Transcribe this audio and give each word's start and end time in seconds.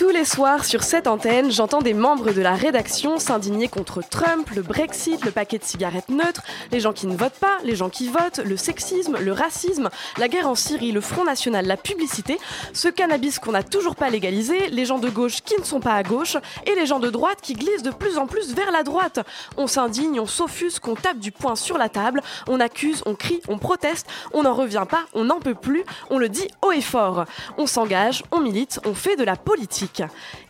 Tous 0.00 0.08
les 0.08 0.24
soirs 0.24 0.64
sur 0.64 0.82
cette 0.82 1.06
antenne, 1.06 1.50
j'entends 1.50 1.82
des 1.82 1.92
membres 1.92 2.32
de 2.32 2.40
la 2.40 2.54
rédaction 2.54 3.18
s'indigner 3.18 3.68
contre 3.68 4.00
Trump, 4.00 4.48
le 4.48 4.62
Brexit, 4.62 5.22
le 5.26 5.30
paquet 5.30 5.58
de 5.58 5.64
cigarettes 5.64 6.08
neutres, 6.08 6.40
les 6.72 6.80
gens 6.80 6.94
qui 6.94 7.06
ne 7.06 7.14
votent 7.14 7.38
pas, 7.38 7.58
les 7.64 7.76
gens 7.76 7.90
qui 7.90 8.08
votent, 8.08 8.38
le 8.42 8.56
sexisme, 8.56 9.18
le 9.20 9.32
racisme, 9.32 9.90
la 10.16 10.28
guerre 10.28 10.48
en 10.48 10.54
Syrie, 10.54 10.92
le 10.92 11.02
Front 11.02 11.24
National, 11.24 11.66
la 11.66 11.76
publicité, 11.76 12.38
ce 12.72 12.88
cannabis 12.88 13.38
qu'on 13.38 13.52
n'a 13.52 13.62
toujours 13.62 13.94
pas 13.94 14.08
légalisé, 14.08 14.68
les 14.70 14.86
gens 14.86 14.98
de 14.98 15.10
gauche 15.10 15.42
qui 15.42 15.60
ne 15.60 15.66
sont 15.66 15.80
pas 15.80 15.92
à 15.92 16.02
gauche 16.02 16.38
et 16.66 16.74
les 16.74 16.86
gens 16.86 16.98
de 16.98 17.10
droite 17.10 17.40
qui 17.42 17.52
glissent 17.52 17.82
de 17.82 17.90
plus 17.90 18.16
en 18.16 18.26
plus 18.26 18.54
vers 18.54 18.70
la 18.70 18.84
droite. 18.84 19.20
On 19.58 19.66
s'indigne, 19.66 20.18
on 20.18 20.26
s'offusque, 20.26 20.88
on 20.88 20.94
tape 20.94 21.18
du 21.18 21.30
poing 21.30 21.56
sur 21.56 21.76
la 21.76 21.90
table, 21.90 22.22
on 22.48 22.58
accuse, 22.58 23.02
on 23.04 23.14
crie, 23.14 23.42
on 23.48 23.58
proteste, 23.58 24.06
on 24.32 24.44
n'en 24.44 24.54
revient 24.54 24.86
pas, 24.88 25.04
on 25.12 25.24
n'en 25.24 25.40
peut 25.40 25.54
plus, 25.54 25.84
on 26.08 26.16
le 26.16 26.30
dit 26.30 26.48
haut 26.62 26.72
et 26.72 26.80
fort. 26.80 27.26
On 27.58 27.66
s'engage, 27.66 28.22
on 28.32 28.40
milite, 28.40 28.80
on 28.86 28.94
fait 28.94 29.16
de 29.16 29.24
la 29.24 29.36
politique. 29.36 29.89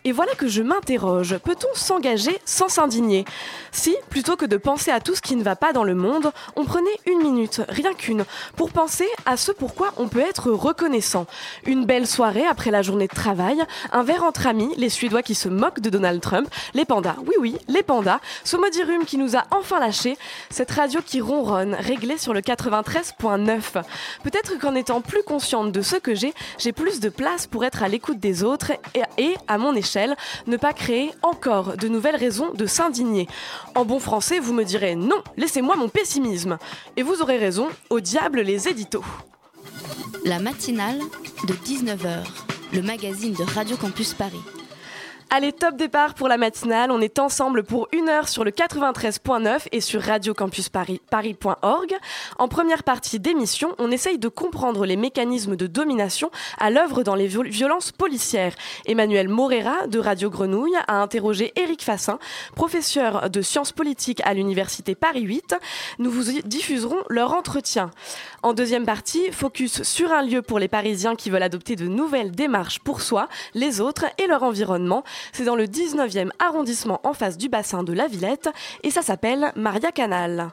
Et 0.03 0.11
voilà 0.11 0.33
que 0.33 0.47
je 0.47 0.61
m'interroge, 0.61 1.37
peut-on 1.37 1.73
s'engager 1.73 2.39
sans 2.45 2.69
s'indigner? 2.69 3.25
Si, 3.71 3.95
plutôt 4.09 4.35
que 4.35 4.45
de 4.45 4.57
penser 4.57 4.91
à 4.91 4.99
tout 4.99 5.15
ce 5.15 5.21
qui 5.21 5.35
ne 5.35 5.43
va 5.43 5.55
pas 5.55 5.73
dans 5.73 5.83
le 5.83 5.95
monde, 5.95 6.31
on 6.55 6.65
prenait 6.65 6.89
une 7.05 7.19
minute, 7.19 7.61
rien 7.69 7.93
qu'une, 7.93 8.25
pour 8.55 8.71
penser 8.71 9.07
à 9.25 9.37
ce 9.37 9.51
pourquoi 9.51 9.93
on 9.97 10.07
peut 10.07 10.19
être 10.19 10.51
reconnaissant. 10.51 11.25
Une 11.65 11.85
belle 11.85 12.07
soirée 12.07 12.45
après 12.45 12.71
la 12.71 12.81
journée 12.81 13.07
de 13.07 13.13
travail, 13.13 13.63
un 13.91 14.03
verre 14.03 14.23
entre 14.23 14.47
amis, 14.47 14.73
les 14.77 14.89
Suédois 14.89 15.23
qui 15.23 15.35
se 15.35 15.49
moquent 15.49 15.79
de 15.79 15.89
Donald 15.89 16.21
Trump, 16.21 16.47
les 16.73 16.85
pandas, 16.85 17.15
oui 17.25 17.35
oui, 17.39 17.57
les 17.67 17.83
pandas, 17.83 18.19
ce 18.43 18.57
modirum 18.57 19.05
qui 19.05 19.17
nous 19.17 19.35
a 19.35 19.45
enfin 19.51 19.79
lâchés, 19.79 20.17
cette 20.49 20.71
radio 20.71 21.01
qui 21.05 21.21
ronronne, 21.21 21.75
réglée 21.75 22.17
sur 22.17 22.33
le 22.33 22.41
93.9. 22.41 23.83
Peut-être 24.23 24.59
qu'en 24.59 24.75
étant 24.75 25.01
plus 25.01 25.23
consciente 25.23 25.71
de 25.71 25.81
ce 25.81 25.95
que 25.95 26.15
j'ai, 26.15 26.33
j'ai 26.57 26.71
plus 26.71 26.99
de 26.99 27.09
place 27.09 27.47
pour 27.47 27.65
être 27.65 27.83
à 27.83 27.87
l'écoute 27.87 28.19
des 28.19 28.43
autres 28.43 28.71
et, 29.17 29.30
à 29.47 29.57
mon 29.57 29.75
échelle, 29.75 30.15
ne 30.47 30.57
pas 30.57 30.73
créer 30.73 31.11
encore 31.21 31.77
de 31.77 31.87
nouvelles 31.87 32.15
raisons 32.15 32.51
de 32.53 32.65
s'indigner. 32.65 33.27
En 33.75 33.85
bon 33.85 33.99
français, 33.99 34.39
vous 34.39 34.53
me 34.53 34.63
direz 34.63 34.95
non, 34.95 35.23
laissez-moi 35.37 35.75
mon 35.75 35.89
pessimisme. 35.89 36.57
Et 36.97 37.03
vous 37.03 37.21
aurez 37.21 37.37
raison, 37.37 37.67
au 37.89 37.99
diable 37.99 38.41
les 38.41 38.67
éditos. 38.67 39.03
La 40.25 40.39
matinale 40.39 40.99
de 41.47 41.53
19h, 41.53 42.23
le 42.73 42.81
magazine 42.81 43.33
de 43.33 43.43
Radio 43.43 43.75
Campus 43.77 44.13
Paris. 44.13 44.41
Allez, 45.33 45.53
top 45.53 45.77
départ 45.77 46.13
pour 46.13 46.27
la 46.27 46.35
matinale. 46.35 46.91
On 46.91 46.99
est 46.99 47.17
ensemble 47.17 47.63
pour 47.63 47.87
une 47.93 48.09
heure 48.09 48.27
sur 48.27 48.43
le 48.43 48.51
93.9 48.51 49.61
et 49.71 49.79
sur 49.79 50.01
radiocampusparis.org. 50.01 51.95
En 52.37 52.49
première 52.49 52.83
partie 52.83 53.17
d'émission, 53.17 53.73
on 53.79 53.91
essaye 53.91 54.17
de 54.19 54.27
comprendre 54.27 54.85
les 54.85 54.97
mécanismes 54.97 55.55
de 55.55 55.67
domination 55.67 56.31
à 56.59 56.69
l'œuvre 56.69 57.03
dans 57.03 57.15
les 57.15 57.27
viol- 57.27 57.47
violences 57.47 57.93
policières. 57.93 58.53
Emmanuel 58.85 59.29
Morera 59.29 59.87
de 59.87 59.99
Radio 59.99 60.29
Grenouille 60.29 60.75
a 60.89 61.01
interrogé 61.01 61.53
Éric 61.55 61.81
Fassin, 61.81 62.19
professeur 62.57 63.29
de 63.29 63.41
sciences 63.41 63.71
politiques 63.71 64.21
à 64.25 64.33
l'université 64.33 64.95
Paris 64.95 65.21
8. 65.21 65.55
Nous 65.99 66.11
vous 66.11 66.41
diffuserons 66.43 66.99
leur 67.07 67.33
entretien. 67.33 67.89
En 68.43 68.51
deuxième 68.51 68.85
partie, 68.85 69.31
focus 69.31 69.83
sur 69.83 70.11
un 70.11 70.23
lieu 70.23 70.41
pour 70.41 70.59
les 70.59 70.67
Parisiens 70.67 71.15
qui 71.15 71.29
veulent 71.29 71.41
adopter 71.41 71.77
de 71.77 71.87
nouvelles 71.87 72.31
démarches 72.31 72.79
pour 72.79 72.99
soi, 73.01 73.29
les 73.53 73.79
autres 73.79 74.07
et 74.17 74.27
leur 74.27 74.43
environnement. 74.43 75.05
C'est 75.33 75.45
dans 75.45 75.55
le 75.55 75.65
19e 75.65 76.29
arrondissement 76.39 76.99
en 77.03 77.13
face 77.13 77.37
du 77.37 77.49
bassin 77.49 77.83
de 77.83 77.93
la 77.93 78.07
Villette 78.07 78.49
et 78.83 78.91
ça 78.91 79.01
s'appelle 79.01 79.51
Maria 79.55 79.91
Canal. 79.91 80.49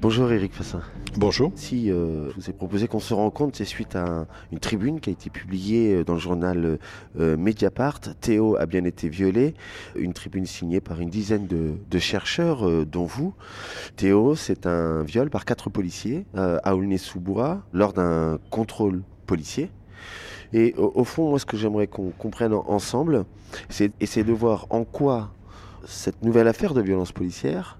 Bonjour 0.00 0.30
Eric 0.30 0.52
Fassin. 0.52 0.82
Bonjour. 1.16 1.50
Si 1.54 1.90
euh, 1.90 2.28
je 2.30 2.34
vous 2.34 2.50
ai 2.50 2.52
proposé 2.52 2.86
qu'on 2.86 3.00
se 3.00 3.14
rencontre, 3.14 3.56
c'est 3.56 3.64
suite 3.64 3.96
à 3.96 4.04
un- 4.04 4.26
une 4.52 4.58
tribune 4.58 5.00
qui 5.00 5.08
a 5.08 5.12
été 5.12 5.30
publiée 5.30 5.94
euh, 5.94 6.04
dans 6.04 6.12
le 6.12 6.18
journal 6.20 6.78
euh, 7.18 7.36
Mediapart. 7.38 8.00
Théo 8.20 8.56
a 8.56 8.66
bien 8.66 8.84
été 8.84 9.08
violé. 9.08 9.54
Une 9.96 10.12
tribune 10.12 10.44
signée 10.44 10.80
par 10.80 11.00
une 11.00 11.08
dizaine 11.08 11.46
de, 11.46 11.72
de 11.90 11.98
chercheurs, 11.98 12.68
euh, 12.68 12.84
dont 12.84 13.06
vous. 13.06 13.34
Théo, 13.96 14.34
c'est 14.36 14.66
un 14.66 15.02
viol 15.04 15.30
par 15.30 15.46
quatre 15.46 15.70
policiers 15.70 16.26
euh, 16.36 16.58
à 16.62 16.76
Aulnay-sous-Bois 16.76 17.62
lors 17.72 17.94
d'un 17.94 18.38
contrôle 18.50 19.02
policier. 19.26 19.70
Et 20.52 20.74
au, 20.76 21.04
fond, 21.04 21.30
moi, 21.30 21.38
ce 21.38 21.46
que 21.46 21.56
j'aimerais 21.56 21.86
qu'on 21.86 22.10
comprenne 22.10 22.54
en- 22.54 22.64
ensemble, 22.68 23.24
c'est 23.68 23.90
de 24.24 24.32
voir 24.32 24.66
en 24.70 24.84
quoi 24.84 25.32
cette 25.86 26.22
nouvelle 26.22 26.48
affaire 26.48 26.74
de 26.74 26.80
violence 26.80 27.12
policière 27.12 27.78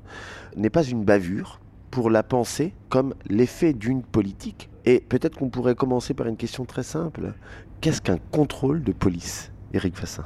n'est 0.56 0.70
pas 0.70 0.84
une 0.84 1.04
bavure 1.04 1.60
pour 1.90 2.10
la 2.10 2.22
penser 2.22 2.74
comme 2.88 3.14
l'effet 3.28 3.72
d'une 3.72 4.02
politique. 4.02 4.68
Et 4.84 5.00
peut-être 5.00 5.36
qu'on 5.38 5.48
pourrait 5.48 5.74
commencer 5.74 6.14
par 6.14 6.26
une 6.26 6.36
question 6.36 6.64
très 6.64 6.82
simple. 6.82 7.34
Qu'est-ce 7.80 8.00
qu'un 8.00 8.18
contrôle 8.30 8.82
de 8.82 8.92
police, 8.92 9.50
Éric 9.72 9.96
Fassin? 9.96 10.24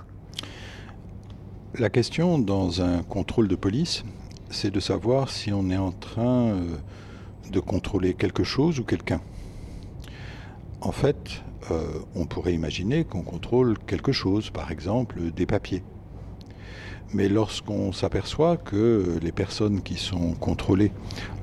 La 1.78 1.88
question 1.88 2.38
dans 2.38 2.82
un 2.82 3.02
contrôle 3.02 3.48
de 3.48 3.54
police, 3.56 4.02
c'est 4.50 4.70
de 4.70 4.80
savoir 4.80 5.30
si 5.30 5.52
on 5.52 5.70
est 5.70 5.76
en 5.76 5.92
train 5.92 6.48
euh, 6.48 6.76
de 7.52 7.60
contrôler 7.60 8.14
quelque 8.14 8.42
chose 8.42 8.80
ou 8.80 8.84
quelqu'un. 8.84 9.20
En 10.80 10.92
fait, 10.92 11.42
euh, 11.70 12.04
on 12.14 12.26
pourrait 12.26 12.54
imaginer 12.54 13.04
qu'on 13.04 13.22
contrôle 13.22 13.78
quelque 13.86 14.12
chose, 14.12 14.50
par 14.50 14.70
exemple 14.70 15.30
des 15.34 15.46
papiers. 15.46 15.82
Mais 17.12 17.28
lorsqu'on 17.28 17.92
s'aperçoit 17.92 18.56
que 18.56 19.18
les 19.20 19.32
personnes 19.32 19.82
qui 19.82 19.96
sont 19.96 20.32
contrôlées 20.34 20.92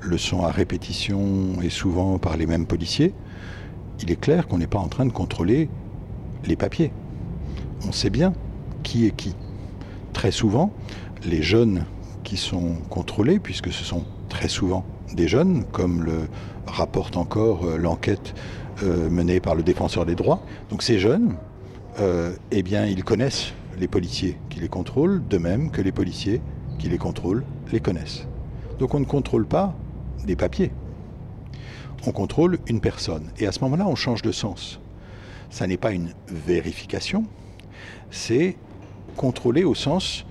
le 0.00 0.16
sont 0.16 0.42
à 0.42 0.50
répétition 0.50 1.60
et 1.62 1.68
souvent 1.68 2.18
par 2.18 2.38
les 2.38 2.46
mêmes 2.46 2.66
policiers, 2.66 3.12
il 4.00 4.10
est 4.10 4.20
clair 4.20 4.48
qu'on 4.48 4.58
n'est 4.58 4.66
pas 4.66 4.78
en 4.78 4.88
train 4.88 5.04
de 5.04 5.12
contrôler 5.12 5.68
les 6.44 6.56
papiers. 6.56 6.92
On 7.86 7.92
sait 7.92 8.10
bien 8.10 8.32
qui 8.82 9.06
est 9.06 9.14
qui. 9.14 9.34
Très 10.14 10.30
souvent, 10.30 10.72
les 11.24 11.42
jeunes 11.42 11.84
qui 12.24 12.36
sont 12.36 12.76
contrôlés, 12.88 13.38
puisque 13.38 13.72
ce 13.72 13.84
sont 13.84 14.04
très 14.28 14.48
souvent 14.48 14.84
des 15.14 15.28
jeunes, 15.28 15.64
comme 15.64 16.02
le 16.02 16.28
rapporte 16.66 17.16
encore 17.16 17.64
euh, 17.64 17.76
l'enquête 17.76 18.34
menée 18.82 19.40
par 19.40 19.54
le 19.54 19.62
défenseur 19.62 20.06
des 20.06 20.14
droits. 20.14 20.40
Donc 20.70 20.82
ces 20.82 20.98
jeunes, 20.98 21.36
euh, 22.00 22.32
eh 22.52 22.62
bien, 22.62 22.86
ils 22.86 23.02
connaissent 23.02 23.52
les 23.78 23.88
policiers 23.88 24.38
qui 24.50 24.60
les 24.60 24.68
contrôlent, 24.68 25.26
de 25.26 25.38
même 25.38 25.70
que 25.70 25.80
les 25.80 25.92
policiers 25.92 26.40
qui 26.78 26.88
les 26.88 26.98
contrôlent 26.98 27.44
les 27.72 27.80
connaissent. 27.80 28.26
Donc 28.78 28.94
on 28.94 29.00
ne 29.00 29.04
contrôle 29.04 29.46
pas 29.46 29.74
des 30.24 30.36
papiers. 30.36 30.70
On 32.06 32.12
contrôle 32.12 32.58
une 32.68 32.80
personne. 32.80 33.24
Et 33.38 33.46
à 33.46 33.52
ce 33.52 33.60
moment-là, 33.60 33.86
on 33.88 33.96
change 33.96 34.22
de 34.22 34.30
sens. 34.30 34.80
Ça 35.50 35.66
n'est 35.66 35.76
pas 35.76 35.92
une 35.92 36.10
vérification, 36.28 37.24
c'est 38.10 38.56
contrôler 39.16 39.64
au 39.64 39.74
sens 39.74 40.24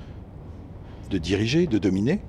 de 1.09 1.17
diriger, 1.17 1.67
de 1.67 1.77
dominer. 1.79 2.21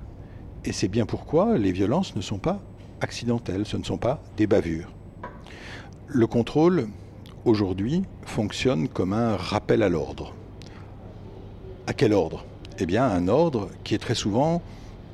Et 0.65 0.73
c'est 0.73 0.87
bien 0.87 1.05
pourquoi 1.05 1.57
les 1.57 1.71
violences 1.71 2.15
ne 2.15 2.21
sont 2.21 2.39
pas 2.39 2.59
accidentelles, 2.99 3.65
ce 3.65 3.77
ne 3.77 3.83
sont 3.83 3.97
pas 3.97 4.21
des 4.35 4.47
bavures. 4.47 4.91
Le 6.11 6.25
contrôle, 6.25 6.87
aujourd'hui, 7.45 8.01
fonctionne 8.25 8.87
comme 8.87 9.13
un 9.13 9.35
rappel 9.35 9.83
à 9.83 9.89
l'ordre. 9.89 10.33
À 11.85 11.93
quel 11.93 12.13
ordre? 12.13 12.45
Eh 12.79 12.87
bien, 12.87 13.05
un 13.05 13.27
ordre 13.27 13.69
qui 13.83 13.93
est 13.93 13.99
très 13.99 14.15
souvent 14.15 14.63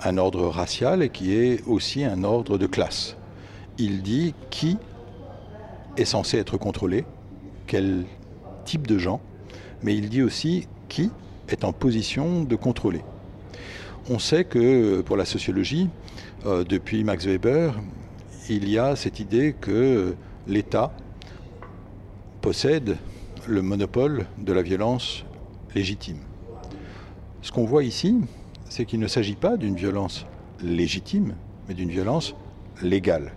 un 0.02 0.18
ordre 0.18 0.48
racial 0.48 1.04
et 1.04 1.10
qui 1.10 1.34
est 1.34 1.62
aussi 1.68 2.06
un 2.06 2.24
ordre 2.24 2.58
de 2.58 2.66
classe. 2.66 3.18
Il 3.78 4.04
dit 4.04 4.34
qui 4.50 4.78
est 5.98 6.06
censé 6.06 6.38
être 6.38 6.56
contrôlé, 6.56 7.04
quel 7.68 8.06
type 8.64 8.88
de 8.88 8.98
gens, 8.98 9.20
mais 9.84 9.98
il 9.98 10.08
dit 10.08 10.22
aussi 10.22 10.70
qui 10.88 11.12
est 11.50 11.66
en 11.66 11.74
position 11.74 12.46
de 12.46 12.56
contrôler. 12.56 13.02
On 14.10 14.18
sait 14.18 14.46
que 14.46 15.02
pour 15.02 15.18
la 15.18 15.26
sociologie, 15.26 15.90
euh, 16.46 16.64
depuis 16.64 17.04
Max 17.04 17.26
Weber, 17.26 17.76
il 18.48 18.70
y 18.70 18.80
a 18.80 18.96
cette 18.96 19.20
idée 19.20 19.54
que 19.60 20.16
l'État 20.48 20.92
possède 22.42 22.98
le 23.48 23.62
monopole 23.62 24.26
de 24.38 24.54
la 24.54 24.62
violence 24.62 25.26
légitime. 25.74 26.20
Ce 27.42 27.52
qu'on 27.52 27.66
voit 27.66 27.84
ici, 27.84 28.16
c'est 28.70 28.86
qu'il 28.86 29.00
ne 29.00 29.08
s'agit 29.08 29.36
pas 29.36 29.58
d'une 29.58 29.76
violence 29.76 30.26
légitime, 30.64 31.36
mais 31.68 31.74
d'une 31.74 31.90
violence 31.90 32.36
légale. 32.82 33.34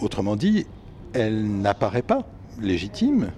Autrement 0.00 0.36
dit, 0.36 0.66
elle 1.12 1.60
n'apparaît 1.60 2.02
pas 2.02 2.26
légitime 2.60 3.30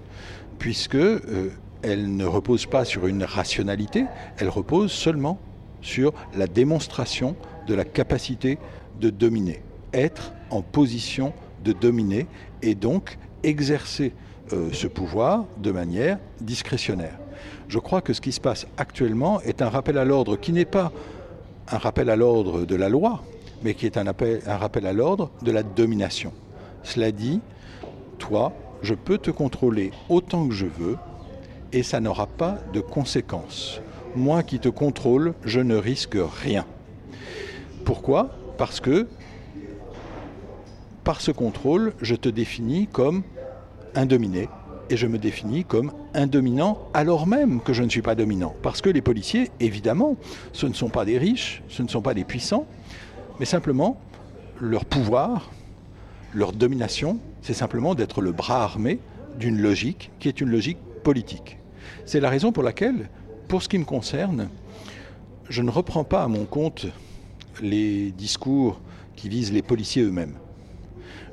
puisque 0.59 0.95
euh, 0.95 1.51
elle 1.81 2.15
ne 2.15 2.25
repose 2.25 2.65
pas 2.65 2.85
sur 2.85 3.07
une 3.07 3.23
rationalité, 3.23 4.05
elle 4.37 4.49
repose 4.49 4.91
seulement 4.91 5.39
sur 5.81 6.13
la 6.35 6.47
démonstration 6.47 7.35
de 7.67 7.75
la 7.75 7.85
capacité 7.85 8.57
de 8.99 9.09
dominer, 9.09 9.61
être 9.93 10.33
en 10.49 10.61
position 10.61 11.33
de 11.63 11.73
dominer 11.73 12.27
et 12.65 12.75
donc 12.75 13.17
exercer 13.43 14.11
euh, 14.51 14.69
ce 14.73 14.87
pouvoir 14.87 15.45
de 15.57 15.71
manière 15.71 16.19
discrétionnaire. 16.41 17.17
Je 17.69 17.79
crois 17.79 18.01
que 18.01 18.13
ce 18.13 18.21
qui 18.21 18.31
se 18.31 18.41
passe 18.41 18.67
actuellement 18.77 19.39
est 19.41 19.61
un 19.61 19.69
rappel 19.69 19.97
à 19.97 20.03
l'ordre 20.03 20.35
qui 20.35 20.51
n'est 20.51 20.65
pas 20.65 20.91
un 21.71 21.77
rappel 21.77 22.09
à 22.09 22.15
l'ordre 22.15 22.65
de 22.65 22.75
la 22.75 22.89
loi, 22.89 23.23
mais 23.63 23.73
qui 23.73 23.85
est 23.85 23.97
un, 23.97 24.05
un 24.05 24.57
rappel 24.57 24.85
à 24.85 24.93
l'ordre 24.93 25.31
de 25.41 25.51
la 25.51 25.63
domination. 25.63 26.31
Cela 26.83 27.11
dit, 27.11 27.39
toi, 28.19 28.53
je 28.81 28.93
peux 28.93 29.17
te 29.17 29.31
contrôler 29.31 29.91
autant 30.09 30.47
que 30.47 30.53
je 30.53 30.67
veux 30.67 30.97
et 31.71 31.83
ça 31.83 31.99
n'aura 31.99 32.27
pas 32.27 32.59
de 32.73 32.81
conséquences. 32.81 33.81
Moi 34.15 34.43
qui 34.43 34.59
te 34.59 34.69
contrôle, 34.69 35.33
je 35.43 35.59
ne 35.59 35.75
risque 35.75 36.17
rien. 36.43 36.65
Pourquoi? 37.83 38.29
Parce 38.57 38.79
que 38.79 39.07
par 41.05 41.21
ce 41.21 41.29
contrôle, 41.29 41.93
je 42.01 42.15
te 42.15 42.27
définis 42.27 42.87
comme 42.91 43.21
un 43.93 44.07
dominé 44.07 44.49
et 44.89 44.97
je 44.97 45.05
me 45.05 45.19
définis 45.19 45.63
comme 45.63 45.93
un 46.15 46.25
dominant 46.25 46.79
alors 46.95 47.27
même 47.27 47.61
que 47.61 47.73
je 47.73 47.83
ne 47.83 47.89
suis 47.89 48.01
pas 48.01 48.15
dominant. 48.15 48.55
Parce 48.63 48.81
que 48.81 48.89
les 48.89 49.03
policiers, 49.03 49.51
évidemment, 49.59 50.17
ce 50.51 50.65
ne 50.65 50.73
sont 50.73 50.89
pas 50.89 51.05
des 51.05 51.19
riches, 51.19 51.61
ce 51.69 51.83
ne 51.83 51.87
sont 51.87 52.01
pas 52.01 52.15
des 52.15 52.23
puissants, 52.23 52.65
mais 53.39 53.45
simplement 53.45 54.01
leur 54.59 54.83
pouvoir, 54.83 55.51
leur 56.33 56.51
domination, 56.53 57.19
c'est 57.43 57.53
simplement 57.53 57.93
d'être 57.93 58.21
le 58.21 58.31
bras 58.31 58.63
armé 58.63 58.99
d'une 59.37 59.61
logique 59.61 60.11
qui 60.19 60.27
est 60.27 60.41
une 60.41 60.49
logique 60.49 60.79
politique. 61.03 61.59
C'est 62.05 62.19
la 62.19 62.31
raison 62.31 62.51
pour 62.51 62.63
laquelle, 62.63 63.09
pour 63.47 63.61
ce 63.61 63.69
qui 63.69 63.77
me 63.77 63.85
concerne, 63.85 64.49
je 65.49 65.61
ne 65.61 65.69
reprends 65.69 66.03
pas 66.03 66.23
à 66.23 66.27
mon 66.27 66.45
compte 66.45 66.87
les 67.61 68.09
discours 68.11 68.81
qui 69.15 69.29
visent 69.29 69.53
les 69.53 69.61
policiers 69.61 70.01
eux-mêmes. 70.01 70.35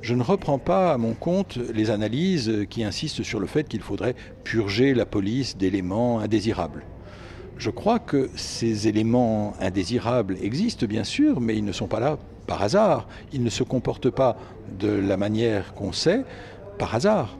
Je 0.02 0.14
ne 0.14 0.22
reprends 0.24 0.58
pas 0.58 0.92
à 0.92 0.98
mon 0.98 1.14
compte 1.14 1.56
les 1.56 1.90
analyses 1.90 2.66
qui 2.68 2.82
insistent 2.82 3.22
sur 3.22 3.38
le 3.38 3.46
fait 3.46 3.68
qu'il 3.68 3.82
faudrait 3.82 4.16
purger 4.42 4.94
la 4.94 5.06
police 5.06 5.56
d'éléments 5.56 6.18
indésirables. 6.18 6.82
Je 7.56 7.70
crois 7.70 8.00
que 8.00 8.28
ces 8.34 8.88
éléments 8.88 9.54
indésirables 9.60 10.36
existent 10.42 10.86
bien 10.86 11.04
sûr, 11.04 11.40
mais 11.40 11.56
ils 11.56 11.64
ne 11.64 11.70
sont 11.70 11.86
pas 11.86 12.00
là 12.00 12.18
par 12.48 12.64
hasard. 12.64 13.06
Ils 13.32 13.44
ne 13.44 13.48
se 13.48 13.62
comportent 13.62 14.10
pas 14.10 14.36
de 14.76 14.88
la 14.88 15.16
manière 15.16 15.72
qu'on 15.74 15.92
sait 15.92 16.24
par 16.80 16.96
hasard. 16.96 17.38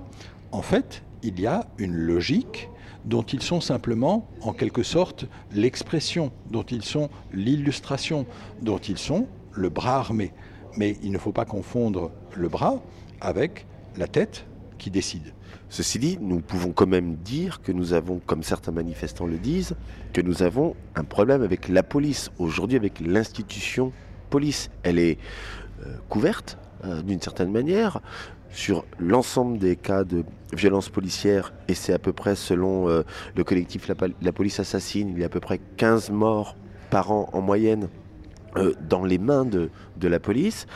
En 0.53 0.63
fait, 0.63 1.03
il 1.25 1.41
y 1.41 1.49
a 1.49 1.67
une 1.79 1.97
logique 1.97 2.69
dont 3.05 3.23
ils 3.23 3.43
sont 3.43 3.61
simplement, 3.61 4.29
en 4.41 4.53
quelque 4.53 4.85
sorte, 4.85 5.27
l'expression, 5.53 6.31
dont 6.53 6.63
ils 6.63 6.85
sont 6.85 7.11
l'illustration, 7.33 8.25
dont 8.61 8.79
ils 8.79 8.99
sont 8.99 9.27
le 9.51 9.69
bras 9.69 9.97
armé. 9.97 10.33
Mais 10.77 10.97
il 11.03 11.13
ne 11.13 11.19
faut 11.19 11.33
pas 11.33 11.45
confondre 11.45 12.11
le 12.35 12.49
bras 12.49 12.83
avec 13.21 13.67
la 13.97 14.07
tête 14.07 14.47
qui 14.79 14.91
décide. 14.91 15.33
Ceci 15.69 15.99
dit, 15.99 16.19
nous 16.21 16.41
pouvons 16.41 16.73
quand 16.73 16.87
même 16.87 17.17
dire 17.17 17.63
que 17.63 17.73
nous 17.73 17.93
avons, 17.93 18.21
comme 18.27 18.43
certains 18.43 18.73
manifestants 18.73 19.27
le 19.27 19.39
disent, 19.39 19.75
que 20.13 20.21
nous 20.21 20.43
avons 20.43 20.77
un 20.97 21.05
problème 21.05 21.43
avec 21.43 21.69
la 21.69 21.83
police, 21.83 22.31
aujourd'hui 22.39 22.77
avec 22.77 23.01
l'institution 23.01 23.93
police. 24.29 24.71
Elle 24.83 24.99
est 24.99 25.19
euh, 25.87 25.97
couverte 26.09 26.59
euh, 26.85 27.01
d'une 27.03 27.21
certaine 27.21 27.51
manière 27.51 28.01
sur 28.51 28.85
l'ensemble 28.99 29.59
des 29.59 29.77
cas 29.77 30.05
de 30.05 30.25
violence 30.53 30.91
policière, 30.91 31.55
et 31.69 31.75
c'est 31.75 31.95
à 31.95 31.99
peu 31.99 32.13
près 32.13 32.37
selon 32.37 32.89
euh, 32.89 33.03
le 33.35 33.45
collectif 33.45 33.89
la, 33.89 34.33
police 34.33 34.61
assassine, 34.61 35.09
il 35.09 35.19
y 35.19 35.23
a 35.23 35.27
à 35.27 35.31
peu 35.31 35.41
près 35.41 35.59
15 35.77 36.11
morts 36.11 36.57
par 36.91 37.13
an 37.13 37.31
en 37.33 37.41
moyenne 37.41 37.89
dans 38.89 39.05
les 39.05 39.19
mains 39.19 39.45
de, 39.45 39.71
la 40.01 40.21
police, 40.21 40.67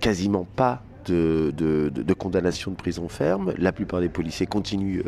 quasiment 0.00 0.46
pas 0.56 0.82
de, 1.06 2.14
condamnation 2.18 2.70
de 2.70 2.76
prison 2.76 3.08
ferme. 3.08 3.52
La 3.58 3.72
plupart 3.72 4.00
des 4.00 4.08
policiers 4.08 4.46
continuent 4.46 5.02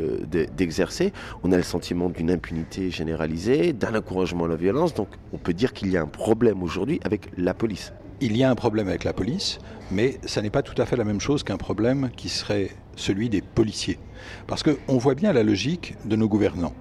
d'exercer. 0.57 1.13
On 1.43 1.53
a 1.53 1.57
le 1.57 1.63
sentiment 1.63 2.11
d'une 2.11 2.31
impunité 2.31 2.91
généralisée, 2.91 3.73
d'un 3.73 3.95
encouragement 3.95 4.45
à 4.45 4.49
la 4.49 4.57
violence. 4.57 4.95
Donc 4.95 5.09
on 5.33 5.39
peut 5.39 5.55
dire 5.55 5.73
qu'il 5.73 5.91
y 5.91 5.97
a 5.97 6.03
un 6.03 6.07
problème 6.07 6.63
aujourd'hui 6.63 7.01
avec 7.05 7.31
la 7.37 7.55
police 7.55 7.93
il 8.21 8.37
y 8.37 8.45
a 8.45 8.51
un 8.51 8.55
problème 8.55 8.89
avec 8.89 9.05
la 9.05 9.13
police, 9.13 9.59
mais 9.91 10.19
ça 10.25 10.41
n'est 10.41 10.51
pas 10.51 10.63
tout 10.63 10.81
à 10.81 10.87
fait 10.87 10.97
la 10.97 11.05
même 11.05 11.21
chose 11.21 11.43
qu'un 11.43 11.57
problème 11.57 12.11
qui 12.17 12.29
serait 12.29 12.71
celui 12.97 13.29
des 13.29 13.43
policiers. 13.43 13.99
Parce 14.47 14.63
qu'on 14.63 14.99
voit 14.99 15.15
bien 15.15 15.33
la 15.33 15.43
logique 15.43 15.97
de 16.07 16.17
nos 16.17 16.29
gouvernants. 16.29 16.75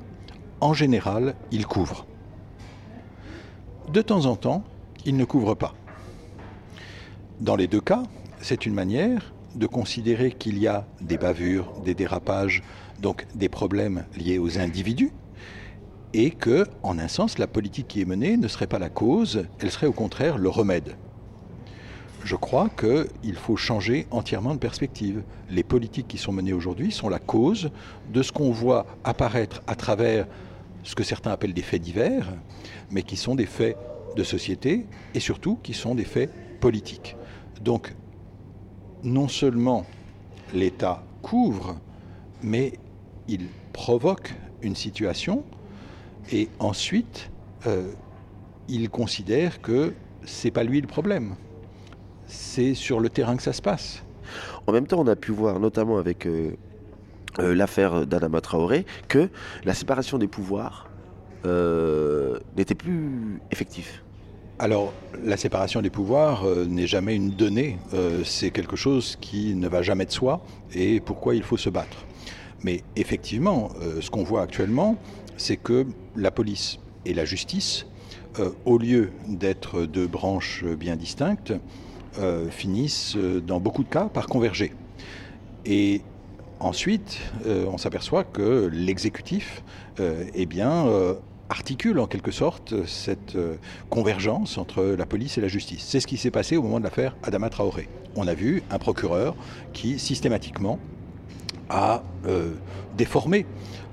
En 0.62 0.74
général, 0.74 1.36
ils 1.52 1.66
couvrent. 1.66 2.06
De 3.92 4.02
temps 4.02 4.26
en 4.26 4.36
temps, 4.36 4.64
ils 5.06 5.18
ne 5.18 5.26
couvrent 5.26 5.56
pas. 5.56 5.74
Dans 7.40 7.56
les 7.56 7.68
deux 7.68 7.82
cas, 7.82 8.04
c'est 8.42 8.66
une 8.66 8.74
manière 8.74 9.34
de 9.56 9.68
considérer 9.68 10.32
qu'il 10.32 10.58
y 10.58 10.68
a 10.68 10.86
des 11.02 11.18
bavures, 11.18 11.72
des 11.84 11.94
dérapages, 11.94 12.64
donc 13.00 13.26
des 13.36 13.50
problèmes 13.50 14.06
liés 14.18 14.40
aux 14.40 14.60
individus, 14.60 15.12
et 16.14 16.32
que, 16.32 16.68
en 16.84 17.00
un 17.00 17.08
sens, 17.08 17.38
la 17.38 17.48
politique 17.48 17.88
qui 17.88 18.02
est 18.02 18.06
menée 18.06 18.38
ne 18.38 18.48
serait 18.48 18.68
pas 18.68 18.80
la 18.80 18.90
cause, 18.90 19.46
elle 19.60 19.72
serait 19.72 19.88
au 19.88 19.94
contraire 19.94 20.38
le 20.38 20.50
remède 20.50 20.96
je 22.24 22.36
crois 22.36 22.70
qu'il 22.70 23.36
faut 23.36 23.58
changer 23.58 24.08
entièrement 24.12 24.54
de 24.54 24.60
perspective. 24.60 25.24
Les 25.50 25.64
politiques 25.64 26.08
qui 26.08 26.18
sont 26.18 26.32
menées 26.32 26.54
aujourd'hui 26.54 26.92
sont 26.92 27.10
la 27.10 27.20
cause 27.20 27.70
de 28.12 28.24
ce 28.24 28.32
qu'on 28.32 28.52
voit 28.52 28.86
apparaître 29.04 29.62
à 29.68 29.76
travers 29.76 30.26
ce 30.84 30.96
que 30.96 31.04
certains 31.04 31.32
appellent 31.32 31.54
des 31.54 31.62
faits 31.62 31.82
divers, 31.82 32.28
mais 32.92 33.04
qui 33.04 33.18
sont 33.18 33.36
des 33.36 33.46
faits 33.46 33.78
de 34.16 34.24
société 34.24 34.86
et 35.14 35.20
surtout 35.20 35.58
qui 35.64 35.74
sont 35.74 35.96
des 35.96 36.04
faits 36.04 36.32
politiques. 36.60 37.16
Donc, 37.62 37.94
non 39.04 39.28
seulement 39.28 39.86
l'État 40.54 41.04
couvre, 41.22 41.78
mais 42.42 42.74
il 43.28 43.48
provoque 43.72 44.34
une 44.62 44.76
situation 44.76 45.44
et 46.32 46.50
ensuite 46.60 47.30
euh, 47.68 47.92
il 48.68 48.90
considère 48.90 49.62
que 49.62 49.94
c'est 50.26 50.52
pas 50.52 50.64
lui 50.64 50.80
le 50.80 50.88
problème 50.88 51.36
c'est 52.26 52.74
sur 52.74 53.00
le 53.00 53.10
terrain 53.10 53.36
que 53.36 53.44
ça 53.44 53.54
se 53.54 53.62
passe. 53.62 54.04
En 54.66 54.72
même 54.72 54.88
temps, 54.88 55.00
on 55.00 55.08
a 55.08 55.16
pu 55.16 55.32
voir, 55.32 55.60
notamment 55.60 55.98
avec 55.98 56.26
euh, 56.26 56.56
euh, 57.40 57.54
l'affaire 57.54 58.06
d'Adama 58.08 58.42
Traoré, 58.42 58.86
que 59.08 59.30
la 59.66 59.74
séparation 59.74 60.18
des 60.18 60.28
pouvoirs 60.28 60.90
n'était 62.56 62.74
plus 62.74 63.42
effective. 63.52 64.03
Alors, 64.64 64.94
la 65.22 65.36
séparation 65.36 65.82
des 65.82 65.90
pouvoirs 65.90 66.46
n'est 66.46 66.88
jamais 66.88 67.18
une 67.18 67.32
donnée, 67.32 67.78
c'est 68.24 68.50
quelque 68.50 68.78
chose 68.78 69.18
qui 69.20 69.56
ne 69.56 69.68
va 69.68 69.82
jamais 69.82 70.06
de 70.06 70.12
soi 70.12 70.40
et 70.74 71.02
pourquoi 71.02 71.36
il 71.36 71.44
faut 71.44 71.58
se 71.58 71.70
battre. 71.70 72.06
Mais 72.64 72.82
effectivement, 72.96 73.72
ce 74.00 74.10
qu'on 74.10 74.24
voit 74.24 74.42
actuellement, 74.42 74.96
c'est 75.36 75.58
que 75.58 75.86
la 76.16 76.32
police 76.32 76.80
et 77.06 77.14
la 77.14 77.26
justice, 77.26 77.88
au 78.64 78.78
lieu 78.78 79.12
d'être 79.28 79.82
deux 79.82 80.08
branches 80.08 80.64
bien 80.64 80.96
distinctes, 80.96 81.54
euh, 82.20 82.52
finissent 82.52 83.16
euh, 83.18 83.42
dans 83.42 83.60
beaucoup 83.60 83.84
de 83.84 83.90
cas 83.90 84.06
par 84.06 84.28
converger. 84.28 84.72
Et 85.66 86.02
ensuite, 86.60 87.20
euh, 87.48 87.66
on 87.66 87.80
s'aperçoit 87.80 88.24
que 88.24 88.70
l'exécutif 88.72 89.64
eh 90.00 90.46
bien, 90.46 90.86
articule 91.54 92.00
en 92.00 92.08
quelque 92.08 92.32
sorte 92.32 92.88
cette 92.88 93.38
convergence 93.92 94.58
entre 94.58 94.84
la 94.84 95.06
police 95.06 95.38
et 95.38 95.42
la 95.42 95.48
justice. 95.48 95.84
C'est 95.88 96.00
ce 96.00 96.08
qui 96.08 96.18
s'est 96.18 96.32
passé 96.32 96.58
au 96.58 96.64
moment 96.64 96.80
de 96.80 96.84
l'affaire 96.84 97.16
Adama 97.22 97.52
Traoré. 97.52 97.88
On 98.16 98.28
a 98.28 98.34
vu 98.34 98.64
un 98.72 98.80
procureur 98.80 99.36
qui 99.72 100.00
systématiquement 100.00 100.80
a 101.70 102.02
déformé 102.98 103.46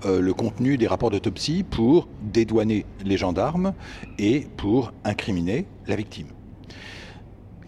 le 0.07 0.33
contenu 0.33 0.79
des 0.79 0.87
rapports 0.87 1.11
d'autopsie 1.11 1.63
pour 1.63 2.09
dédouaner 2.23 2.87
les 3.05 3.19
gendarmes 3.19 3.75
et 4.19 4.47
pour 4.57 4.95
incriminer 5.05 5.67
la 5.87 5.97
victime. 5.97 6.29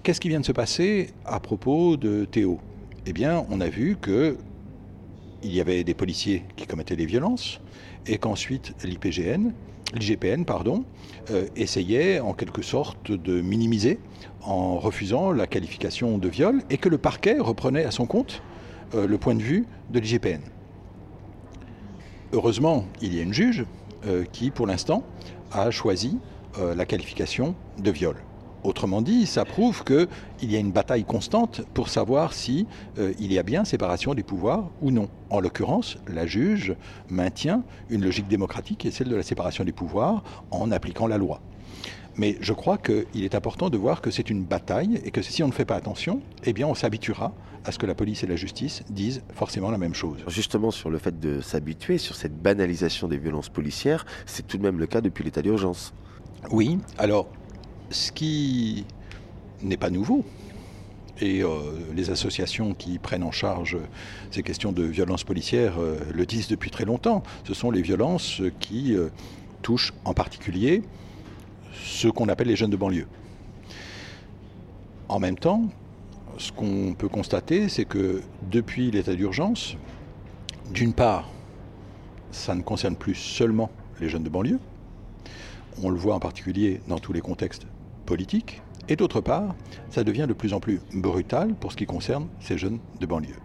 Qu'est-ce 0.03 0.23
qui 0.23 0.31
vient 0.31 0.41
de 0.41 0.47
se 0.47 0.53
passer 0.53 1.11
à 1.27 1.39
propos 1.39 1.99
de 1.99 2.25
Théo? 2.25 2.59
Eh 3.05 3.13
bien, 3.13 3.45
on 3.51 3.61
a 3.61 3.69
vu 3.69 3.97
que 4.01 4.39
il 5.43 5.53
y 5.53 5.61
avait 5.61 5.85
des 5.85 5.95
policiers 5.95 6.45
qui 6.57 6.67
commettaient 6.67 6.97
des 6.97 7.05
violences 7.05 7.61
et 8.07 8.17
qu'ensuite 8.17 8.75
l'IPGN, 8.85 9.53
l'IGPN, 9.95 10.45
pardon, 10.45 10.85
euh, 11.31 11.47
essayait 11.57 12.21
en 12.21 12.33
quelque 12.33 12.63
sorte 12.63 13.13
de 13.13 13.41
minimiser 13.41 13.99
en 14.43 14.79
refusant 14.79 15.33
la 15.33 15.47
qualification 15.47 16.19
de 16.19 16.29
viol 16.29 16.63
et 16.71 16.79
que 16.79 16.89
le 16.89 16.99
parquet 16.99 17.39
reprenait 17.39 17.85
à 17.85 17.91
son 17.91 18.07
compte 18.07 18.43
euh, 18.95 19.07
le 19.07 19.19
point 19.19 19.35
de 19.35 19.43
vue 19.43 19.67
de 19.91 20.01
l'IGPN. 20.01 20.41
Heureusement, 22.33 22.87
il 23.01 23.15
y 23.15 23.21
a 23.21 23.23
une 23.23 23.35
juge 23.35 23.65
euh, 24.07 24.25
qui, 24.33 24.51
pour 24.51 24.67
l'instant, 24.67 25.05
a 25.53 25.71
choisi 25.71 26.19
la 26.77 26.85
qualification 26.85 27.55
de 27.79 27.91
viol. 27.91 28.17
Autrement 28.64 29.02
dit, 29.02 29.26
ça 29.26 29.45
prouve 29.45 29.83
qu'il 29.83 30.50
y 30.50 30.54
a 30.54 30.59
une 30.61 30.71
bataille 30.71 31.04
constante 31.04 31.62
pour 31.75 31.88
savoir 31.88 32.33
si 32.33 32.66
euh, 32.99 33.12
il 33.19 33.33
y 33.33 33.38
a 33.38 33.42
bien 33.42 33.64
séparation 33.64 34.14
des 34.14 34.23
pouvoirs 34.23 34.71
ou 34.81 34.92
non. 34.92 35.09
En 35.31 35.40
l'occurrence, 35.40 35.99
la 36.07 36.26
juge 36.26 36.76
maintient 37.11 37.64
une 37.90 38.04
logique 38.04 38.28
démocratique 38.28 38.78
qui 38.78 38.88
est 38.88 38.92
celle 38.92 39.09
de 39.09 39.16
la 39.16 39.25
séparation 39.25 39.64
des 39.64 39.73
pouvoirs 39.73 40.23
en 40.52 40.71
appliquant 40.71 41.09
la 41.09 41.19
loi. 41.19 41.40
Mais 42.16 42.37
je 42.40 42.52
crois 42.52 42.78
qu'il 42.78 43.25
est 43.25 43.35
important 43.35 43.71
de 43.71 43.78
voir 43.78 44.00
que 44.00 44.11
c'est 44.11 44.31
une 44.31 44.45
bataille 44.45 45.00
et 45.04 45.11
que 45.11 45.23
si 45.23 45.42
on 45.42 45.49
ne 45.49 45.52
fait 45.52 45.64
pas 45.64 45.76
attention, 45.76 46.21
eh 46.45 46.52
bien 46.52 46.66
on 46.69 46.75
s'habituera 46.75 47.33
à 47.64 47.73
ce 47.73 47.78
que 47.78 47.87
la 47.87 47.95
police 47.95 48.23
et 48.23 48.26
la 48.26 48.37
justice 48.37 48.83
disent 48.90 49.23
forcément 49.35 49.71
la 49.71 49.78
même 49.78 49.95
chose. 49.95 50.19
Justement, 50.28 50.71
sur 50.71 50.90
le 50.90 50.99
fait 50.99 51.19
de 51.19 51.40
s'habituer, 51.40 51.99
sur 51.99 52.14
cette 52.14 52.37
banalisation 52.40 53.09
des 53.09 53.19
violences 53.19 53.49
policières, 53.49 54.04
c'est 54.26 54.47
tout 54.47 54.59
de 54.59 54.62
même 54.62 54.78
le 54.78 54.87
cas 54.87 55.00
depuis 55.00 55.25
l'état 55.25 55.42
d'urgence. 55.42 55.95
Oui, 56.50 56.78
alors 56.99 57.28
ce 57.91 58.12
qui 58.12 58.85
n'est 59.62 59.77
pas 59.77 59.91
nouveau, 59.91 60.25
et 61.21 61.43
euh, 61.43 61.49
les 61.95 62.11
associations 62.11 62.75
qui 62.75 62.99
prennent 62.99 63.23
en 63.23 63.31
charge 63.31 63.77
ces 64.31 64.43
questions 64.43 64.73
de 64.73 64.83
violences 64.83 65.25
policières 65.25 65.75
euh, 65.79 65.99
le 66.12 66.27
disent 66.27 66.49
depuis 66.49 66.71
très 66.71 66.85
longtemps. 66.85 67.23
Ce 67.45 67.55
sont 67.55 67.71
les 67.71 67.83
violences 67.83 68.43
qui 68.61 68.95
euh, 68.95 69.09
touchent 69.62 69.93
en 70.05 70.15
particulier 70.15 70.83
ce 71.85 72.09
qu'on 72.09 72.29
appelle 72.29 72.49
les 72.49 72.57
jeunes 72.57 72.71
de 72.71 72.77
banlieue. 72.77 73.07
En 75.09 75.21
même 75.21 75.39
temps, 75.39 75.65
ce 76.39 76.51
qu'on 76.51 76.95
peut 76.97 77.09
constater, 77.09 77.69
c'est 77.69 77.85
que 77.85 78.23
depuis 78.51 78.91
l'état 78.91 79.15
d'urgence, 79.15 79.77
d'une 80.73 80.93
part, 80.93 81.29
ça 82.31 82.55
ne 82.55 82.62
concerne 82.62 82.97
plus 82.97 83.15
seulement 83.15 83.71
les 84.01 84.09
jeunes 84.09 84.25
de 84.25 84.31
banlieue, 84.31 84.59
on 85.83 85.91
le 85.91 85.99
voit 85.99 86.14
en 86.14 86.21
particulier 86.21 86.81
dans 86.88 86.99
tous 86.99 87.12
les 87.12 87.21
contextes 87.21 87.67
politiques, 88.07 88.62
et 88.88 88.97
d'autre 88.97 89.21
part, 89.21 89.55
ça 89.91 90.05
devient 90.05 90.26
de 90.29 90.33
plus 90.33 90.52
en 90.52 90.61
plus 90.61 90.81
brutal 90.93 91.55
pour 91.55 91.73
ce 91.73 91.76
qui 91.76 91.87
concerne 91.87 92.29
ces 92.41 92.59
jeunes 92.59 92.79
de 93.00 93.07
banlieue. 93.07 93.38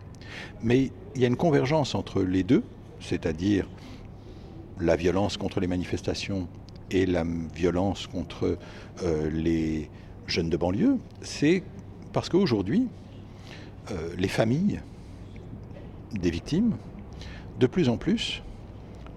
Mais 0.63 0.91
il 1.15 1.21
y 1.21 1.25
a 1.25 1.27
une 1.27 1.37
convergence 1.37 1.95
entre 1.95 2.21
les 2.21 2.43
deux, 2.43 2.63
c'est-à-dire 2.99 3.67
la 4.79 4.95
violence 4.95 5.37
contre 5.37 5.59
les 5.59 5.67
manifestations 5.67 6.47
et 6.91 7.05
la 7.05 7.23
violence 7.55 8.07
contre 8.07 8.57
euh, 9.03 9.29
les 9.29 9.89
jeunes 10.27 10.49
de 10.49 10.57
banlieue, 10.57 10.97
c'est 11.21 11.63
parce 12.13 12.29
qu'aujourd'hui, 12.29 12.87
euh, 13.91 14.09
les 14.17 14.27
familles 14.27 14.81
des 16.13 16.29
victimes, 16.29 16.75
de 17.59 17.67
plus 17.67 17.89
en 17.89 17.97
plus, 17.97 18.41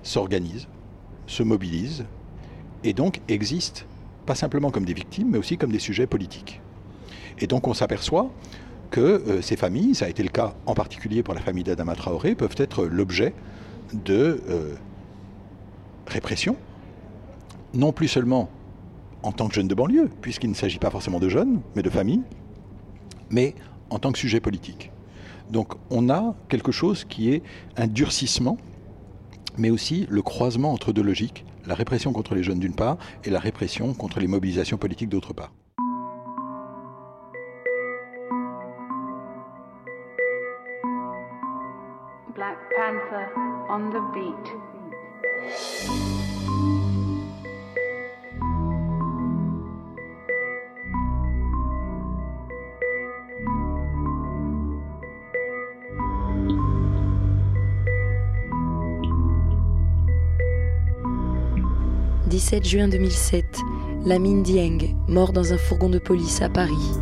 s'organisent, 0.03 0.69
se 1.27 1.43
mobilisent, 1.43 2.05
et 2.85 2.93
donc 2.93 3.21
existent, 3.29 3.83
pas 4.27 4.35
simplement 4.35 4.71
comme 4.71 4.85
des 4.85 4.95
victimes, 4.95 5.31
mais 5.31 5.39
aussi 5.39 5.57
comme 5.57 5.73
des 5.73 5.79
sujets 5.79 6.07
politiques. 6.07 6.61
Et 7.39 7.47
donc 7.47 7.67
on 7.69 7.75
s'aperçoit 7.75 8.31
que 8.91 9.01
euh, 9.01 9.43
ces 9.43 9.57
familles, 9.57 9.95
ça 9.95 10.07
a 10.07 10.09
été 10.09 10.23
le 10.23 10.29
cas 10.29 10.55
en 10.67 10.75
particulier 10.75 11.23
pour 11.23 11.35
la 11.35 11.41
famille 11.41 11.65
d'Adama 11.65 11.95
Traoré, 11.95 12.35
peuvent 12.35 12.57
être 12.57 12.85
l'objet 12.85 13.35
de 13.93 14.41
répression, 16.07 16.57
non 17.75 17.93
plus 17.93 18.09
seulement 18.09 18.49
en 19.23 19.33
tant 19.33 19.49
que 19.49 19.55
jeune 19.55 19.69
de 19.69 19.75
banlieue, 19.75 20.11
puisqu'il 20.21 20.51
ne 20.51 20.55
s'agit 20.55 20.79
pas 20.79 20.91
forcément 20.91 21.21
de 21.21 21.29
jeunes, 21.29 21.61
mais 21.77 21.83
de 21.83 21.91
familles, 21.91 22.23
mais 23.31 23.55
en 23.91 23.99
tant 23.99 24.13
que 24.13 24.19
sujet 24.19 24.41
politique. 24.41 24.91
Donc 25.51 25.75
on 25.91 26.09
a 26.11 26.35
quelque 26.49 26.73
chose 26.73 27.05
qui 27.05 27.31
est 27.31 27.43
un 27.77 27.87
durcissement, 27.87 28.57
mais 29.59 29.71
aussi 29.71 30.07
le 30.09 30.23
croisement 30.23 30.73
entre 30.73 30.93
deux 30.93 31.03
logiques, 31.03 31.45
la 31.71 31.77
répression 31.77 32.13
contre 32.13 32.35
les 32.35 32.43
jeunes 32.43 32.59
d'une 32.59 32.75
part 32.75 32.99
et 33.23 33.31
la 33.31 33.39
répression 33.39 33.95
contre 33.95 34.19
les 34.19 34.27
mobilisations 34.27 34.77
politiques 34.77 35.09
d'autre 35.09 35.33
part. 35.33 35.53
17 62.51 62.67
juin 62.69 62.89
2007, 62.89 63.45
Lamine 64.07 64.43
Dieng, 64.43 64.97
mort 65.07 65.33
dans 65.33 65.53
un 65.53 65.57
fourgon 65.57 65.89
de 65.89 66.01
police 66.01 66.43
à 66.43 66.49
Paris. 66.49 66.99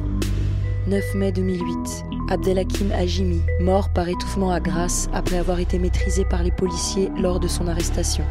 9 0.88 1.14
mai 1.14 1.32
2008, 1.32 2.04
Abdelhakim 2.28 2.92
Hajimi, 2.92 3.40
mort 3.58 3.88
par 3.88 4.10
étouffement 4.10 4.50
à 4.52 4.60
Grasse 4.60 5.08
après 5.14 5.38
avoir 5.38 5.58
été 5.58 5.78
maîtrisé 5.78 6.26
par 6.26 6.42
les 6.42 6.50
policiers 6.50 7.08
lors 7.18 7.40
de 7.40 7.48
son 7.48 7.66
arrestation. 7.66 8.24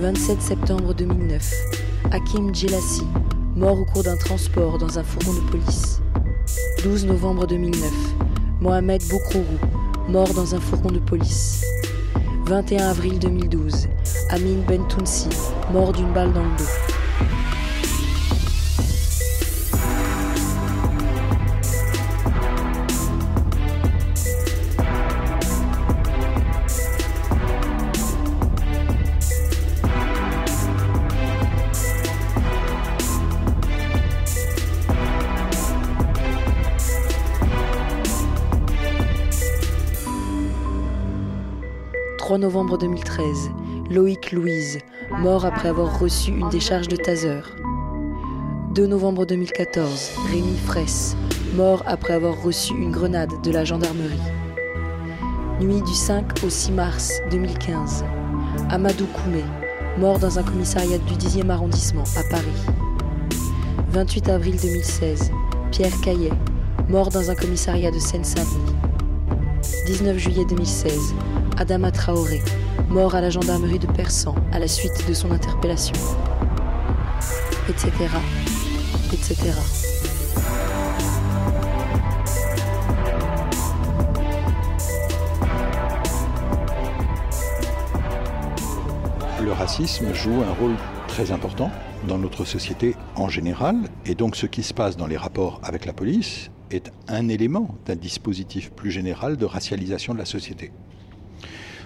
27 0.00 0.42
septembre 0.42 0.94
2009, 0.94 1.54
Hakim 2.10 2.52
Djelassi, 2.52 3.06
mort 3.54 3.78
au 3.78 3.84
cours 3.84 4.02
d'un 4.02 4.16
transport 4.16 4.78
dans 4.78 4.98
un 4.98 5.04
fourgon 5.04 5.34
de 5.34 5.48
police. 5.48 6.00
12 6.82 7.06
novembre 7.06 7.46
2009, 7.46 7.92
Mohamed 8.60 9.00
Boukrourou, 9.08 9.58
mort 10.08 10.34
dans 10.34 10.56
un 10.56 10.60
fourgon 10.60 10.90
de 10.90 10.98
police. 10.98 11.64
21 12.46 12.90
avril 12.90 13.18
2012, 13.18 13.88
Amin 14.28 14.60
Bentounsi, 14.68 15.30
mort 15.72 15.92
d'une 15.92 16.12
balle 16.12 16.30
dans 16.34 16.42
le 16.42 16.56
dos. 16.58 16.64
«3 42.34 42.40
novembre 42.40 42.76
2013, 42.78 43.52
Loïc 43.90 44.32
Louise, 44.32 44.80
mort 45.20 45.44
après 45.44 45.68
avoir 45.68 46.00
reçu 46.00 46.32
une 46.32 46.48
décharge 46.48 46.88
de 46.88 46.96
taser. 46.96 47.42
2 48.74 48.86
novembre 48.88 49.24
2014, 49.24 50.10
Rémi 50.32 50.56
Fraisse, 50.56 51.16
mort 51.54 51.84
après 51.86 52.14
avoir 52.14 52.42
reçu 52.42 52.74
une 52.74 52.90
grenade 52.90 53.40
de 53.44 53.52
la 53.52 53.64
gendarmerie. 53.64 54.18
Nuit 55.60 55.80
du 55.82 55.94
5 55.94 56.42
au 56.44 56.50
6 56.50 56.72
mars 56.72 57.20
2015, 57.30 58.04
Amadou 58.68 59.06
Koumé, 59.06 59.44
mort 59.96 60.18
dans 60.18 60.36
un 60.36 60.42
commissariat 60.42 60.98
du 60.98 61.14
10e 61.14 61.50
arrondissement 61.50 62.02
à 62.16 62.24
Paris. 62.28 62.66
28 63.90 64.28
avril 64.30 64.56
2016, 64.60 65.30
Pierre 65.70 66.00
Caillet, 66.00 66.32
mort 66.88 67.10
dans 67.10 67.30
un 67.30 67.36
commissariat 67.36 67.92
de 67.92 68.00
Seine-Saint-Denis. 68.00 68.74
19 69.86 70.18
juillet 70.18 70.44
2016, 70.48 71.14
Adama 71.56 71.92
Traoré, 71.92 72.42
mort 72.88 73.14
à 73.14 73.20
la 73.20 73.30
gendarmerie 73.30 73.78
de 73.78 73.86
Persan 73.86 74.34
à 74.52 74.58
la 74.58 74.66
suite 74.66 75.06
de 75.08 75.14
son 75.14 75.30
interpellation. 75.30 75.94
Etc. 77.68 77.90
Etc. 79.12 79.36
Le 89.40 89.52
racisme 89.52 90.12
joue 90.12 90.42
un 90.42 90.52
rôle 90.54 90.74
très 91.06 91.30
important 91.30 91.70
dans 92.08 92.18
notre 92.18 92.44
société 92.44 92.96
en 93.14 93.28
général, 93.28 93.76
et 94.06 94.16
donc 94.16 94.34
ce 94.34 94.46
qui 94.46 94.64
se 94.64 94.74
passe 94.74 94.96
dans 94.96 95.06
les 95.06 95.16
rapports 95.16 95.60
avec 95.62 95.86
la 95.86 95.92
police 95.92 96.50
est 96.72 96.90
un 97.06 97.28
élément 97.28 97.76
d'un 97.86 97.96
dispositif 97.96 98.72
plus 98.72 98.90
général 98.90 99.36
de 99.36 99.44
racialisation 99.44 100.14
de 100.14 100.18
la 100.18 100.24
société. 100.24 100.72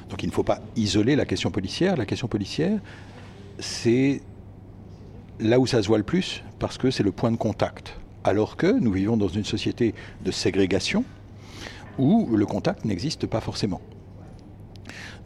Donc 0.09 0.23
il 0.23 0.29
ne 0.29 0.33
faut 0.33 0.43
pas 0.43 0.61
isoler 0.77 1.17
la 1.17 1.25
question 1.25 1.51
policière. 1.51 1.97
La 1.97 2.07
question 2.07 2.29
policière, 2.29 2.79
c'est 3.59 4.23
là 5.41 5.59
où 5.59 5.67
ça 5.67 5.83
se 5.83 5.89
voit 5.89 5.99
le 5.99 6.05
plus, 6.05 6.43
parce 6.59 6.79
que 6.79 6.91
c'est 6.91 7.03
le 7.03 7.13
point 7.13 7.31
de 7.31 7.37
contact. 7.37 7.99
Alors 8.25 8.57
que 8.57 8.67
nous 8.67 8.93
vivons 8.93 9.17
dans 9.17 9.29
une 9.29 9.45
société 9.45 9.95
de 10.25 10.31
ségrégation 10.31 11.05
où 11.99 12.29
le 12.35 12.47
contact 12.47 12.85
n'existe 12.85 13.27
pas 13.27 13.41
forcément. 13.41 13.81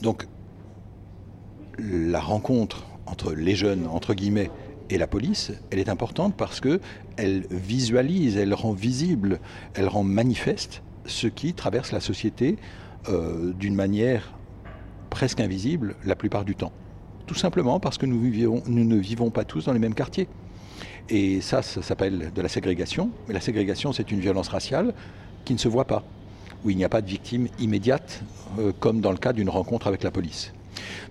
Donc 0.00 0.26
la 1.78 2.20
rencontre 2.20 2.86
entre 3.06 3.32
les 3.32 3.54
jeunes, 3.54 3.86
entre 3.86 4.14
guillemets, 4.14 4.50
et 4.90 4.98
la 4.98 5.06
police, 5.06 5.52
elle 5.70 5.78
est 5.78 5.88
importante 5.88 6.34
parce 6.36 6.60
qu'elle 6.60 7.46
visualise, 7.50 8.36
elle 8.36 8.52
rend 8.52 8.72
visible, 8.72 9.40
elle 9.74 9.88
rend 9.88 10.02
manifeste 10.02 10.82
ce 11.06 11.26
qui 11.28 11.54
traverse 11.54 11.92
la 11.92 12.00
société 12.00 12.56
euh, 13.08 13.52
d'une 13.54 13.74
manière 13.74 14.34
presque 15.12 15.40
invisible 15.40 15.94
la 16.06 16.16
plupart 16.16 16.44
du 16.44 16.54
temps. 16.54 16.72
Tout 17.26 17.34
simplement 17.34 17.78
parce 17.78 17.98
que 17.98 18.06
nous, 18.06 18.16
ne 18.18 18.96
vivons 18.96 19.30
pas 19.30 19.44
tous 19.44 19.66
dans 19.66 19.74
les 19.74 19.78
mêmes 19.78 19.94
quartiers. 19.94 20.26
Et 21.10 21.42
ça, 21.42 21.60
ça 21.60 21.82
s'appelle 21.82 22.32
de 22.34 22.42
la 22.42 22.48
ségrégation. 22.48 23.10
Mais 23.28 23.34
la 23.34 23.42
ségrégation, 23.42 23.92
c'est 23.92 24.10
une 24.10 24.20
violence 24.20 24.48
raciale 24.48 24.94
qui 25.44 25.52
ne 25.52 25.58
se 25.58 25.68
voit 25.68 25.84
pas, 25.84 26.02
où 26.64 26.70
il 26.70 26.78
n'y 26.78 26.84
a 26.84 26.88
pas 26.88 27.02
de 27.02 27.08
victime 27.08 27.48
immédiate, 27.58 28.22
euh, 28.58 28.72
comme 28.80 29.02
dans 29.02 29.12
le 29.12 29.18
cas 29.18 29.34
d'une 29.34 29.50
rencontre 29.50 29.86
avec 29.86 30.02
la 30.02 30.10
police. 30.10 30.54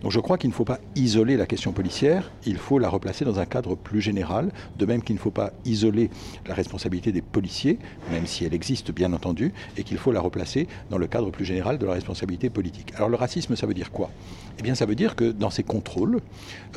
Donc 0.02 0.12
je 0.12 0.20
crois 0.20 0.38
qu'il 0.38 0.50
ne 0.50 0.56
faut 0.56 0.66
pas 0.66 0.80
isoler 0.96 1.38
la 1.38 1.46
question 1.46 1.72
policière, 1.72 2.32
il 2.46 2.58
faut 2.58 2.80
la 2.80 2.90
replacer 2.90 3.26
dans 3.26 3.40
un 3.40 3.46
cadre 3.46 3.76
plus 3.76 4.02
général, 4.02 4.52
de 4.78 4.86
même 4.86 5.02
qu'il 5.02 5.16
ne 5.16 5.20
faut 5.20 5.32
pas 5.32 5.52
isoler 5.66 6.10
la 6.48 6.54
responsabilité 6.54 7.12
des 7.12 7.22
policiers, 7.22 7.78
même 8.12 8.26
si 8.26 8.46
elle 8.46 8.54
existe 8.54 8.92
bien 8.92 9.14
entendu, 9.14 9.54
et 9.78 9.84
qu'il 9.84 9.98
faut 9.98 10.12
la 10.12 10.22
replacer 10.22 10.68
dans 10.90 10.98
le 10.98 11.08
cadre 11.08 11.30
plus 11.32 11.46
général 11.46 11.78
de 11.78 11.86
la 11.86 11.94
responsabilité 11.94 12.50
politique. 12.50 12.94
Alors 12.96 13.10
le 13.10 13.16
racisme, 13.16 13.56
ça 13.56 13.68
veut 13.68 13.74
dire 13.74 13.92
quoi? 13.92 14.10
Eh 14.60 14.64
bien 14.64 14.76
ça 14.76 14.86
veut 14.86 14.96
dire 14.96 15.16
que 15.16 15.32
dans 15.32 15.50
ces 15.50 15.64
contrôles, 15.64 16.20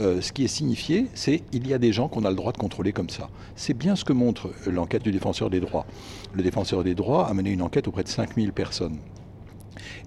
euh, 0.01 0.21
ce 0.21 0.33
qui 0.33 0.45
est 0.45 0.49
signifié, 0.49 1.07
c'est 1.15 1.43
il 1.53 1.67
y 1.67 1.75
a 1.75 1.79
des 1.79 1.93
gens 1.93 2.09
qu'on 2.09 2.25
a 2.25 2.31
le 2.31 2.37
droit 2.37 2.53
de 2.53 2.59
contrôler 2.59 2.93
comme 2.93 3.11
ça. 3.11 3.29
C'est 3.57 3.75
bien 3.75 3.97
ce 3.97 4.05
que 4.05 4.13
montre 4.13 4.51
l'enquête 4.67 5.03
du 5.03 5.13
défenseur 5.13 5.51
des 5.51 5.61
droits. 5.61 5.87
Le 6.35 6.43
défenseur 6.43 6.85
des 6.85 6.95
droits 6.95 7.29
a 7.29 7.35
mené 7.35 7.51
une 7.51 7.63
enquête 7.63 7.89
auprès 7.89 8.03
de 8.03 8.09
5000 8.09 8.53
personnes 8.53 8.99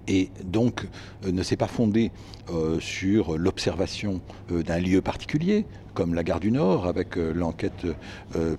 et 0.07 0.29
donc 0.43 0.87
euh, 1.25 1.31
ne 1.31 1.43
s'est 1.43 1.57
pas 1.57 1.67
fondé 1.67 2.11
euh, 2.49 2.79
sur 2.79 3.37
l'observation 3.37 4.21
euh, 4.51 4.63
d'un 4.63 4.79
lieu 4.79 5.01
particulier, 5.01 5.65
comme 5.93 6.13
la 6.13 6.23
gare 6.23 6.39
du 6.39 6.51
Nord, 6.51 6.85
avec 6.85 7.15
l'enquête 7.15 7.87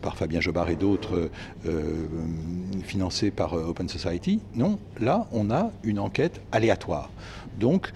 par 0.03 0.17
Fabien 0.17 0.41
Jobard 0.41 0.71
et 0.71 0.75
d'autres 0.75 1.31
financée 2.83 3.31
par 3.31 3.53
Open 3.53 3.89
Society. 3.89 4.41
Non, 4.57 4.81
là, 4.99 5.29
on 5.31 5.53
a 5.53 5.71
une 5.85 6.01
enquête 6.01 6.41
aléatoire. 6.51 7.11
Donc, 7.61 7.93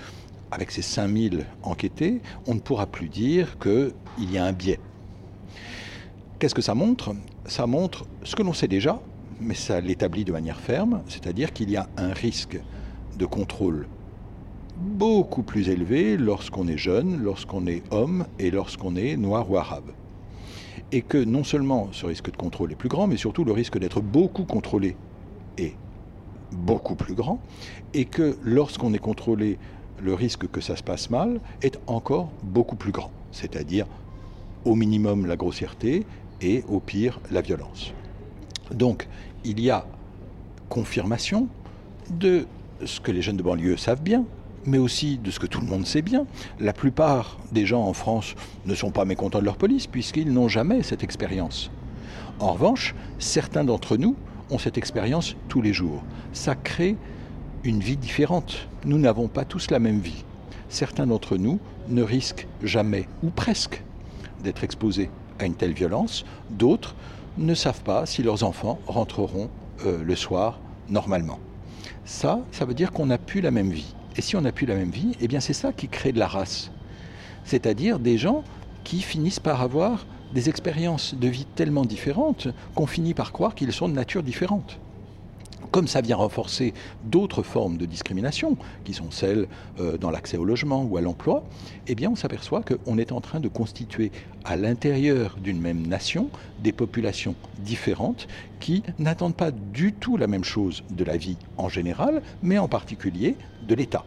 avec 0.52 0.70
ces 0.70 0.82
5000 0.82 1.44
enquêtés, 1.64 2.20
on 2.46 2.54
ne 2.54 2.60
pourra 2.60 2.86
plus 2.86 3.08
dire 3.08 3.58
qu'il 3.58 4.30
y 4.30 4.38
a 4.38 4.44
un 4.44 4.52
biais. 4.52 4.78
Qu'est-ce 6.38 6.54
que 6.54 6.62
ça 6.62 6.76
montre? 6.76 7.12
Ça 7.46 7.66
montre 7.66 8.04
ce 8.22 8.36
que 8.36 8.44
l'on 8.44 8.52
sait 8.52 8.68
déjà, 8.68 9.00
mais 9.40 9.54
ça 9.54 9.80
l'établit 9.80 10.24
de 10.24 10.30
manière 10.30 10.60
ferme, 10.60 11.02
c'est-à-dire 11.08 11.52
qu'il 11.52 11.68
y 11.68 11.76
a 11.76 11.88
un 11.96 12.12
risque 12.12 12.60
de 13.16 13.26
contrôle 13.26 13.86
beaucoup 14.76 15.42
plus 15.42 15.68
élevé 15.68 16.16
lorsqu'on 16.16 16.66
est 16.66 16.78
jeune, 16.78 17.22
lorsqu'on 17.22 17.66
est 17.66 17.82
homme 17.92 18.26
et 18.38 18.50
lorsqu'on 18.50 18.96
est 18.96 19.16
noir 19.16 19.50
ou 19.50 19.56
arabe. 19.56 19.90
Et 20.90 21.02
que 21.02 21.22
non 21.22 21.44
seulement 21.44 21.88
ce 21.92 22.06
risque 22.06 22.30
de 22.30 22.36
contrôle 22.36 22.72
est 22.72 22.76
plus 22.76 22.88
grand, 22.88 23.06
mais 23.06 23.16
surtout 23.16 23.44
le 23.44 23.52
risque 23.52 23.78
d'être 23.78 24.00
beaucoup 24.00 24.44
contrôlé 24.44 24.96
est 25.58 25.74
beaucoup 26.52 26.94
plus 26.94 27.14
grand, 27.14 27.40
et 27.94 28.04
que 28.04 28.36
lorsqu'on 28.42 28.92
est 28.92 28.98
contrôlé, 28.98 29.58
le 30.02 30.14
risque 30.14 30.48
que 30.48 30.60
ça 30.60 30.76
se 30.76 30.82
passe 30.82 31.10
mal 31.10 31.40
est 31.62 31.78
encore 31.86 32.30
beaucoup 32.42 32.76
plus 32.76 32.92
grand, 32.92 33.10
c'est-à-dire 33.30 33.86
au 34.64 34.74
minimum 34.74 35.26
la 35.26 35.36
grossièreté 35.36 36.04
et 36.40 36.64
au 36.68 36.80
pire 36.80 37.20
la 37.30 37.40
violence. 37.40 37.92
Donc 38.70 39.08
il 39.44 39.60
y 39.60 39.70
a 39.70 39.86
confirmation 40.68 41.48
de 42.10 42.46
ce 42.84 43.00
que 43.00 43.12
les 43.12 43.22
jeunes 43.22 43.36
de 43.36 43.42
banlieue 43.42 43.76
savent 43.76 44.02
bien, 44.02 44.24
mais 44.64 44.78
aussi 44.78 45.18
de 45.18 45.30
ce 45.30 45.38
que 45.38 45.46
tout 45.46 45.60
le 45.60 45.66
monde 45.66 45.86
sait 45.86 46.02
bien. 46.02 46.26
La 46.60 46.72
plupart 46.72 47.38
des 47.52 47.66
gens 47.66 47.82
en 47.82 47.92
France 47.92 48.34
ne 48.66 48.74
sont 48.74 48.90
pas 48.90 49.04
mécontents 49.04 49.40
de 49.40 49.44
leur 49.44 49.56
police 49.56 49.86
puisqu'ils 49.86 50.32
n'ont 50.32 50.48
jamais 50.48 50.82
cette 50.82 51.02
expérience. 51.02 51.70
En 52.38 52.52
revanche, 52.52 52.94
certains 53.18 53.64
d'entre 53.64 53.96
nous 53.96 54.16
ont 54.50 54.58
cette 54.58 54.78
expérience 54.78 55.36
tous 55.48 55.62
les 55.62 55.72
jours. 55.72 56.02
Ça 56.32 56.54
crée 56.54 56.96
une 57.64 57.80
vie 57.80 57.96
différente. 57.96 58.68
Nous 58.84 58.98
n'avons 58.98 59.28
pas 59.28 59.44
tous 59.44 59.70
la 59.70 59.78
même 59.78 60.00
vie. 60.00 60.24
Certains 60.68 61.06
d'entre 61.06 61.36
nous 61.36 61.60
ne 61.88 62.02
risquent 62.02 62.46
jamais, 62.62 63.06
ou 63.22 63.30
presque, 63.30 63.82
d'être 64.42 64.64
exposés 64.64 65.10
à 65.38 65.44
une 65.44 65.54
telle 65.54 65.72
violence. 65.72 66.24
D'autres 66.50 66.94
ne 67.38 67.54
savent 67.54 67.82
pas 67.82 68.06
si 68.06 68.22
leurs 68.22 68.42
enfants 68.44 68.78
rentreront 68.86 69.48
euh, 69.86 70.02
le 70.02 70.16
soir 70.16 70.60
normalement. 70.88 71.38
Ça, 72.04 72.40
ça 72.52 72.64
veut 72.64 72.74
dire 72.74 72.92
qu'on 72.92 73.06
n'a 73.06 73.18
plus 73.18 73.40
la 73.40 73.50
même 73.50 73.70
vie. 73.70 73.94
Et 74.16 74.22
si 74.22 74.36
on 74.36 74.42
n'a 74.42 74.52
plus 74.52 74.66
la 74.66 74.74
même 74.74 74.90
vie, 74.90 75.16
eh 75.20 75.28
bien 75.28 75.40
c'est 75.40 75.52
ça 75.52 75.72
qui 75.72 75.88
crée 75.88 76.12
de 76.12 76.18
la 76.18 76.28
race. 76.28 76.70
C'est-à-dire 77.44 77.98
des 77.98 78.18
gens 78.18 78.44
qui 78.84 79.00
finissent 79.00 79.40
par 79.40 79.62
avoir 79.62 80.06
des 80.34 80.48
expériences 80.48 81.14
de 81.14 81.28
vie 81.28 81.46
tellement 81.54 81.84
différentes 81.84 82.48
qu'on 82.74 82.86
finit 82.86 83.14
par 83.14 83.32
croire 83.32 83.54
qu'ils 83.54 83.72
sont 83.72 83.88
de 83.88 83.94
nature 83.94 84.22
différente 84.22 84.78
comme 85.72 85.88
ça 85.88 86.02
vient 86.02 86.16
renforcer 86.16 86.74
d'autres 87.02 87.42
formes 87.42 87.78
de 87.78 87.86
discrimination, 87.86 88.56
qui 88.84 88.92
sont 88.92 89.10
celles 89.10 89.48
euh, 89.80 89.96
dans 89.96 90.10
l'accès 90.10 90.36
au 90.36 90.44
logement 90.44 90.84
ou 90.84 90.98
à 90.98 91.00
l'emploi, 91.00 91.44
eh 91.88 91.94
bien 91.94 92.10
on 92.10 92.14
s'aperçoit 92.14 92.62
qu'on 92.62 92.98
est 92.98 93.10
en 93.10 93.20
train 93.20 93.40
de 93.40 93.48
constituer 93.48 94.12
à 94.44 94.56
l'intérieur 94.56 95.38
d'une 95.42 95.60
même 95.60 95.86
nation 95.86 96.28
des 96.62 96.72
populations 96.72 97.34
différentes 97.58 98.28
qui 98.60 98.82
n'attendent 98.98 99.36
pas 99.36 99.50
du 99.50 99.94
tout 99.94 100.16
la 100.16 100.26
même 100.26 100.44
chose 100.44 100.84
de 100.90 101.04
la 101.04 101.16
vie 101.16 101.38
en 101.56 101.68
général, 101.68 102.22
mais 102.42 102.58
en 102.58 102.68
particulier 102.68 103.36
de 103.66 103.74
l'État 103.74 104.04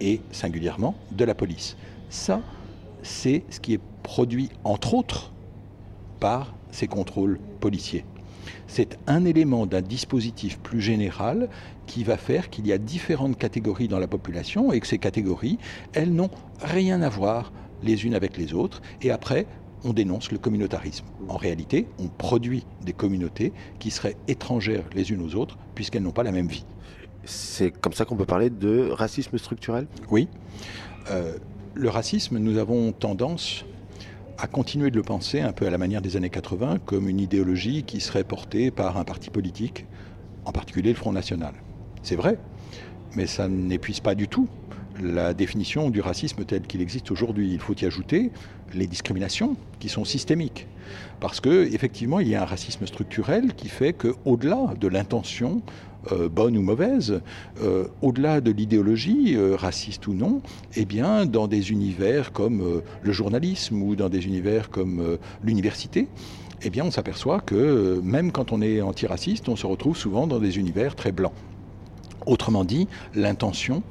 et 0.00 0.20
singulièrement 0.30 0.94
de 1.12 1.24
la 1.24 1.34
police. 1.34 1.76
Ça, 2.10 2.42
c'est 3.02 3.44
ce 3.48 3.58
qui 3.58 3.72
est 3.72 3.80
produit 4.02 4.50
entre 4.64 4.94
autres 4.94 5.32
par 6.20 6.54
ces 6.70 6.88
contrôles 6.88 7.38
policiers 7.60 8.04
c'est 8.66 8.98
un 9.06 9.24
élément 9.24 9.66
d'un 9.66 9.82
dispositif 9.82 10.58
plus 10.58 10.80
général 10.80 11.48
qui 11.86 12.04
va 12.04 12.16
faire 12.16 12.50
qu'il 12.50 12.66
y 12.66 12.72
a 12.72 12.78
différentes 12.78 13.38
catégories 13.38 13.88
dans 13.88 13.98
la 13.98 14.08
population 14.08 14.72
et 14.72 14.80
que 14.80 14.86
ces 14.86 14.98
catégories, 14.98 15.58
elles 15.92 16.12
n'ont 16.12 16.30
rien 16.60 17.02
à 17.02 17.08
voir 17.08 17.52
les 17.82 18.04
unes 18.04 18.14
avec 18.14 18.36
les 18.36 18.54
autres. 18.54 18.82
Et 19.02 19.10
après, 19.10 19.46
on 19.84 19.92
dénonce 19.92 20.32
le 20.32 20.38
communautarisme. 20.38 21.04
En 21.28 21.36
réalité, 21.36 21.86
on 21.98 22.08
produit 22.08 22.66
des 22.84 22.92
communautés 22.92 23.52
qui 23.78 23.90
seraient 23.90 24.16
étrangères 24.26 24.84
les 24.94 25.12
unes 25.12 25.22
aux 25.22 25.36
autres 25.36 25.58
puisqu'elles 25.74 26.02
n'ont 26.02 26.10
pas 26.10 26.24
la 26.24 26.32
même 26.32 26.48
vie. 26.48 26.64
C'est 27.24 27.70
comme 27.70 27.92
ça 27.92 28.04
qu'on 28.04 28.16
peut 28.16 28.24
parler 28.24 28.50
de 28.50 28.88
racisme 28.90 29.36
structurel? 29.38 29.86
Oui. 30.10 30.28
Euh, 31.10 31.36
le 31.74 31.88
racisme, 31.88 32.38
nous 32.38 32.58
avons 32.58 32.92
tendance 32.92 33.64
à 34.38 34.46
continuer 34.46 34.90
de 34.90 34.96
le 34.96 35.02
penser 35.02 35.40
un 35.40 35.52
peu 35.52 35.66
à 35.66 35.70
la 35.70 35.78
manière 35.78 36.02
des 36.02 36.16
années 36.16 36.30
80 36.30 36.78
comme 36.84 37.08
une 37.08 37.20
idéologie 37.20 37.84
qui 37.84 38.00
serait 38.00 38.24
portée 38.24 38.70
par 38.70 38.98
un 38.98 39.04
parti 39.04 39.30
politique, 39.30 39.86
en 40.44 40.52
particulier 40.52 40.90
le 40.90 40.96
Front 40.96 41.12
National. 41.12 41.54
C'est 42.02 42.16
vrai, 42.16 42.38
mais 43.14 43.26
ça 43.26 43.48
n'épuise 43.48 44.00
pas 44.00 44.14
du 44.14 44.28
tout 44.28 44.48
la 45.02 45.34
définition 45.34 45.90
du 45.90 46.00
racisme 46.00 46.44
tel 46.44 46.62
qu'il 46.62 46.80
existe 46.80 47.10
aujourd'hui. 47.10 47.52
Il 47.52 47.60
faut 47.60 47.74
y 47.74 47.84
ajouter 47.84 48.30
les 48.74 48.86
discriminations 48.86 49.56
qui 49.78 49.88
sont 49.88 50.04
systémiques. 50.04 50.66
Parce 51.20 51.40
que 51.40 51.72
effectivement, 51.72 52.20
il 52.20 52.28
y 52.28 52.34
a 52.34 52.42
un 52.42 52.46
racisme 52.46 52.86
structurel 52.86 53.54
qui 53.54 53.68
fait 53.68 53.92
qu'au-delà 53.92 54.74
de 54.80 54.88
l'intention 54.88 55.62
euh, 56.12 56.28
bonne 56.28 56.56
ou 56.56 56.62
mauvaise, 56.62 57.20
euh, 57.62 57.86
au-delà 58.00 58.40
de 58.40 58.52
l'idéologie, 58.52 59.34
euh, 59.34 59.56
raciste 59.56 60.06
ou 60.06 60.14
non, 60.14 60.40
eh 60.76 60.84
bien, 60.84 61.26
dans 61.26 61.48
des 61.48 61.72
univers 61.72 62.32
comme 62.32 62.82
le 63.02 63.12
journalisme 63.12 63.82
ou 63.82 63.96
dans 63.96 64.08
des 64.08 64.26
univers 64.26 64.70
comme 64.70 65.18
l'université, 65.42 66.06
eh 66.62 66.70
bien, 66.70 66.84
on 66.84 66.90
s'aperçoit 66.90 67.40
que 67.40 68.00
même 68.04 68.30
quand 68.30 68.52
on 68.52 68.62
est 68.62 68.80
antiraciste, 68.80 69.48
on 69.48 69.56
se 69.56 69.66
retrouve 69.66 69.96
souvent 69.96 70.26
dans 70.26 70.38
des 70.38 70.58
univers 70.58 70.94
très 70.94 71.12
blancs. 71.12 71.32
Autrement 72.24 72.64
dit, 72.64 72.88
l'intention, 73.14 73.82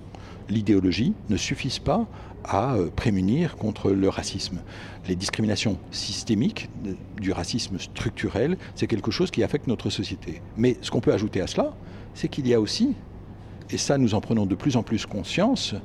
l'idéologie 0.49 1.13
ne 1.29 1.37
suffisent 1.37 1.79
pas 1.79 2.07
à 2.43 2.75
prémunir 2.95 3.55
contre 3.55 3.91
le 3.91 4.07
racisme. 4.09 4.61
Les 5.07 5.15
discriminations 5.15 5.79
systémiques 5.91 6.69
du 7.19 7.31
racisme 7.31 7.79
structurel, 7.79 8.57
c'est 8.75 8.87
quelque 8.87 9.11
chose 9.11 9.31
qui 9.31 9.43
affecte 9.43 9.67
notre 9.67 9.89
société. 9.89 10.41
Mais 10.57 10.77
ce 10.81 10.91
qu'on 10.91 11.01
peut 11.01 11.13
ajouter 11.13 11.41
à 11.41 11.47
cela, 11.47 11.73
c'est 12.13 12.27
qu'il 12.27 12.47
y 12.47 12.53
a 12.53 12.61
aussi, 12.61 12.93
et 13.71 13.77
ça 13.77 13.97
nous 13.97 14.13
en 14.13 14.21
prenons 14.21 14.45
de 14.45 14.55
plus 14.55 14.77
en 14.77 14.83
plus 14.83 15.05
conscience, 15.05 15.75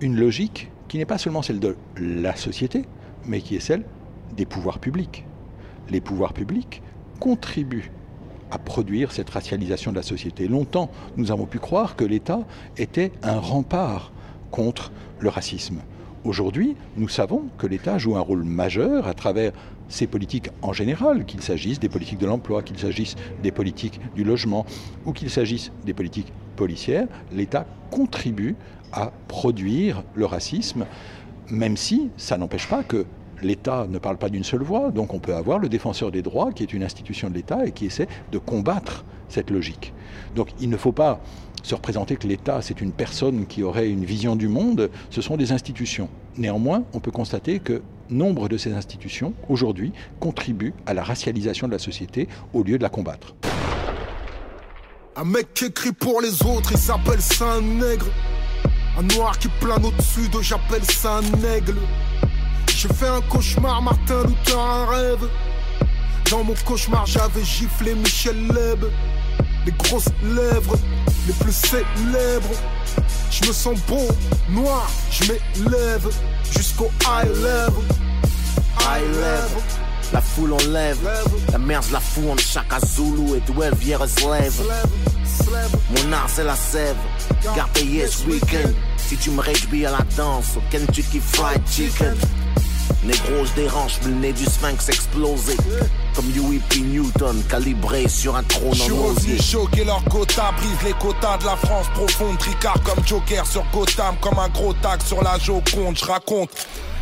une 0.00 0.16
logique 0.16 0.70
qui 0.86 0.98
n'est 0.98 1.06
pas 1.06 1.18
seulement 1.18 1.42
celle 1.42 1.60
de 1.60 1.76
la 1.98 2.36
société, 2.36 2.84
mais 3.26 3.40
qui 3.40 3.56
est 3.56 3.60
celle 3.60 3.84
des 4.36 4.46
pouvoirs 4.46 4.78
publics. 4.78 5.24
Les 5.90 6.00
pouvoirs 6.00 6.32
publics 6.32 6.82
contribuent 7.18 7.90
à 8.50 8.58
produire 8.58 9.12
cette 9.12 9.30
racialisation 9.30 9.90
de 9.90 9.96
la 9.96 10.02
société. 10.02 10.48
Longtemps, 10.48 10.90
nous 11.16 11.30
avons 11.30 11.46
pu 11.46 11.58
croire 11.58 11.96
que 11.96 12.04
l'État 12.04 12.40
était 12.76 13.12
un 13.22 13.38
rempart 13.38 14.12
contre 14.50 14.92
le 15.20 15.28
racisme. 15.28 15.80
Aujourd'hui, 16.24 16.76
nous 16.96 17.08
savons 17.08 17.44
que 17.58 17.66
l'État 17.66 17.98
joue 17.98 18.16
un 18.16 18.20
rôle 18.20 18.44
majeur 18.44 19.06
à 19.06 19.14
travers 19.14 19.52
ces 19.88 20.06
politiques 20.06 20.50
en 20.62 20.72
général, 20.72 21.24
qu'il 21.24 21.40
s'agisse 21.42 21.80
des 21.80 21.88
politiques 21.88 22.18
de 22.18 22.26
l'emploi, 22.26 22.62
qu'il 22.62 22.78
s'agisse 22.78 23.14
des 23.42 23.50
politiques 23.50 24.00
du 24.14 24.24
logement 24.24 24.66
ou 25.06 25.12
qu'il 25.12 25.30
s'agisse 25.30 25.72
des 25.84 25.94
politiques 25.94 26.32
policières, 26.56 27.06
l'État 27.32 27.66
contribue 27.90 28.56
à 28.92 29.12
produire 29.28 30.02
le 30.14 30.26
racisme, 30.26 30.86
même 31.50 31.76
si 31.76 32.10
ça 32.16 32.36
n'empêche 32.36 32.66
pas 32.66 32.82
que 32.82 33.06
l'État 33.42 33.86
ne 33.88 33.98
parle 33.98 34.18
pas 34.18 34.28
d'une 34.28 34.44
seule 34.44 34.62
voix. 34.62 34.90
Donc 34.90 35.14
on 35.14 35.18
peut 35.18 35.34
avoir 35.34 35.58
le 35.58 35.68
défenseur 35.68 36.10
des 36.10 36.22
droits, 36.22 36.52
qui 36.52 36.62
est 36.62 36.72
une 36.72 36.82
institution 36.82 37.30
de 37.30 37.34
l'État 37.34 37.66
et 37.66 37.72
qui 37.72 37.86
essaie 37.86 38.08
de 38.32 38.38
combattre 38.38 39.04
cette 39.28 39.50
logique. 39.50 39.92
Donc 40.34 40.48
il 40.60 40.68
ne 40.68 40.76
faut 40.76 40.92
pas 40.92 41.20
se 41.62 41.74
représenter 41.74 42.16
que 42.16 42.26
l'État, 42.26 42.62
c'est 42.62 42.80
une 42.80 42.92
personne 42.92 43.46
qui 43.46 43.62
aurait 43.62 43.90
une 43.90 44.04
vision 44.04 44.36
du 44.36 44.48
monde, 44.48 44.90
ce 45.10 45.20
sont 45.20 45.36
des 45.36 45.52
institutions. 45.52 46.08
Néanmoins, 46.36 46.84
on 46.92 47.00
peut 47.00 47.10
constater 47.10 47.58
que 47.58 47.82
nombre 48.10 48.48
de 48.48 48.56
ces 48.56 48.72
institutions, 48.72 49.34
aujourd'hui, 49.48 49.92
contribuent 50.20 50.74
à 50.86 50.94
la 50.94 51.02
racialisation 51.02 51.66
de 51.66 51.72
la 51.72 51.78
société 51.78 52.28
au 52.54 52.62
lieu 52.62 52.78
de 52.78 52.82
la 52.82 52.88
combattre. 52.88 53.34
Un 55.16 55.24
mec 55.24 55.52
qui 55.52 55.66
écrit 55.66 55.92
pour 55.92 56.20
les 56.20 56.42
autres, 56.44 56.70
il 56.72 56.78
s'appelle 56.78 57.20
ça 57.20 57.56
un 58.98 59.02
noir 59.14 59.38
qui 59.38 59.48
plane 59.60 59.84
au-dessus 59.84 60.28
de, 60.28 60.40
j'appelle 60.42 60.84
ça 60.84 61.20
J'ai 62.74 62.88
fait 62.88 63.08
un 63.08 63.20
cauchemar, 63.22 63.82
Martin 63.82 64.22
Luther, 64.24 64.58
un 64.58 64.86
rêve. 64.86 65.28
Dans 66.30 66.44
mon 66.44 66.54
cauchemar, 66.64 67.06
j'avais 67.06 67.44
giflé 67.44 67.94
Michel 67.94 68.36
Leb. 68.48 68.84
Les 69.66 69.72
grosses 69.72 70.08
lèvres, 70.22 70.76
les 71.26 71.32
plus 71.34 71.52
célèbres. 71.52 72.54
Je 73.30 73.46
me 73.46 73.52
sens 73.52 73.78
beau, 73.86 74.08
noir, 74.48 74.88
je 75.10 75.24
m'élève 75.24 76.08
jusqu'au 76.50 76.90
high 77.02 77.28
level. 77.28 77.84
High 78.80 79.08
level. 79.08 79.62
La 80.12 80.22
foule 80.22 80.54
enlève, 80.54 80.98
la 81.52 81.58
merde 81.58 81.84
la 81.92 82.00
fout 82.00 82.30
entre 82.30 82.42
chaque 82.42 82.72
Zulu 82.86 83.36
et 83.36 83.40
12 83.52 84.08
slave. 84.16 84.62
Mon 85.90 86.12
art 86.12 86.28
c'est 86.28 86.44
la 86.44 86.56
sève, 86.56 86.96
garde 87.54 87.76
yes 87.78 88.24
weekend. 88.26 88.74
Si 88.96 89.16
tu 89.16 89.30
me 89.30 89.40
réjouis 89.40 89.84
à 89.84 89.90
la 89.90 90.04
danse, 90.16 90.56
au 90.56 90.62
Kentucky 90.70 91.20
Fried 91.20 91.60
Chicken. 91.70 92.14
Négro, 93.04 93.44
je 93.44 93.52
dérange, 93.62 94.00
le 94.04 94.10
nez 94.10 94.32
du 94.32 94.44
sphinx 94.44 94.88
explosé. 94.88 95.56
Comme 96.14 96.28
UEP 96.30 96.80
Newton, 96.82 97.42
calibré 97.48 98.08
sur 98.08 98.34
un 98.34 98.42
trône 98.42 98.74
Je 98.74 98.82
suis 98.82 98.92
en 98.92 98.96
osier. 98.96 99.32
revenu 99.34 99.38
choquer 99.40 99.84
leurs 99.84 100.04
quotas, 100.04 100.52
brise 100.52 100.82
les 100.84 100.92
quotas 100.94 101.38
de 101.38 101.44
la 101.44 101.56
France 101.56 101.86
profonde. 101.94 102.38
Tricard 102.38 102.82
comme 102.82 103.06
Joker 103.06 103.46
sur 103.46 103.64
Gotham, 103.72 104.16
comme 104.20 104.38
un 104.40 104.48
gros 104.48 104.72
tag 104.74 105.00
sur 105.02 105.22
la 105.22 105.38
Joconde. 105.38 105.96
Je 105.96 106.04
raconte 106.04 106.50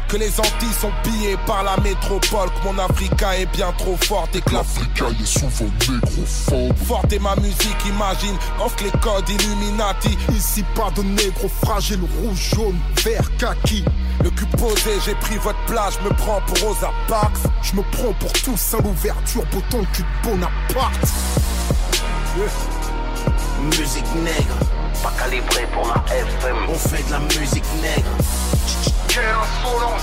que 0.09 0.17
les 0.17 0.39
Antilles 0.39 0.73
sont 0.81 0.93
pillées 1.03 1.37
par 1.47 1.63
la 1.63 1.77
métropole, 1.79 2.49
que 2.51 2.65
mon 2.65 2.79
Africa 2.79 3.37
est 3.37 3.47
bien 3.47 3.73
trop 3.77 3.97
forte 3.97 4.37
et 4.37 4.41
que 4.41 4.53
l'Africa 4.53 5.07
est 5.09 5.27
souvent 5.27 5.71
négrophobe. 5.89 6.77
Forte 6.87 7.13
est 7.13 7.19
ma 7.19 7.35
musique, 7.37 7.77
imagine, 7.87 8.37
offre 8.61 8.85
les 8.85 8.91
codes 9.01 9.29
Illuminati. 9.29 10.17
Ici 10.33 10.65
pas 10.75 10.91
de 10.97 11.03
négro 11.03 11.49
fragile, 11.49 12.01
rouge, 12.21 12.51
jaune, 12.55 12.79
vert, 13.05 13.37
kaki. 13.39 13.85
Le 14.23 14.31
cul 14.31 14.47
posé, 14.59 14.93
j'ai 15.05 15.15
pris 15.17 15.37
votre 15.37 15.65
place, 15.67 15.99
je 16.01 16.09
me 16.09 16.15
prends 16.15 16.41
pour 16.47 16.59
Rosa 16.69 16.91
Parks. 17.09 17.39
Je 17.63 17.75
me 17.75 17.83
prends 17.93 18.13
pour 18.15 18.33
tous 18.33 18.75
à 18.75 18.83
l'ouverture, 18.83 19.45
beau 19.53 19.63
le 19.73 19.87
cul 19.93 20.03
de 20.03 20.29
Bonaparte. 20.29 21.13
Musique 23.79 24.07
nègre, 24.23 24.57
pas 25.03 25.13
calibré 25.19 25.67
pour 25.73 25.87
la 25.89 26.15
FM. 26.15 26.57
On 26.69 26.75
fait 26.75 27.03
de 27.07 27.13
la 27.13 27.19
musique 27.21 27.65
nègre. 27.83 28.11
Quelle 29.09 29.25
insolence! 29.25 30.03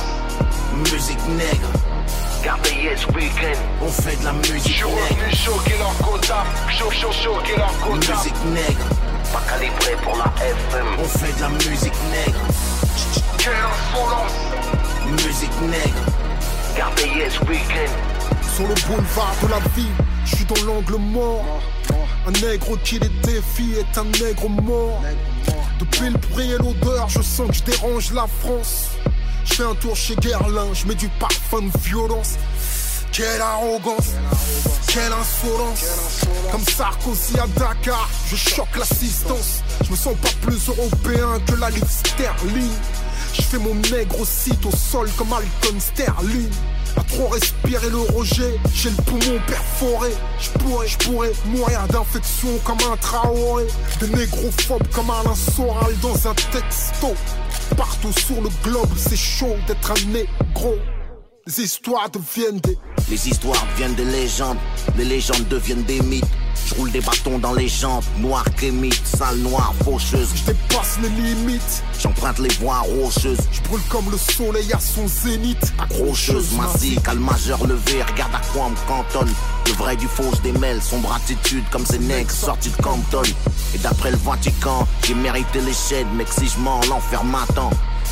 Musique 0.91 1.25
nègre. 1.29 1.69
Gardez 2.43 2.71
yes 2.83 3.05
weekend. 3.15 3.57
On 3.81 3.87
fait 3.89 4.17
de 4.19 4.25
la 4.25 4.33
musique 4.33 4.67
Je 4.67 4.71
suis 4.73 4.83
revenu 4.83 5.69
nègre. 5.69 5.79
leur 5.79 5.97
quota, 6.07 6.43
chaud, 6.69 6.91
chaud, 6.91 7.11
choquer 7.11 7.55
leur 7.57 7.71
quota. 7.79 8.13
Musique 8.15 8.45
nègre, 8.53 8.85
pas 9.31 9.41
calibré 9.49 9.95
pour 10.03 10.17
la 10.17 10.25
FM. 10.43 10.87
On 10.99 11.03
fait 11.19 11.35
de 11.37 11.41
la 11.41 11.49
musique 11.49 11.93
nègre. 12.11 12.39
Quelle 13.37 13.53
insolence! 13.53 14.33
Musique 15.25 15.61
nègre. 15.61 16.03
Gardez 16.75 17.07
yes 17.17 17.39
weekend. 17.41 17.91
Sur 18.55 18.67
le 18.67 18.73
boulevard 18.87 19.33
de 19.41 19.47
la 19.47 19.59
vie, 19.75 19.87
je 20.25 20.35
suis 20.35 20.45
dans 20.45 20.63
l'angle 20.65 20.95
mort. 20.97 21.61
Un 22.25 22.31
nègre 22.45 22.81
qui 22.83 22.99
les 22.99 23.09
défie 23.23 23.73
est 23.73 23.97
un 23.97 24.05
nègre 24.05 24.49
mort. 24.49 25.01
Depuis 25.79 26.09
le 26.09 26.17
bruit 26.17 26.51
et 26.51 26.57
l'odeur, 26.57 27.09
je 27.09 27.21
sens 27.21 27.49
que 27.49 27.53
je 27.53 27.63
dérange 27.63 28.13
la 28.13 28.27
France. 28.27 28.91
Je 29.45 29.55
fais 29.55 29.63
un 29.63 29.75
tour 29.75 29.95
chez 29.95 30.15
Guerlain, 30.15 30.73
je 30.73 30.87
mets 30.87 30.95
du 30.95 31.09
parfum 31.19 31.63
de 31.63 31.77
violence. 31.79 32.37
Quelle 33.13 33.41
arrogance, 33.41 34.15
quelle 34.87 35.13
insolence. 35.13 36.25
Comme 36.51 36.63
Sarkozy 36.65 37.37
à 37.37 37.45
Dakar, 37.59 38.09
je 38.27 38.35
choque 38.35 38.75
l'assistance. 38.75 39.61
Je 39.85 39.91
me 39.91 39.95
sens 39.95 40.15
pas 40.19 40.29
plus 40.41 40.67
européen 40.67 41.39
que 41.45 41.53
la 41.53 41.69
livre 41.69 41.87
sterling. 41.87 42.71
Je 43.35 43.41
fais 43.43 43.59
mon 43.59 43.75
nègre 43.75 44.19
au 44.19 44.25
site 44.25 44.65
au 44.65 44.71
sol 44.71 45.07
comme 45.15 45.31
Alton 45.31 45.79
Sterling. 45.79 46.49
À 46.97 47.03
trop 47.03 47.27
respirer 47.27 47.91
le 47.91 47.99
rejet, 47.99 48.59
j'ai 48.73 48.89
le 48.89 48.95
poumon 49.03 49.39
perforé. 49.45 50.09
Je 50.39 50.49
pourrais, 50.57 50.87
je 50.87 50.97
pourrais 50.97 51.33
mourir 51.45 51.87
d'infection 51.89 52.57
comme 52.63 52.79
un 52.91 52.97
traoré. 52.97 53.67
Des 53.99 54.07
négrophobes 54.07 54.87
comme 54.91 55.11
Alain 55.11 55.35
Soral 55.35 55.93
dans 56.01 56.27
un 56.27 56.33
texto. 56.33 57.13
Partout 57.77 58.11
sur 58.25 58.41
le 58.41 58.49
globe, 58.63 58.89
c'est 58.97 59.15
chaud 59.15 59.55
d'être 59.67 59.91
un 59.91 60.05
négro. 60.11 60.79
Les 61.45 61.59
histoires 61.59 62.09
deviennent 62.09 62.61
des 62.61 62.77
Les 63.09 63.27
histoires 63.27 63.67
deviennent 63.73 63.95
des 63.95 64.05
légendes, 64.05 64.57
les 64.97 65.03
légendes 65.03 65.45
deviennent 65.49 65.83
des 65.83 65.99
mythes. 65.99 66.23
Je 66.65 66.73
roule 66.75 66.89
des 66.89 67.01
bâtons 67.01 67.37
dans 67.37 67.51
les 67.51 67.67
jambes, 67.67 68.05
noir 68.19 68.45
kémite, 68.57 69.05
sale 69.05 69.39
noire, 69.39 69.73
faucheuse. 69.83 70.29
Je 70.35 70.53
dépasse 70.53 70.99
les 71.01 71.09
limites, 71.09 71.83
J'emprunte 71.99 72.39
les 72.39 72.53
voies 72.61 72.79
rocheuses, 72.79 73.41
je 73.51 73.61
brûle 73.67 73.81
comme 73.89 74.09
le 74.09 74.17
soleil 74.17 74.71
à 74.71 74.79
son 74.79 75.05
zénith. 75.05 75.73
accrocheuse, 75.79 76.53
massive, 76.53 77.01
à 77.05 77.13
le 77.13 77.19
majeur 77.19 77.67
levé, 77.67 78.01
regarde 78.03 78.33
à 78.33 78.41
quoi 78.53 78.67
on 78.67 78.69
me 78.69 78.87
cantonne. 78.87 79.33
Le 79.65 79.73
vrai 79.73 79.97
du 79.97 80.07
faux, 80.07 80.31
je 80.37 80.49
démêle, 80.49 80.81
sombre 80.81 81.11
attitude 81.11 81.65
comme 81.71 81.85
ces 81.85 81.99
nègres 81.99 82.31
sortis 82.31 82.69
de 82.69 82.81
Compton. 82.81 83.21
Et 83.75 83.79
d'après 83.79 84.11
le 84.11 84.17
Vatican, 84.17 84.87
j'ai 85.05 85.15
mérité 85.15 85.59
les 85.59 85.73
shades, 85.73 86.07
mec, 86.15 86.29
si 86.29 86.47
je 86.47 86.57
mens, 86.59 86.79
l'enfer 86.87 87.25
m'attend. 87.25 87.71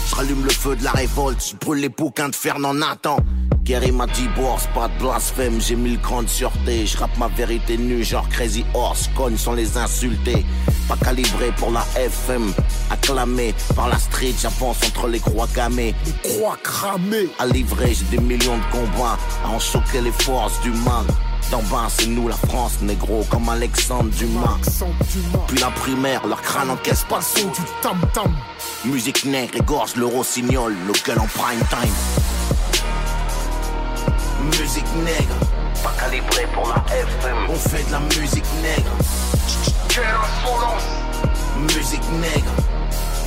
Je 0.09 0.15
rallume 0.15 0.43
le 0.43 0.49
feu 0.49 0.75
de 0.75 0.83
la 0.83 0.91
révolte, 0.91 1.43
je 1.51 1.55
brûle 1.55 1.79
les 1.79 1.89
bouquins 1.89 2.29
de 2.29 2.35
Fernand 2.35 2.73
Nathan. 2.73 3.17
Kerry 3.71 3.93
m'a 3.93 4.05
dit 4.05 4.27
bourse, 4.35 4.67
pas 4.75 4.89
de 4.89 5.01
blasphème, 5.01 5.61
j'ai 5.61 5.77
mis 5.77 5.91
le 5.91 5.97
cran 5.97 6.23
de 6.23 6.27
sûreté. 6.27 6.85
Je 6.85 6.97
rappe 6.97 7.17
ma 7.17 7.29
vérité 7.29 7.77
nue, 7.77 8.03
genre 8.03 8.27
Crazy 8.27 8.65
Horse, 8.73 9.09
cogne 9.15 9.37
sans 9.37 9.53
les 9.53 9.77
insulter. 9.77 10.45
Pas 10.89 10.97
calibré 10.97 11.53
pour 11.55 11.71
la 11.71 11.85
FM, 11.95 12.51
acclamé 12.89 13.55
par 13.73 13.87
la 13.87 13.97
street, 13.97 14.33
j'avance 14.41 14.75
entre 14.85 15.07
les 15.07 15.21
croix 15.21 15.47
gammées. 15.55 15.95
Croix 16.21 16.57
cramées, 16.61 17.29
À 17.39 17.45
livrer, 17.45 17.93
j'ai 17.93 18.17
des 18.17 18.21
millions 18.21 18.57
de 18.57 18.71
combats, 18.73 19.17
à 19.45 19.47
en 19.47 19.59
choquer 19.59 20.01
les 20.01 20.11
forces 20.11 20.59
du 20.59 20.71
mal. 20.71 21.05
D'en 21.49 21.63
bas, 21.63 21.87
c'est 21.87 22.07
nous 22.07 22.27
la 22.27 22.35
France, 22.35 22.81
négro, 22.81 23.25
comme 23.29 23.47
Alexandre 23.47 24.09
Dumas. 24.09 24.57
Puis 25.47 25.59
la 25.59 25.71
primaire, 25.71 26.27
leur 26.27 26.41
crâne 26.41 26.71
encaisse 26.71 27.05
pas 27.07 27.19
le 27.19 27.39
Son 27.39 27.47
du 27.47 27.61
tam-tam. 27.81 28.35
Musique 28.83 29.23
nègre 29.23 29.55
égorge 29.55 29.95
le 29.95 30.07
rossignol, 30.07 30.75
le 30.85 30.93
gueule 31.05 31.19
en 31.19 31.27
prime 31.27 31.63
time. 31.69 31.93
Musique 34.43 34.85
nègre, 35.03 35.35
pas 35.83 35.93
calibré 35.99 36.47
pour 36.53 36.67
la 36.67 36.83
FM. 36.93 37.37
On 37.49 37.55
fait 37.55 37.83
de 37.87 37.91
la 37.91 37.99
musique 37.99 38.45
nègre. 38.61 38.91
Quelle 39.89 40.03
insolence, 40.05 40.83
Musique 41.75 42.03
nègre, 42.19 42.51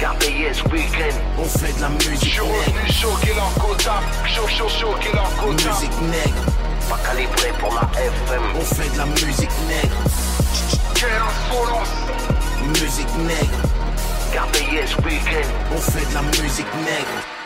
gardez 0.00 0.30
yes 0.32 0.62
weekend. 0.72 1.14
On 1.38 1.44
fait 1.44 1.72
de 1.76 1.80
la 1.82 1.90
je 2.00 2.08
musique 2.10 2.30
suis 2.32 2.40
nègre. 2.40 2.54
revenu 2.66 2.92
choquer 2.92 3.34
leur 3.34 3.52
quota, 3.54 4.00
chaud, 4.26 4.48
chaud, 4.48 4.94
leur 5.14 5.36
quota. 5.36 5.70
Musique 5.70 6.00
nègre, 6.02 6.42
pas 6.88 6.98
calibré 7.06 7.52
pour 7.60 7.74
la 7.74 7.88
FM. 8.00 8.42
On 8.56 8.64
fait 8.74 8.92
de 8.92 8.98
la 8.98 9.06
musique 9.06 9.56
nègre. 9.68 9.96
Quelle 10.94 11.10
insolence, 11.10 11.88
Musique 12.80 13.14
nègre, 13.26 13.60
gardez 14.32 14.64
yes 14.72 14.96
weekend. 15.04 15.46
On 15.74 15.78
fait 15.80 16.08
de 16.08 16.14
la 16.14 16.22
musique 16.22 16.74
nègre. 16.84 17.43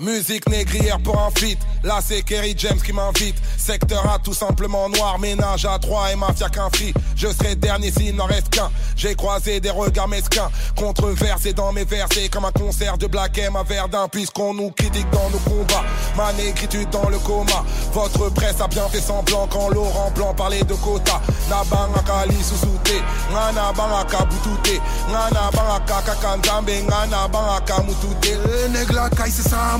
Musique 0.00 0.48
négrière 0.48 0.98
pour 1.00 1.20
un 1.20 1.30
feat. 1.38 1.58
Là, 1.84 1.98
c'est 2.02 2.22
Kerry 2.22 2.54
James 2.56 2.80
qui 2.80 2.90
m'invite. 2.92 3.36
Secteur 3.58 4.10
A, 4.10 4.18
tout 4.18 4.32
simplement 4.32 4.88
noir. 4.88 5.18
Ménage 5.18 5.66
à 5.66 5.78
trois 5.78 6.10
et 6.10 6.16
mafia 6.16 6.48
qu'un 6.48 6.70
free. 6.70 6.94
Je 7.14 7.28
serai 7.28 7.54
dernier 7.54 7.90
s'il 7.90 8.16
n'en 8.16 8.24
reste 8.24 8.48
qu'un. 8.48 8.70
J'ai 8.96 9.14
croisé 9.14 9.60
des 9.60 9.68
regards 9.68 10.08
mesquins. 10.08 10.50
Controversés 10.74 11.52
dans 11.52 11.70
mes 11.72 11.84
versets. 11.84 12.30
Comme 12.30 12.46
un 12.46 12.52
concert 12.52 12.96
de 12.96 13.06
Black 13.06 13.36
M 13.36 13.56
à 13.56 13.62
Verdun. 13.62 14.08
Puisqu'on 14.08 14.54
nous 14.54 14.70
critique 14.70 15.08
dans 15.10 15.28
nos 15.28 15.38
combats. 15.38 15.84
Ma 16.16 16.32
négritude 16.32 16.88
dans 16.88 17.10
le 17.10 17.18
coma. 17.18 17.62
Votre 17.92 18.30
presse 18.30 18.60
a 18.62 18.68
bien 18.68 18.88
fait 18.88 19.00
semblant 19.00 19.46
quand 19.48 19.68
Laurent 19.68 20.10
Blanc 20.14 20.32
parlait 20.34 20.64
de 20.64 20.74
quota. 20.74 21.20
Nabangaka 21.50 22.24
li 22.26 22.42
susute. 22.42 23.02
Ngana 23.30 23.72
bangaka 23.76 24.24
butute. 24.24 24.80
Ngana 25.10 25.50
bangaka 25.52 26.02
kakanzambe. 26.06 26.82
Ngana 26.84 27.28
bangaka 27.28 27.82
mutute. 27.82 28.38
Nègre 28.70 28.94
la 28.94 29.10
caille, 29.10 29.32
c'est 29.32 29.48
ça, 29.48 29.76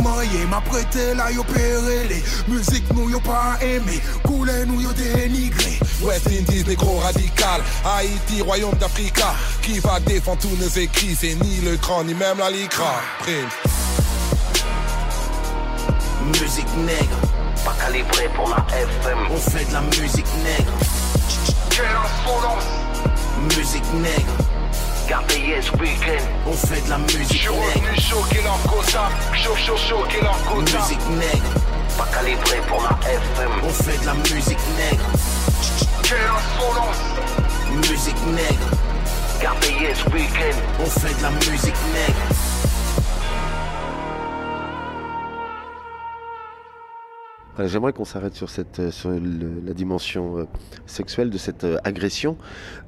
M'a 0.50 0.60
prêté 0.60 1.14
là, 1.14 1.30
yo 1.30 1.44
péré. 1.44 2.08
Les 2.08 2.22
musiques, 2.48 2.92
nous, 2.92 3.08
yo 3.08 3.20
pas 3.20 3.56
aimé. 3.62 4.00
Coulé, 4.24 4.66
nous, 4.66 4.80
yo 4.80 4.92
dénigré. 4.92 5.78
West 6.02 6.26
Indies, 6.26 6.64
négro 6.66 6.98
radical. 6.98 7.62
Haïti, 7.84 8.42
royaume 8.42 8.74
d'Africa. 8.74 9.32
Qui 9.62 9.78
va 9.78 10.00
défendre 10.00 10.40
tous 10.40 10.56
nos 10.60 10.68
écrits? 10.68 11.16
C'est 11.18 11.34
ni 11.34 11.60
le 11.60 11.76
cran, 11.76 12.02
ni 12.04 12.14
même 12.14 12.38
la 12.38 12.50
licra. 12.50 13.00
Prime. 13.20 13.48
Musique 16.40 16.76
nègre, 16.78 17.18
pas 17.64 17.74
calibré 17.80 18.28
pour 18.34 18.48
la 18.48 18.66
FM. 18.76 19.18
On 19.30 19.36
fait 19.36 19.64
de 19.64 19.72
la 19.72 19.80
musique 19.80 20.26
nègre. 20.44 20.72
Quelle 21.70 21.86
insolence! 21.86 22.64
Musique 23.56 23.94
nègre. 23.94 24.59
Yes 25.10 25.72
weekend. 25.72 26.22
On 26.46 26.52
fait 26.52 26.84
de 26.84 26.90
la 26.90 26.98
musique 26.98 27.50
nègre. 27.50 28.00
choquer 28.00 28.42
leur 28.42 28.62
quota. 28.62 29.08
Chaud, 29.34 29.56
chaud, 29.56 29.76
choquer 29.76 30.20
leur 30.20 30.40
quota. 30.44 30.78
Musique 30.78 31.04
nègre. 31.18 31.52
Pas 31.98 32.06
calibré 32.14 32.58
pour 32.68 32.80
la 32.80 32.96
FM. 33.10 33.50
On 33.64 33.70
fait 33.70 34.00
de 34.00 34.06
la 34.06 34.14
musique 34.14 34.58
nègre. 34.78 35.04
Quelle 36.04 36.18
insolence! 36.18 37.02
Musique 37.90 38.24
nègre. 38.26 38.70
Gardez 39.42 39.72
yes 39.80 40.04
weekend. 40.12 40.54
On 40.78 40.86
fait 40.86 41.18
de 41.18 41.22
la 41.24 41.30
musique 41.30 41.74
nègre. 41.92 42.49
Voilà, 47.60 47.70
J'aimerais 47.70 47.92
qu'on 47.92 48.06
s'arrête 48.06 48.32
sur, 48.32 48.48
euh, 49.10 49.20
la 49.66 49.74
dimension 49.74 50.38
euh, 50.38 50.44
sexuelle 50.86 51.28
de 51.28 51.36
cette 51.36 51.64
euh, 51.64 51.76
agression, 51.84 52.38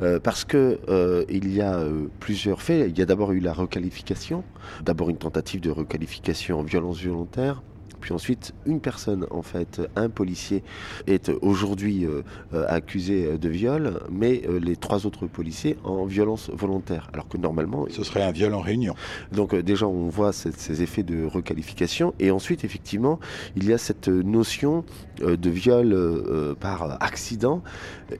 euh, 0.01 0.19
parce 0.19 0.47
que 0.47 0.81
euh, 0.89 1.27
il 1.29 1.53
y 1.55 1.61
a 1.61 1.75
euh, 1.75 2.07
plusieurs 2.21 2.63
faits. 2.63 2.87
Il 2.89 2.99
y 2.99 3.03
a 3.03 3.05
d'abord 3.05 3.33
eu 3.33 3.41
la 3.41 3.53
requalification, 3.53 4.45
d'abord 4.83 5.11
une 5.11 5.19
tentative 5.19 5.61
de 5.61 5.71
requalification 5.71 6.61
en 6.61 6.63
violence 6.63 7.05
volontaire. 7.05 7.61
Puis 8.03 8.13
ensuite, 8.13 8.53
une 8.67 8.81
personne, 8.81 9.27
en 9.31 9.43
fait, 9.43 9.81
un 9.97 10.11
policier, 10.11 10.63
est 11.07 11.31
aujourd'hui 11.41 12.05
euh, 12.05 12.23
euh, 12.53 12.67
accusé 12.69 13.39
de 13.39 13.49
viol, 13.49 14.01
mais 14.11 14.43
euh, 14.49 14.59
les 14.59 14.77
trois 14.77 15.07
autres 15.07 15.27
policiers 15.27 15.77
en 15.85 16.05
violence 16.05 16.51
volontaire. 16.53 17.09
Alors 17.15 17.29
que 17.29 17.39
normalement. 17.39 17.87
Ce 17.89 18.03
serait 18.03 18.25
un 18.25 18.33
viol 18.33 18.53
en 18.55 18.61
réunion. 18.61 18.95
Donc 19.31 19.55
euh, 19.55 19.63
déjà, 19.63 19.87
on 19.87 20.09
voit 20.09 20.33
ces, 20.33 20.51
ces 20.51 20.83
effets 20.83 21.05
de 21.05 21.25
requalification. 21.25 22.13
Et 22.19 22.33
ensuite, 22.33 22.65
effectivement, 22.65 23.21
il 23.55 23.69
y 23.69 23.73
a 23.73 23.79
cette 23.79 24.09
notion 24.09 24.85
euh, 25.23 25.37
de 25.37 25.49
viol 25.49 25.93
euh, 25.93 25.97
euh, 25.97 26.55
par 26.57 27.01
accident. 27.01 27.63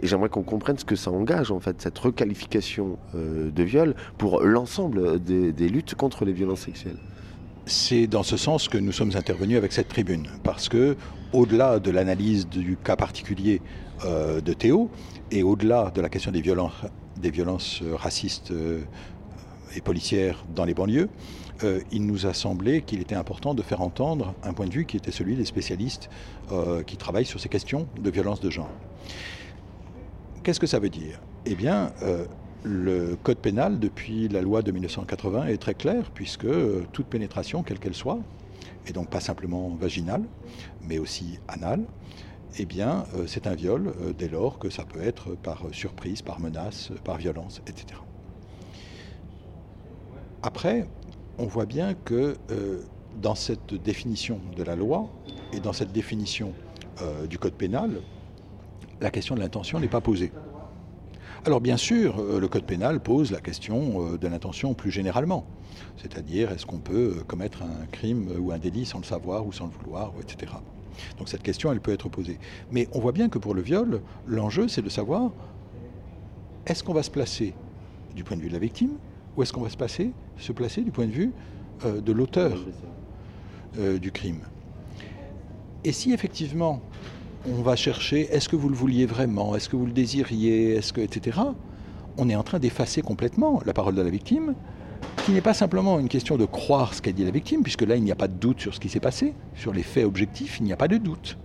Et 0.01 0.07
j'aimerais 0.07 0.29
qu'on 0.29 0.45
comprenne 0.45 0.79
ce 0.79 0.85
que 0.85 0.97
ça 0.97 1.11
engage, 1.11 1.51
en 1.51 1.59
fait, 1.59 1.83
cette 1.83 1.99
requalification 1.99 2.99
euh, 3.17 3.51
de 3.51 3.63
viol 3.65 3.97
pour 4.17 4.43
l'ensemble 4.43 5.19
des, 5.19 5.53
des 5.53 5.69
luttes 5.69 5.97
contre 5.97 6.25
les 6.25 6.33
violences 6.33 6.61
sexuelles. 6.61 6.99
C'est 7.75 8.07
dans 8.07 8.23
ce 8.23 8.37
sens 8.37 8.69
que 8.69 8.77
nous 8.77 8.93
sommes 8.93 9.17
intervenus 9.17 9.57
avec 9.57 9.73
cette 9.73 9.89
tribune, 9.89 10.29
parce 10.45 10.69
que 10.69 10.95
au-delà 11.33 11.79
de 11.79 11.91
l'analyse 11.91 12.47
du 12.47 12.77
cas 12.77 12.97
particulier 12.97 13.63
euh, 14.05 14.43
de 14.43 14.53
Théo 14.53 14.91
et 15.31 15.43
au-delà 15.43 15.91
de 15.91 16.03
la 16.03 16.11
question 16.11 16.31
des 16.33 16.43
violences, 16.43 17.81
euh, 17.83 17.97
racistes 17.97 18.51
euh, 18.51 18.83
et 19.75 19.81
policières 19.81 20.45
dans 20.55 20.67
les 20.67 20.75
banlieues, 20.75 21.09
il 21.93 22.05
nous 22.05 22.27
a 22.27 22.35
semblé 22.35 22.83
qu'il 22.83 23.01
était 23.01 23.15
important 23.15 23.55
de 23.55 23.63
faire 23.63 23.81
entendre 23.81 24.35
un 24.43 24.53
point 24.53 24.67
de 24.67 24.73
vue 24.73 24.85
qui 24.85 24.99
était 24.99 25.13
celui 25.13 25.37
des 25.37 25.45
spécialistes 25.45 26.11
qui 26.89 26.97
travaillent 26.97 27.25
sur 27.25 27.39
ces 27.39 27.49
questions 27.49 27.87
de 28.01 28.11
violence 28.11 28.41
de 28.41 28.51
genre. 28.51 28.71
Qu'est-ce 30.43 30.59
que 30.59 30.67
ça 30.67 30.81
veut 30.81 30.89
dire? 30.89 31.21
Eh 31.47 31.55
bien, 31.55 31.93
le 32.65 33.17
code 33.23 33.39
pénal, 33.39 33.79
depuis 33.79 34.29
la 34.29 34.41
loi 34.41 34.63
de 34.63 34.71
1980, 34.71 35.47
est 35.47 35.59
très 35.59 35.75
clair, 35.75 36.11
puisque 36.15 36.45
euh, 36.45 36.83
toute 36.93 37.07
pénétration, 37.07 37.63
quelle 37.63 37.79
qu'elle 37.79 37.95
soit, 37.95 38.19
et 38.87 38.93
donc 38.93 39.11
pas 39.11 39.21
simplement 39.21 39.71
vaginale, 39.71 40.23
mais 40.87 40.99
aussi 40.99 41.39
anale, 41.49 41.85
eh 42.59 42.65
bien, 42.65 43.07
euh, 43.15 43.27
c'est 43.27 43.47
un 43.47 43.55
viol 43.55 43.93
euh, 44.01 44.13
dès 44.17 44.29
lors 44.29 44.59
que 44.59 44.71
ça 44.71 44.85
peut 44.85 45.03
être 45.03 45.35
par 45.35 45.65
surprise, 45.73 46.23
par 46.23 46.41
menace, 46.41 46.93
par 47.05 47.17
violence, 47.17 47.63
etc. 47.67 48.01
Après, 50.43 50.87
on 51.39 51.47
voit 51.47 51.67
bien 51.67 51.95
que 51.95 52.37
dans 53.21 53.37
cette 53.37 53.75
définition 53.75 54.41
de 54.57 54.63
la 54.65 54.75
loi 54.75 55.09
et 55.53 55.61
dans 55.61 55.73
cette 55.73 55.93
définition 55.93 56.53
du 57.31 57.39
code 57.39 57.55
pénal, 57.55 57.91
la 59.01 59.11
question 59.11 59.37
de 59.37 59.41
l'intention 59.41 59.79
n'est 59.79 59.89
pas 59.89 60.01
posée. 60.01 60.33
Alors 61.45 61.61
bien 61.61 61.77
sûr, 61.77 62.21
euh, 62.21 62.39
le 62.39 62.47
code 62.47 62.65
pénal 62.65 63.01
pose 63.01 63.33
la 63.33 63.41
question 63.41 64.13
euh, 64.13 64.19
de 64.19 64.29
l'intention 64.29 64.75
plus 64.75 64.93
généralement. 64.93 65.45
C'est-à-dire, 65.97 66.53
est-ce 66.53 66.67
qu'on 66.67 66.79
peut 66.79 67.17
euh, 67.19 67.25
commettre 67.25 67.63
un 67.63 67.87
crime 67.87 68.31
ou 68.39 68.53
un 68.53 68.59
délit 68.59 68.87
sans 68.87 68.99
le 68.99 69.05
savoir 69.05 69.45
ou 69.45 69.53
sans 69.53 69.67
le 69.67 69.73
vouloir, 69.73 70.13
etc. 70.21 70.53
Donc 71.19 71.29
cette 71.29 71.43
question, 71.43 71.73
elle 71.73 71.81
peut 71.81 71.93
être 71.93 72.09
posée. 72.09 72.39
Mais 72.71 72.89
on 72.93 73.01
voit 73.01 73.13
bien 73.13 73.29
que 73.29 73.39
pour 73.39 73.55
le 73.55 73.63
viol, 73.63 74.03
l'enjeu, 74.27 74.69
c'est 74.69 74.83
de 74.83 74.89
savoir, 74.89 75.33
est-ce 76.67 76.85
qu'on 76.85 76.95
va 76.95 77.03
se 77.03 77.11
placer 77.11 77.55
du 78.15 78.25
point 78.25 78.37
de 78.37 78.43
vue 78.43 78.49
de 78.49 78.53
la 78.53 78.59
victime 78.61 78.93
ou 79.37 79.43
est-ce 79.43 79.53
qu'on 79.53 79.63
va 79.63 79.71
se, 79.71 79.77
placer, 79.77 80.13
se 80.39 80.53
placer 80.53 80.83
du 80.83 80.91
point 80.91 81.07
de 81.07 81.13
vue 81.13 81.33
euh, 81.85 82.01
de 82.01 82.13
l'auteur 82.13 82.59
euh, 83.79 83.99
du 83.99 84.13
crime 84.13 84.41
Et 85.85 85.93
si 85.93 86.13
effectivement 86.13 86.83
on 87.49 87.63
va 87.63 87.77
chercher 87.77 88.29
est-ce 88.33 88.49
que 88.49 88.57
vous 88.57 88.69
le 88.69 88.75
vouliez 88.75 89.07
vraiment, 89.07 89.57
est-ce 89.57 89.69
que 89.69 89.77
vous 89.77 89.87
le 89.87 89.93
désiriez, 89.93 90.75
est-ce 90.75 90.93
que 90.93 91.01
etc. 91.01 91.39
On 92.19 92.29
est 92.29 92.37
en 92.37 92.43
train 92.43 92.59
d'effacer 92.59 93.03
complètement 93.03 93.61
la 93.65 93.73
parole 93.73 93.95
de 93.95 94.03
la 94.03 94.11
victime, 94.11 94.55
qui 95.25 95.33
n'est 95.33 95.41
pas 95.41 95.55
simplement 95.55 95.99
une 95.99 96.09
question 96.09 96.37
de 96.37 96.45
croire 96.45 96.95
ce 96.95 97.03
qu'a 97.03 97.13
dit 97.13 97.25
la 97.25 97.31
victime, 97.31 97.63
puisque 97.63 97.83
là 97.83 97.97
il 97.97 98.03
n'y 98.03 98.13
a 98.13 98.17
pas 98.17 98.29
de 98.29 98.35
doute 98.35 98.61
sur 98.61 98.75
ce 98.75 98.81
qui 98.81 98.89
s'est 98.89 99.01
passé, 99.01 99.35
sur 99.57 99.73
les 99.73 99.83
faits 99.83 100.05
objectifs, 100.05 100.59
il 100.61 100.65
n'y 100.65 100.73
a 100.73 100.77
pas 100.77 100.89
de 100.89 100.99
doute. 100.99 101.39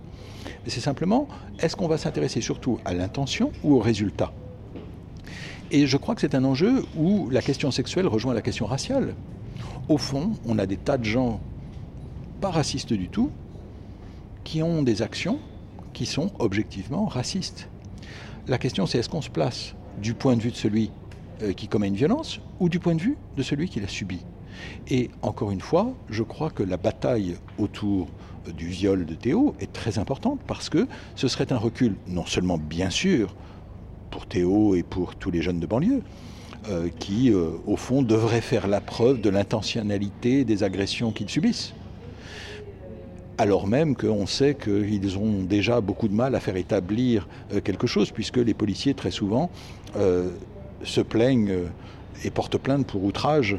Mais 0.64 0.70
c'est 0.70 0.80
simplement 0.80 1.26
est-ce 1.58 1.74
qu'on 1.76 1.88
va 1.88 1.98
s'intéresser 1.98 2.40
surtout 2.40 2.78
à 2.84 2.94
l'intention 2.94 3.50
ou 3.64 3.74
au 3.74 3.80
résultat? 3.80 4.32
Et 5.70 5.86
je 5.86 5.96
crois 5.96 6.14
que 6.14 6.20
c'est 6.20 6.34
un 6.34 6.44
enjeu 6.44 6.84
où 6.96 7.28
la 7.30 7.42
question 7.42 7.70
sexuelle 7.70 8.06
rejoint 8.06 8.34
la 8.34 8.40
question 8.40 8.66
raciale. 8.66 9.14
Au 9.88 9.98
fond, 9.98 10.32
on 10.46 10.58
a 10.58 10.66
des 10.66 10.76
tas 10.76 10.96
de 10.96 11.04
gens 11.04 11.40
pas 12.40 12.50
racistes 12.50 12.92
du 12.92 13.08
tout 13.08 13.30
qui 14.44 14.62
ont 14.62 14.82
des 14.82 15.02
actions 15.02 15.38
qui 15.92 16.06
sont 16.06 16.30
objectivement 16.38 17.06
racistes. 17.06 17.68
La 18.46 18.58
question 18.58 18.86
c'est 18.86 18.98
est-ce 18.98 19.08
qu'on 19.08 19.22
se 19.22 19.30
place 19.30 19.74
du 20.00 20.14
point 20.14 20.36
de 20.36 20.42
vue 20.42 20.50
de 20.50 20.56
celui 20.56 20.90
euh, 21.42 21.52
qui 21.52 21.68
commet 21.68 21.88
une 21.88 21.96
violence 21.96 22.40
ou 22.60 22.68
du 22.68 22.78
point 22.78 22.94
de 22.94 23.00
vue 23.00 23.16
de 23.36 23.42
celui 23.42 23.68
qui 23.68 23.80
l'a 23.80 23.88
subi? 23.88 24.20
Et 24.88 25.10
encore 25.22 25.50
une 25.50 25.60
fois, 25.60 25.92
je 26.08 26.22
crois 26.22 26.50
que 26.50 26.62
la 26.62 26.76
bataille 26.76 27.36
autour 27.58 28.08
euh, 28.46 28.52
du 28.52 28.66
viol 28.66 29.06
de 29.06 29.14
Théo 29.14 29.54
est 29.60 29.72
très 29.72 29.98
importante 29.98 30.40
parce 30.46 30.68
que 30.68 30.86
ce 31.14 31.28
serait 31.28 31.52
un 31.52 31.58
recul 31.58 31.94
non 32.06 32.26
seulement 32.26 32.58
bien 32.58 32.90
sûr 32.90 33.34
pour 34.10 34.26
Théo 34.26 34.74
et 34.74 34.82
pour 34.82 35.14
tous 35.14 35.30
les 35.30 35.42
jeunes 35.42 35.60
de 35.60 35.66
banlieue, 35.66 36.02
euh, 36.68 36.88
qui 36.98 37.32
au 37.32 37.76
fond 37.76 38.02
devraient 38.02 38.40
faire 38.40 38.66
la 38.66 38.80
preuve 38.80 39.20
de 39.20 39.28
l'intentionnalité 39.28 40.44
des 40.44 40.62
agressions 40.62 41.12
qu'ils 41.12 41.28
subissent 41.28 41.74
alors 43.38 43.68
même 43.68 43.94
qu'on 43.94 44.26
sait 44.26 44.56
qu'ils 44.56 45.16
ont 45.16 45.44
déjà 45.44 45.80
beaucoup 45.80 46.08
de 46.08 46.14
mal 46.14 46.34
à 46.34 46.40
faire 46.40 46.56
établir 46.56 47.28
euh, 47.52 47.60
quelque 47.60 47.86
chose, 47.86 48.10
puisque 48.10 48.36
les 48.36 48.54
policiers, 48.54 48.94
très 48.94 49.12
souvent, 49.12 49.48
euh, 49.96 50.30
se 50.82 51.00
plaignent 51.00 51.50
euh, 51.50 51.66
et 52.24 52.30
portent 52.30 52.58
plainte 52.58 52.86
pour 52.86 53.04
outrage, 53.04 53.56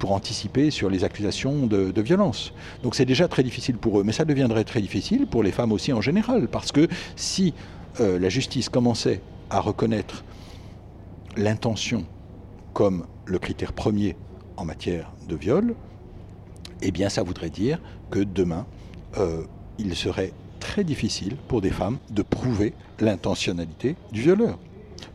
pour 0.00 0.12
anticiper 0.12 0.70
sur 0.70 0.90
les 0.90 1.04
accusations 1.04 1.66
de, 1.66 2.00
violence. 2.00 2.52
Donc 2.82 2.96
c'est 2.96 3.04
déjà 3.04 3.28
très 3.28 3.44
difficile 3.44 3.76
pour 3.76 4.00
eux, 4.00 4.04
mais 4.04 4.12
ça 4.12 4.24
deviendrait 4.24 4.64
très 4.64 4.80
difficile 4.80 5.26
pour 5.28 5.44
les 5.44 5.52
femmes 5.52 5.70
aussi 5.70 5.92
en 5.92 6.00
général, 6.00 6.48
parce 6.48 6.70
que 6.72 6.88
si 7.14 7.54
la 7.98 8.28
justice 8.28 8.68
commençait 8.68 9.20
à 9.48 9.60
reconnaître 9.60 10.24
l'intention 11.36 12.04
comme 12.74 13.06
le 13.26 13.38
critère 13.40 13.72
premier 13.72 14.16
en 14.56 14.64
matière 14.64 15.12
de 15.28 15.36
viol, 15.36 15.74
eh 16.82 16.90
bien 16.90 17.08
ça 17.08 17.22
voudrait 17.24 17.50
dire 17.50 17.80
que 18.10 18.20
demain, 18.20 18.66
euh, 19.18 19.42
il 19.78 19.94
serait 19.96 20.32
très 20.58 20.84
difficile 20.84 21.36
pour 21.48 21.60
des 21.60 21.70
femmes 21.70 21.98
de 22.10 22.22
prouver 22.22 22.74
l'intentionnalité 23.00 23.96
du 24.12 24.20
violeur. 24.20 24.58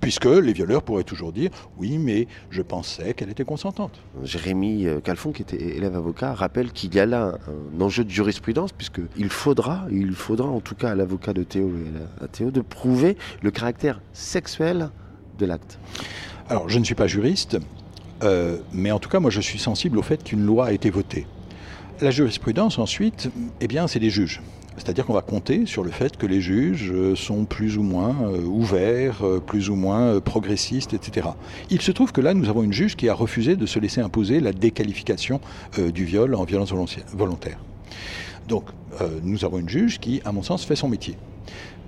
Puisque 0.01 0.25
les 0.25 0.53
violeurs 0.53 0.81
pourraient 0.81 1.03
toujours 1.03 1.31
dire 1.31 1.51
oui, 1.77 1.97
mais 1.97 2.27
je 2.49 2.61
pensais 2.61 3.13
qu'elle 3.13 3.29
était 3.29 3.45
consentante. 3.45 3.99
Jérémy 4.23 4.87
euh, 4.87 4.99
Calfon, 4.99 5.31
qui 5.31 5.43
était 5.43 5.61
élève 5.61 5.95
avocat, 5.95 6.33
rappelle 6.33 6.71
qu'il 6.71 6.93
y 6.95 6.99
a 6.99 7.05
là 7.05 7.37
un 7.47 7.81
enjeu 7.81 8.03
de 8.03 8.09
jurisprudence, 8.09 8.71
puisqu'il 8.71 9.29
faudra, 9.29 9.85
il 9.91 10.13
faudra 10.13 10.47
en 10.47 10.59
tout 10.59 10.75
cas 10.75 10.91
à 10.91 10.95
l'avocat 10.95 11.33
de 11.33 11.43
Théo 11.43 11.69
et 11.69 12.23
à 12.23 12.27
Théo 12.27 12.51
de 12.51 12.61
prouver 12.61 13.17
le 13.41 13.51
caractère 13.51 14.01
sexuel 14.13 14.89
de 15.37 15.45
l'acte. 15.45 15.79
Alors, 16.49 16.69
je 16.69 16.79
ne 16.79 16.83
suis 16.83 16.95
pas 16.95 17.07
juriste, 17.07 17.57
euh, 18.23 18.57
mais 18.73 18.91
en 18.91 18.99
tout 18.99 19.09
cas, 19.09 19.19
moi, 19.19 19.31
je 19.31 19.41
suis 19.41 19.59
sensible 19.59 19.97
au 19.97 20.01
fait 20.01 20.23
qu'une 20.23 20.45
loi 20.45 20.67
a 20.67 20.71
été 20.71 20.89
votée. 20.89 21.25
La 22.01 22.11
jurisprudence, 22.11 22.77
ensuite, 22.77 23.29
eh 23.61 23.67
bien, 23.67 23.87
c'est 23.87 23.99
des 23.99 24.09
juges. 24.09 24.41
C'est-à-dire 24.75 25.05
qu'on 25.05 25.13
va 25.13 25.21
compter 25.21 25.65
sur 25.65 25.81
le 25.81 25.91
fait 25.91 26.17
que 26.17 26.25
les 26.25 26.41
juges 26.41 26.91
euh, 26.91 27.15
sont 27.15 27.45
plus 27.45 27.77
ou 27.77 27.83
moins 27.83 28.13
euh, 28.23 28.41
ouverts, 28.41 29.25
euh, 29.25 29.39
plus 29.39 29.69
ou 29.69 29.75
moins 29.75 30.19
progressistes, 30.19 30.93
etc. 30.93 31.29
Il 31.69 31.81
se 31.81 31.93
trouve 31.93 32.11
que 32.11 32.19
là, 32.19 32.33
nous 32.33 32.49
avons 32.49 32.63
une 32.63 32.73
juge 32.73 32.97
qui 32.97 33.07
a 33.07 33.13
refusé 33.13 33.55
de 33.55 33.65
se 33.65 33.79
laisser 33.79 34.01
imposer 34.01 34.41
la 34.41 34.51
déqualification 34.51 35.39
du 35.77 36.03
viol 36.03 36.35
en 36.35 36.43
violence 36.43 36.73
volontaire. 37.13 37.57
Donc, 38.47 38.65
nous 39.23 39.45
avons 39.45 39.59
une 39.59 39.69
juge 39.69 39.99
qui, 39.99 40.21
à 40.25 40.31
mon 40.31 40.43
sens, 40.43 40.65
fait 40.65 40.75
son 40.75 40.89
métier. 40.89 41.15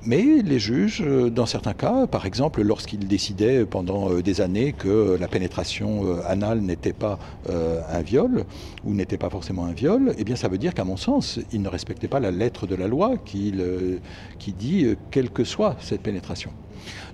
Mais 0.08 0.42
les 0.42 0.58
juges, 0.58 1.04
euh, 1.06 1.30
dans 1.30 1.46
certains 1.46 1.74
cas, 1.74 2.08
par 2.08 2.26
exemple 2.26 2.62
lorsqu'ils 2.62 3.10
décidaient 3.10 3.66
pendant 3.66 4.10
euh, 4.10 4.22
des 4.22 4.40
années 4.40 4.72
que 4.72 5.18
la 5.20 5.28
pénétration 5.28 6.06
euh, 6.06 6.22
anale 6.26 6.62
n'était 6.62 6.94
pas 6.94 7.20
un 7.50 8.02
viol, 8.02 8.46
ou 8.86 8.94
n'était 8.94 9.18
pas 9.18 9.30
forcément 9.30 9.66
un 9.66 9.74
viol, 9.74 10.14
eh 10.18 10.24
bien 10.24 10.38
ça 10.38 10.48
veut 10.48 10.58
dire 10.58 10.74
qu'à 10.74 10.86
mon 10.86 10.96
sens, 10.96 11.40
ils 11.52 11.62
ne 11.62 11.68
respectaient 11.68 12.08
pas 12.08 12.22
la 12.22 12.32
lettre 12.32 12.68
de 12.68 12.76
la 12.76 12.88
loi 12.88 13.18
qui, 13.18 13.54
qui 14.40 14.54
dit 14.54 14.96
quelle 15.12 15.30
que 15.30 15.44
soit 15.44 15.76
cette 15.80 16.02
pénétration. 16.02 16.52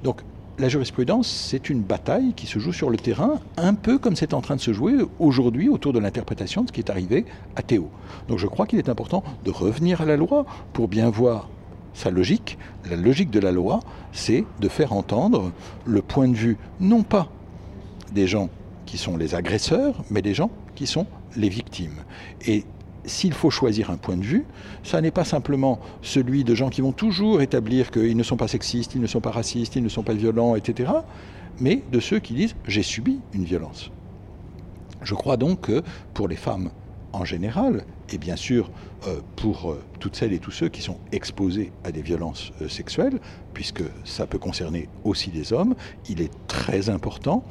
Donc 0.03 0.21
la 0.59 0.69
jurisprudence, 0.69 1.27
c'est 1.27 1.69
une 1.69 1.81
bataille 1.81 2.33
qui 2.35 2.45
se 2.47 2.59
joue 2.59 2.73
sur 2.73 2.89
le 2.89 2.97
terrain, 2.97 3.39
un 3.57 3.73
peu 3.73 3.97
comme 3.97 4.15
c'est 4.15 4.33
en 4.33 4.41
train 4.41 4.55
de 4.55 4.61
se 4.61 4.73
jouer 4.73 4.95
aujourd'hui 5.19 5.69
autour 5.69 5.93
de 5.93 5.99
l'interprétation 5.99 6.63
de 6.63 6.67
ce 6.67 6.73
qui 6.73 6.81
est 6.81 6.89
arrivé 6.89 7.25
à 7.55 7.61
Théo. 7.61 7.89
Donc 8.27 8.39
je 8.39 8.47
crois 8.47 8.65
qu'il 8.65 8.79
est 8.79 8.89
important 8.89 9.23
de 9.45 9.51
revenir 9.51 10.01
à 10.01 10.05
la 10.05 10.17
loi 10.17 10.45
pour 10.73 10.87
bien 10.87 11.09
voir 11.09 11.49
sa 11.93 12.09
logique. 12.09 12.57
La 12.89 12.95
logique 12.95 13.31
de 13.31 13.39
la 13.39 13.51
loi, 13.51 13.79
c'est 14.11 14.45
de 14.59 14.67
faire 14.67 14.93
entendre 14.93 15.51
le 15.85 16.01
point 16.01 16.27
de 16.27 16.35
vue, 16.35 16.57
non 16.79 17.03
pas 17.03 17.29
des 18.13 18.27
gens 18.27 18.49
qui 18.85 18.97
sont 18.97 19.17
les 19.17 19.35
agresseurs, 19.35 20.03
mais 20.09 20.21
des 20.21 20.33
gens 20.33 20.51
qui 20.75 20.87
sont 20.87 21.07
les 21.35 21.49
victimes. 21.49 22.03
Et 22.45 22.63
s'il 23.05 23.33
faut 23.33 23.49
choisir 23.49 23.89
un 23.89 23.97
point 23.97 24.17
de 24.17 24.23
vue, 24.23 24.45
ça 24.83 25.01
n'est 25.01 25.11
pas 25.11 25.25
simplement 25.25 25.79
celui 26.01 26.43
de 26.43 26.55
gens 26.55 26.69
qui 26.69 26.81
vont 26.81 26.91
toujours 26.91 27.41
établir 27.41 27.91
qu'ils 27.91 28.17
ne 28.17 28.23
sont 28.23 28.37
pas 28.37 28.47
sexistes, 28.47 28.95
ils 28.95 29.01
ne 29.01 29.07
sont 29.07 29.21
pas 29.21 29.31
racistes, 29.31 29.75
ils 29.75 29.83
ne 29.83 29.89
sont 29.89 30.03
pas 30.03 30.13
violents, 30.13 30.55
etc., 30.55 30.91
mais 31.59 31.83
de 31.91 31.99
ceux 31.99 32.19
qui 32.19 32.33
disent 32.33 32.55
j'ai 32.67 32.83
subi 32.83 33.19
une 33.33 33.43
violence. 33.43 33.91
Je 35.01 35.15
crois 35.15 35.37
donc 35.37 35.61
que 35.61 35.83
pour 36.13 36.27
les 36.27 36.35
femmes 36.35 36.71
en 37.11 37.25
général, 37.25 37.85
et 38.13 38.17
bien 38.17 38.35
sûr 38.35 38.69
euh, 39.07 39.19
pour 39.35 39.71
euh, 39.71 39.83
toutes 39.99 40.15
celles 40.15 40.33
et 40.33 40.39
tous 40.39 40.51
ceux 40.51 40.69
qui 40.69 40.81
sont 40.81 40.97
exposés 41.11 41.71
à 41.83 41.91
des 41.91 42.01
violences 42.01 42.51
euh, 42.61 42.69
sexuelles, 42.69 43.19
puisque 43.53 43.83
ça 44.05 44.27
peut 44.27 44.37
concerner 44.37 44.87
aussi 45.03 45.31
les 45.31 45.51
hommes, 45.51 45.75
il 46.07 46.21
est 46.21 46.31
très 46.47 46.89
important 46.89 47.43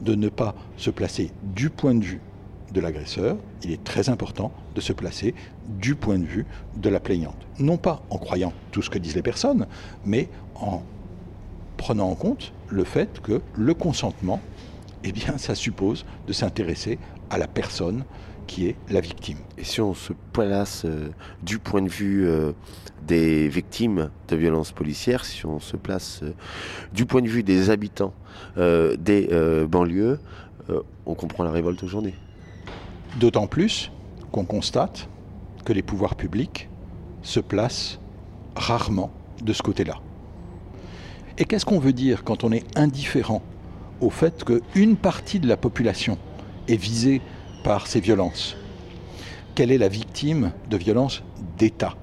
de 0.00 0.14
ne 0.14 0.28
pas 0.28 0.54
se 0.76 0.90
placer 0.90 1.30
du 1.42 1.70
point 1.70 1.94
de 1.94 2.04
vue 2.04 2.20
de 2.72 2.80
l'agresseur, 2.80 3.36
il 3.62 3.70
est 3.70 3.82
très 3.82 4.10
important 4.10 4.52
de 4.74 4.80
se 4.80 4.92
placer 4.92 5.34
du 5.68 5.94
point 5.94 6.18
de 6.18 6.26
vue 6.26 6.44
de 6.76 6.88
la 6.90 7.00
plaignante. 7.00 7.46
Non 7.58 7.78
pas 7.78 8.02
en 8.10 8.18
croyant 8.18 8.52
tout 8.72 8.82
ce 8.82 8.90
que 8.90 8.98
disent 8.98 9.14
les 9.14 9.22
personnes, 9.22 9.66
mais 10.04 10.28
en 10.56 10.82
prenant 11.76 12.10
en 12.10 12.14
compte 12.14 12.52
le 12.68 12.84
fait 12.84 13.20
que 13.22 13.40
le 13.54 13.72
consentement, 13.72 14.40
eh 15.04 15.12
bien, 15.12 15.38
ça 15.38 15.54
suppose 15.54 16.04
de 16.26 16.32
s'intéresser 16.32 16.98
à 17.30 17.38
la 17.38 17.46
personne 17.46 18.04
qui 18.48 18.66
est 18.66 18.76
la 18.90 19.00
victime. 19.00 19.36
Et 19.58 19.62
si 19.62 19.80
on 19.80 19.94
se 19.94 20.12
place 20.32 20.82
euh, 20.84 21.10
du 21.44 21.60
point 21.60 21.82
de 21.82 21.88
vue 21.88 22.26
euh, 22.26 22.52
des 23.06 23.46
victimes 23.46 24.10
de 24.26 24.36
violences 24.36 24.72
policières, 24.72 25.24
si 25.24 25.46
on 25.46 25.60
se 25.60 25.76
place 25.76 26.20
euh, 26.24 26.32
du 26.92 27.06
point 27.06 27.22
de 27.22 27.28
vue 27.28 27.44
des 27.44 27.70
habitants 27.70 28.12
des 28.56 29.28
banlieues, 29.68 30.20
on 31.06 31.14
comprend 31.14 31.42
la 31.42 31.50
révolte 31.50 31.82
aujourd'hui. 31.82 32.14
D'autant 33.18 33.48
plus 33.48 33.90
qu'on 34.30 34.44
constate 34.44 35.08
que 35.64 35.72
les 35.72 35.82
pouvoirs 35.82 36.14
publics 36.14 36.68
se 37.22 37.40
placent 37.40 37.98
rarement 38.54 39.10
de 39.42 39.52
ce 39.52 39.62
côté-là. 39.62 39.96
Et 41.36 41.46
qu'est-ce 41.46 41.66
qu'on 41.66 41.80
veut 41.80 41.92
dire 41.92 42.22
quand 42.22 42.44
on 42.44 42.52
est 42.52 42.64
indifférent 42.78 43.42
au 44.00 44.10
fait 44.10 44.44
qu'une 44.44 44.96
partie 44.96 45.40
de 45.40 45.48
la 45.48 45.56
population 45.56 46.16
est 46.68 46.76
visée 46.76 47.20
par 47.68 47.86
ces 47.86 48.00
violences. 48.00 48.56
Quelle 49.54 49.70
est 49.70 49.76
la 49.76 49.88
victime 49.88 50.52
de 50.70 50.78
violences 50.78 51.22
d'État? 51.58 51.96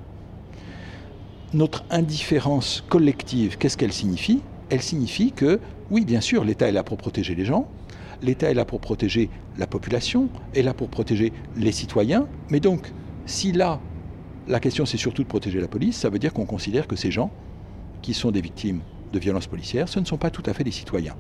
Notre 1.56 1.84
indifférence 1.90 2.84
collective, 2.88 3.58
qu'est-ce 3.58 3.76
qu'elle 3.76 3.92
signifie? 3.92 4.42
Elle 4.70 4.84
signifie 4.84 5.32
que, 5.32 5.60
oui, 5.90 6.06
bien 6.06 6.22
sûr, 6.22 6.44
l'État 6.44 6.68
est 6.68 6.72
là 6.72 6.84
pour 6.84 6.98
protéger 6.98 7.34
les 7.34 7.46
gens, 7.46 7.68
l'État 8.22 8.52
est 8.52 8.54
là 8.54 8.64
pour 8.64 8.80
protéger 8.80 9.32
la 9.58 9.66
population, 9.66 10.30
est 10.54 10.62
là 10.62 10.76
pour 10.76 10.88
protéger 10.88 11.34
les 11.58 11.72
citoyens, 11.72 12.28
mais 12.52 12.60
donc, 12.60 12.94
si 13.26 13.52
là, 13.52 13.80
la 14.48 14.60
question 14.60 14.86
c'est 14.86 14.98
surtout 14.98 15.24
de 15.24 15.28
protéger 15.28 15.60
la 15.60 15.68
police, 15.68 15.98
ça 15.98 16.12
veut 16.12 16.20
dire 16.20 16.32
qu'on 16.32 16.46
considère 16.46 16.86
que 16.86 16.96
ces 16.96 17.10
gens, 17.10 17.32
qui 18.04 18.14
sont 18.14 18.30
des 18.30 18.42
victimes 18.42 18.82
de 19.12 19.18
violences 19.18 19.48
policières, 19.48 19.90
ce 19.90 20.00
ne 20.00 20.06
sont 20.06 20.18
pas 20.18 20.30
tout 20.30 20.44
à 20.46 20.54
fait 20.54 20.64
des 20.64 20.70
citoyens. 20.70 21.16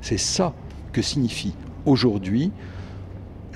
C'est 0.00 0.16
ça 0.16 0.54
que 0.90 1.02
signifie 1.02 1.52
aujourd'hui 1.84 2.50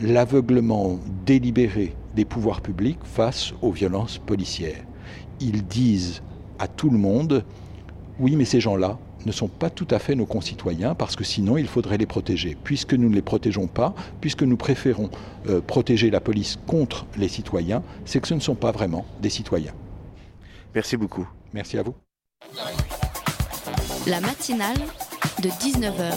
l'aveuglement 0.00 0.98
délibéré 1.26 1.94
des 2.14 2.24
pouvoirs 2.24 2.60
publics 2.60 2.98
face 3.04 3.52
aux 3.62 3.72
violences 3.72 4.18
policières. 4.18 4.84
Ils 5.40 5.64
disent 5.64 6.22
à 6.58 6.68
tout 6.68 6.90
le 6.90 6.98
monde, 6.98 7.44
oui, 8.18 8.36
mais 8.36 8.44
ces 8.44 8.60
gens-là 8.60 8.98
ne 9.26 9.32
sont 9.32 9.48
pas 9.48 9.70
tout 9.70 9.86
à 9.90 9.98
fait 9.98 10.14
nos 10.14 10.26
concitoyens, 10.26 10.94
parce 10.94 11.16
que 11.16 11.24
sinon 11.24 11.56
il 11.56 11.66
faudrait 11.66 11.98
les 11.98 12.06
protéger. 12.06 12.56
Puisque 12.62 12.94
nous 12.94 13.08
ne 13.08 13.14
les 13.14 13.22
protégeons 13.22 13.66
pas, 13.66 13.94
puisque 14.20 14.42
nous 14.42 14.56
préférons 14.56 15.10
euh, 15.48 15.60
protéger 15.60 16.10
la 16.10 16.20
police 16.20 16.58
contre 16.66 17.06
les 17.16 17.28
citoyens, 17.28 17.82
c'est 18.04 18.20
que 18.20 18.28
ce 18.28 18.34
ne 18.34 18.40
sont 18.40 18.54
pas 18.54 18.72
vraiment 18.72 19.04
des 19.20 19.30
citoyens. 19.30 19.74
Merci 20.74 20.96
beaucoup. 20.96 21.26
Merci 21.52 21.78
à 21.78 21.82
vous. 21.82 21.94
La 24.06 24.20
matinale 24.20 24.78
de 25.42 25.48
19h, 25.48 26.12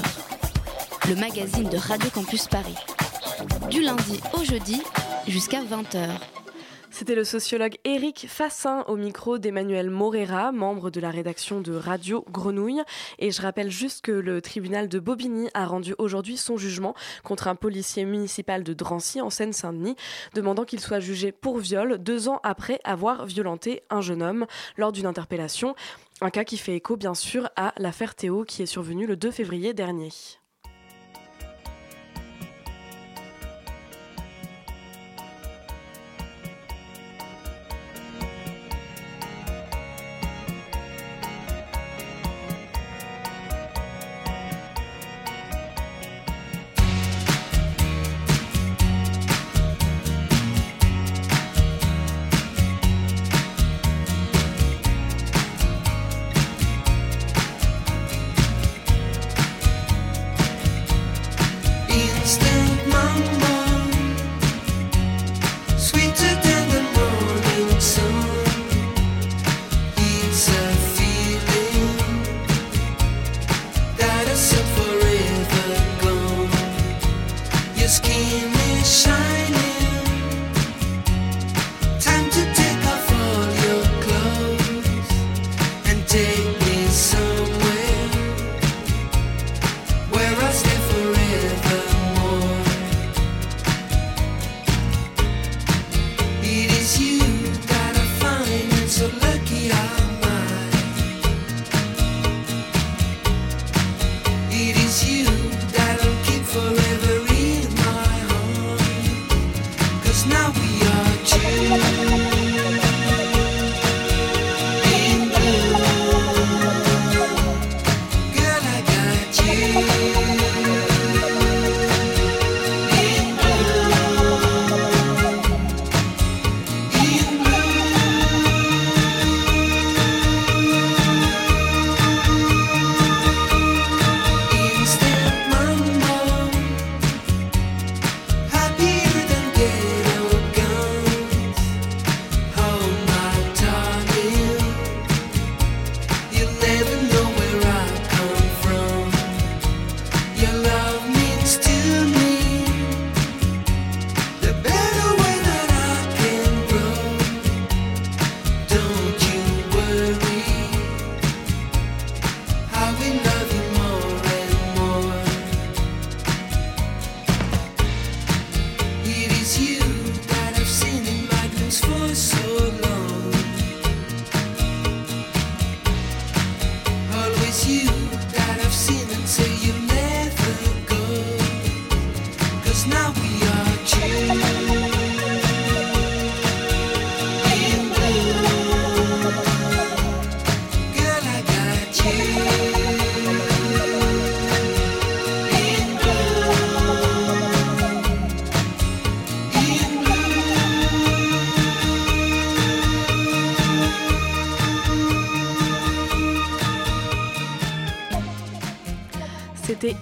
le 1.09 1.15
magazine 1.15 1.69
de 1.69 1.77
Radio 1.77 2.09
Campus 2.13 2.47
Paris 2.47 2.77
du 3.71 3.81
lundi 3.81 4.19
au 4.33 4.43
jeudi 4.43 4.81
jusqu'à 5.29 5.63
20h. 5.63 6.09
C'était 6.89 7.15
le 7.15 7.23
sociologue 7.23 7.77
Éric 7.85 8.25
Fassin 8.27 8.83
au 8.89 8.97
micro 8.97 9.37
d'Emmanuel 9.37 9.89
Morera, 9.89 10.51
membre 10.51 10.91
de 10.91 10.99
la 10.99 11.09
rédaction 11.09 11.61
de 11.61 11.71
Radio 11.73 12.25
Grenouille. 12.29 12.81
Et 13.17 13.31
je 13.31 13.41
rappelle 13.41 13.71
juste 13.71 14.01
que 14.01 14.11
le 14.11 14.41
tribunal 14.41 14.89
de 14.89 14.99
Bobigny 14.99 15.47
a 15.53 15.65
rendu 15.65 15.95
aujourd'hui 15.99 16.35
son 16.35 16.57
jugement 16.57 16.95
contre 17.23 17.47
un 17.47 17.55
policier 17.55 18.03
municipal 18.03 18.63
de 18.63 18.73
Drancy 18.73 19.21
en 19.21 19.29
Seine-Saint-Denis, 19.29 19.95
demandant 20.33 20.65
qu'il 20.65 20.81
soit 20.81 20.99
jugé 20.99 21.31
pour 21.31 21.59
viol 21.59 21.97
deux 21.97 22.27
ans 22.27 22.41
après 22.43 22.81
avoir 22.83 23.25
violenté 23.25 23.83
un 23.89 24.01
jeune 24.01 24.21
homme 24.21 24.47
lors 24.75 24.91
d'une 24.91 25.05
interpellation. 25.05 25.75
Un 26.19 26.29
cas 26.29 26.43
qui 26.43 26.57
fait 26.57 26.75
écho 26.75 26.97
bien 26.97 27.13
sûr 27.13 27.49
à 27.55 27.73
l'affaire 27.77 28.15
Théo 28.15 28.43
qui 28.43 28.63
est 28.63 28.65
survenue 28.65 29.07
le 29.07 29.15
2 29.15 29.31
février 29.31 29.73
dernier. 29.73 30.09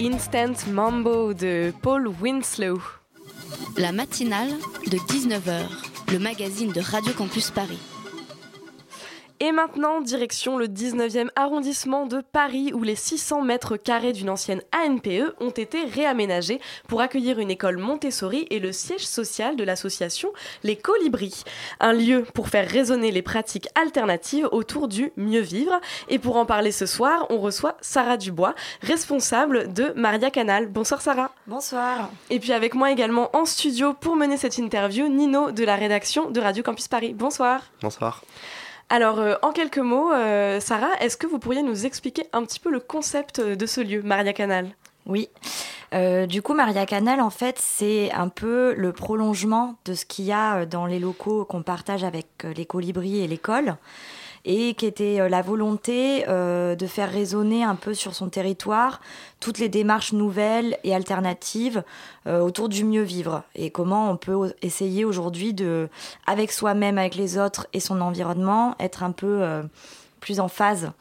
Instant 0.01 0.65
Mambo 0.71 1.33
de 1.33 1.73
Paul 1.81 2.07
Winslow. 2.21 2.79
La 3.77 3.91
matinale 3.91 4.51
de 4.89 4.97
19h, 4.97 5.63
le 6.13 6.19
magazine 6.19 6.71
de 6.71 6.79
Radio 6.79 7.11
Campus 7.11 7.51
Paris. 7.51 7.77
Et 9.41 9.53
maintenant, 9.53 10.01
direction 10.01 10.57
le 10.57 10.67
19e 10.67 11.29
arrondissement 11.37 12.05
de 12.05 12.19
Paris, 12.19 12.73
où 12.73 12.83
les 12.83 12.95
600 12.95 13.41
mètres 13.43 13.77
carrés 13.77 14.11
d'une 14.11 14.29
ancienne 14.29 14.61
ANPE 14.75 15.33
ont 15.39 15.49
été 15.49 15.85
réaménagés 15.85 16.59
pour 16.89 16.99
accueillir 16.99 17.39
une 17.39 17.49
école 17.49 17.77
Montessori 17.77 18.47
et 18.49 18.59
le 18.59 18.73
siège 18.73 19.07
social 19.07 19.55
de 19.55 19.63
l'association 19.63 20.33
Les 20.63 20.75
Colibris. 20.75 21.45
Un 21.79 21.93
lieu 21.93 22.25
pour 22.33 22.49
faire 22.49 22.69
résonner 22.69 23.11
les 23.11 23.21
pratiques 23.21 23.69
alternatives 23.75 24.49
autour 24.51 24.89
du 24.89 25.13
mieux 25.15 25.39
vivre. 25.39 25.79
Et 26.09 26.19
pour 26.19 26.35
en 26.35 26.45
parler 26.45 26.73
ce 26.73 26.85
soir, 26.85 27.25
on 27.29 27.39
reçoit 27.39 27.77
Sarah 27.79 28.17
Dubois, 28.17 28.55
responsable 28.81 29.71
de 29.71 29.93
Maria 29.95 30.31
Canal. 30.31 30.67
Bonsoir 30.67 31.01
Sarah. 31.01 31.31
Bonsoir. 31.47 32.09
Et 32.29 32.39
puis 32.39 32.51
avec 32.51 32.73
moi 32.75 32.91
également 32.91 33.33
en 33.33 33.45
studio 33.45 33.93
pour 33.93 34.17
mener 34.17 34.35
cette 34.35 34.57
interview, 34.57 35.07
Nino 35.07 35.51
de 35.51 35.63
la 35.63 35.77
rédaction 35.77 36.29
de 36.29 36.41
Radio 36.41 36.61
Campus 36.61 36.89
Paris. 36.89 37.13
Bonsoir. 37.13 37.61
Bonsoir. 37.81 38.21
Alors, 38.91 39.19
euh, 39.19 39.35
en 39.43 39.51
quelques 39.51 39.77
mots, 39.77 40.11
euh, 40.11 40.59
Sarah, 40.59 40.89
est-ce 40.99 41.15
que 41.15 41.27
vous 41.27 41.37
pourriez 41.37 41.61
nous 41.61 41.85
expliquer 41.85 42.23
un 42.33 42.43
petit 42.43 42.59
peu 42.59 42.71
le 42.71 42.79
concept 42.79 43.39
de 43.39 43.65
ce 43.67 43.81
lieu, 43.81 44.01
Maria 44.01 44.33
Canal? 44.33 44.71
Oui. 45.05 45.29
Euh, 45.93 46.25
du 46.25 46.41
coup, 46.41 46.55
Maria 46.55 46.87
Canal, 46.87 47.21
en 47.21 47.29
fait, 47.29 47.57
c'est 47.59 48.11
un 48.11 48.29
peu 48.29 48.73
le 48.75 48.91
prolongement 48.91 49.75
de 49.85 49.93
ce 49.93 50.05
qu'il 50.05 50.25
y 50.25 50.31
a 50.31 50.65
dans 50.65 50.87
les 50.87 50.99
locaux 50.99 51.45
qu'on 51.45 51.61
partage 51.61 52.03
avec 52.03 52.27
les 52.55 52.65
colibris 52.65 53.21
et 53.21 53.27
l'école 53.27 53.75
et 54.45 54.73
qui 54.73 54.85
était 54.85 55.27
la 55.29 55.41
volonté 55.41 56.25
de 56.25 56.87
faire 56.87 57.11
résonner 57.11 57.63
un 57.63 57.75
peu 57.75 57.93
sur 57.93 58.15
son 58.15 58.29
territoire 58.29 59.01
toutes 59.39 59.59
les 59.59 59.69
démarches 59.69 60.13
nouvelles 60.13 60.77
et 60.83 60.95
alternatives 60.95 61.83
autour 62.25 62.69
du 62.69 62.83
mieux 62.83 63.01
vivre 63.01 63.43
et 63.55 63.69
comment 63.69 64.09
on 64.09 64.17
peut 64.17 64.53
essayer 64.61 65.05
aujourd'hui 65.05 65.53
de, 65.53 65.89
avec 66.27 66.51
soi-même, 66.51 66.97
avec 66.97 67.15
les 67.15 67.37
autres 67.37 67.67
et 67.73 67.79
son 67.79 68.01
environnement, 68.01 68.75
être 68.79 69.03
un 69.03 69.11
peu 69.11 69.63
plus 70.19 70.39
en 70.39 70.47
phase. 70.47 70.91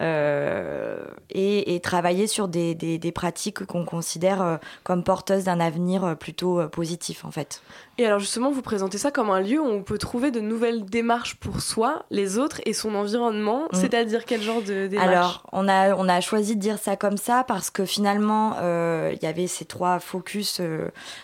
Euh, 0.00 1.04
et, 1.28 1.78
travailler 1.80 2.26
sur 2.26 2.48
des, 2.48 3.12
pratiques 3.14 3.64
qu'on 3.66 3.84
considère 3.84 4.40
euh, 4.40 4.56
comme 4.82 5.02
porteuses 5.02 5.44
d'un 5.44 5.60
avenir 5.60 6.04
euh, 6.04 6.14
plutôt 6.14 6.66
positif 6.68 7.24
en 7.24 7.30
fait. 7.30 7.62
Et 8.00 8.06
alors 8.06 8.18
justement, 8.18 8.50
vous 8.50 8.62
présentez 8.62 8.96
ça 8.96 9.10
comme 9.10 9.28
un 9.28 9.40
lieu 9.40 9.60
où 9.60 9.66
on 9.66 9.82
peut 9.82 9.98
trouver 9.98 10.30
de 10.30 10.40
nouvelles 10.40 10.84
démarches 10.86 11.34
pour 11.34 11.60
soi, 11.60 12.04
les 12.10 12.38
autres 12.38 12.60
et 12.64 12.72
son 12.72 12.94
environnement, 12.94 13.64
mm. 13.64 13.76
c'est-à-dire 13.76 14.24
quel 14.24 14.40
genre 14.40 14.62
de 14.62 14.86
démarches 14.86 15.08
Alors, 15.08 15.46
on 15.52 15.68
a, 15.68 15.94
on 15.94 16.08
a 16.08 16.20
choisi 16.22 16.56
de 16.56 16.60
dire 16.60 16.78
ça 16.78 16.96
comme 16.96 17.18
ça 17.18 17.44
parce 17.44 17.68
que 17.68 17.84
finalement, 17.84 18.56
il 19.10 19.18
y 19.22 19.26
avait 19.26 19.46
ces 19.46 19.66
trois 19.66 19.98
focus, 19.98 20.62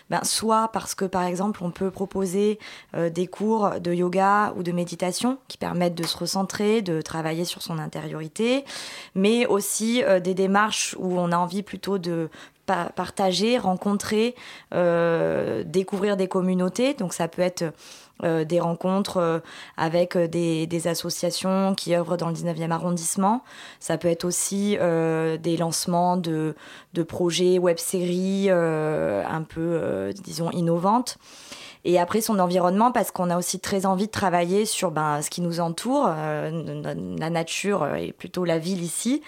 ben, 0.09 0.23
soit 0.23 0.69
parce 0.71 0.93
que 0.93 1.05
par 1.05 1.23
exemple, 1.23 1.63
on 1.63 1.71
peut 1.71 1.89
proposer 1.89 2.59
des 2.95 3.25
cours 3.25 3.79
de 3.79 3.93
yoga 3.93 4.53
ou 4.55 4.61
de 4.61 4.71
méditation 4.71 5.39
qui 5.47 5.57
permettent 5.57 5.95
de 5.95 6.03
se 6.03 6.17
recentrer, 6.17 6.81
de 6.81 7.01
travailler 7.01 7.45
sur 7.45 7.61
son 7.61 7.79
intériorité, 7.79 8.65
mais 9.15 9.45
aussi 9.47 10.03
euh, 10.03 10.19
des 10.19 10.33
démarches 10.33 10.95
où 10.99 11.17
on 11.19 11.31
a 11.31 11.37
envie 11.37 11.63
plutôt 11.63 11.97
de 11.97 12.29
partager, 12.67 13.57
rencontrer, 13.57 14.35
euh, 14.73 15.63
découvrir 15.65 16.17
des 16.17 16.27
communautés. 16.27 16.93
Donc 16.93 17.13
ça 17.13 17.27
peut 17.27 17.41
être 17.41 17.65
euh, 18.23 18.45
des 18.45 18.59
rencontres 18.59 19.41
avec 19.77 20.17
des, 20.17 20.87
associations 20.87 21.73
qui 21.75 21.95
œuvrent 21.95 22.17
dans 22.17 22.29
le 22.29 22.35
19e 22.35 22.71
arrondissement. 22.71 23.43
Ça 23.79 23.97
peut 23.97 24.09
être 24.09 24.25
aussi 24.25 24.77
des 24.77 25.57
lancements 25.57 26.17
de, 26.17 26.55
de 26.93 27.03
projets 27.03 27.57
web-séries 27.57 28.49
un 28.49 29.43
peu, 29.43 30.11
disons, 30.23 30.51
innovantes 30.51 31.17
et 31.87 31.97
après 31.99 32.19
son 32.19 32.37
environnement 32.39 32.91
parce 32.91 33.11
qu'on 33.11 33.29
a 33.29 33.37
aussi 33.37 33.61
très 33.61 33.85
envie 33.85 34.07
de 34.07 34.11
travailler 34.11 34.65
sur 34.65 34.91
ben, 34.91 35.21
ce 35.21 35.29
qui 35.29 35.39
nous 35.39 35.61
entoure, 35.61 36.07
euh, 36.09 36.83
la 37.17 37.29
nature 37.29 37.95
et 37.95 38.11
plutôt 38.11 38.43
la 38.43 38.59
ville 38.59 38.83
ici, 38.83 39.21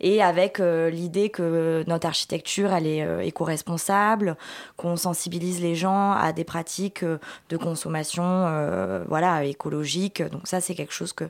et 0.00 0.22
avec 0.22 0.60
euh, 0.60 0.90
l'idée 0.90 1.28
que 1.28 1.82
notre 1.88 2.06
architecture 2.06 2.72
elle 2.72 2.86
est 2.86 3.02
euh, 3.02 3.18
éco-responsable, 3.18 4.36
qu'on 4.76 4.94
sensibilise 4.94 5.60
les 5.60 5.74
gens 5.74 6.12
à 6.12 6.32
des 6.32 6.44
pratiques 6.44 7.04
de 7.04 7.56
consommation 7.56 8.24
voilà 9.08 9.44
écologique. 9.44 10.22
Donc 10.22 10.42
ça 10.44 10.60
c'est 10.60 10.76
quelque 10.76 10.94
chose 10.94 11.12
que 11.12 11.24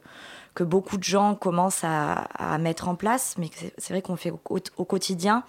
que 0.55 0.65
beaucoup 0.65 0.99
de 0.99 1.03
gens 1.03 1.35
commencent 1.35 1.83
à, 1.83 2.59
mettre 2.59 2.89
en 2.89 2.95
place, 2.95 3.35
mais 3.39 3.49
c'est 3.79 3.93
vrai 3.93 4.03
qu'on 4.03 4.17
fait 4.17 4.31
au, 4.31 4.41
au 4.77 4.85
quotidien, 4.85 5.45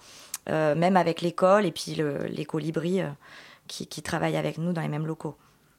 même 0.48 0.96
avec 0.96 1.20
l'école 1.20 1.66
et 1.66 1.72
puis 1.72 1.94
le, 1.94 2.24
les 2.26 2.44
colibris 2.44 3.02
qui, 3.66 4.02
travaillent 4.02 4.36
avec 4.36 4.58
nous 4.58 4.72
dans 4.72 4.82
les 4.82 4.88
mêmes 4.88 5.06
locaux. 5.06 5.36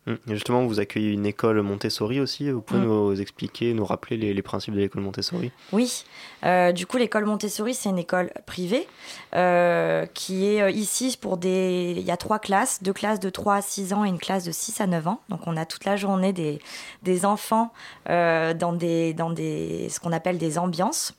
Hum, 0.08 0.18
justement, 0.28 0.66
vous 0.66 0.80
accueillez 0.80 1.12
une 1.12 1.26
école 1.26 1.62
Montessori 1.62 2.22
aussi. 2.22 2.50
Vous 2.50 2.62
pouvez 2.62 2.80
hum. 2.80 2.88
nous 2.88 3.22
expliquer, 3.22 3.74
nous 3.74 3.84
rappeler 3.84 4.16
les, 4.16 4.42
principes 4.42 4.74
de 4.74 4.80
l'école 4.80 5.02
Montessori? 5.02 5.52
Oui. 5.74 6.06
Euh, 6.46 6.72
du 6.72 6.86
coup, 6.86 6.98
l'école 6.98 7.26
Montessori, 7.26 7.74
c'est 7.74 7.90
une 7.90 7.98
école 7.98 8.32
privée 8.46 8.88
euh, 9.36 10.06
qui 10.14 10.46
est 10.46 10.62
euh, 10.62 10.72
ici 10.72 11.18
pour 11.20 11.38
des. 11.38 11.96
Il 11.98 12.04
y 12.04 12.12
a 12.12 12.18
trois 12.18 12.40
classes, 12.40 12.82
deux 12.82 12.94
classes 12.94 13.20
de 13.20 13.30
3 13.30 13.56
à 13.56 13.62
6 13.62 13.94
ans 13.94 14.06
et 14.06 14.10
une 14.10 14.20
classe 14.20 14.46
de 14.46 14.52
6 14.52 14.80
à 14.80 14.88
9 14.88 15.08
ans. 15.08 15.22
Donc, 15.28 15.42
on 15.46 15.58
a 15.58 15.66
toute 15.66 15.84
la 15.84 15.98
journée 15.98 16.32
des, 16.32 16.60
des 17.04 17.26
enfants 17.26 17.74
dans, 18.08 18.78
des, 18.78 19.14
dans 19.14 19.30
des, 19.30 19.90
ce 19.90 20.00
qu'on 20.00 20.14
appelle 20.14 20.38
des 20.38 20.58
ambiances. 20.58 21.14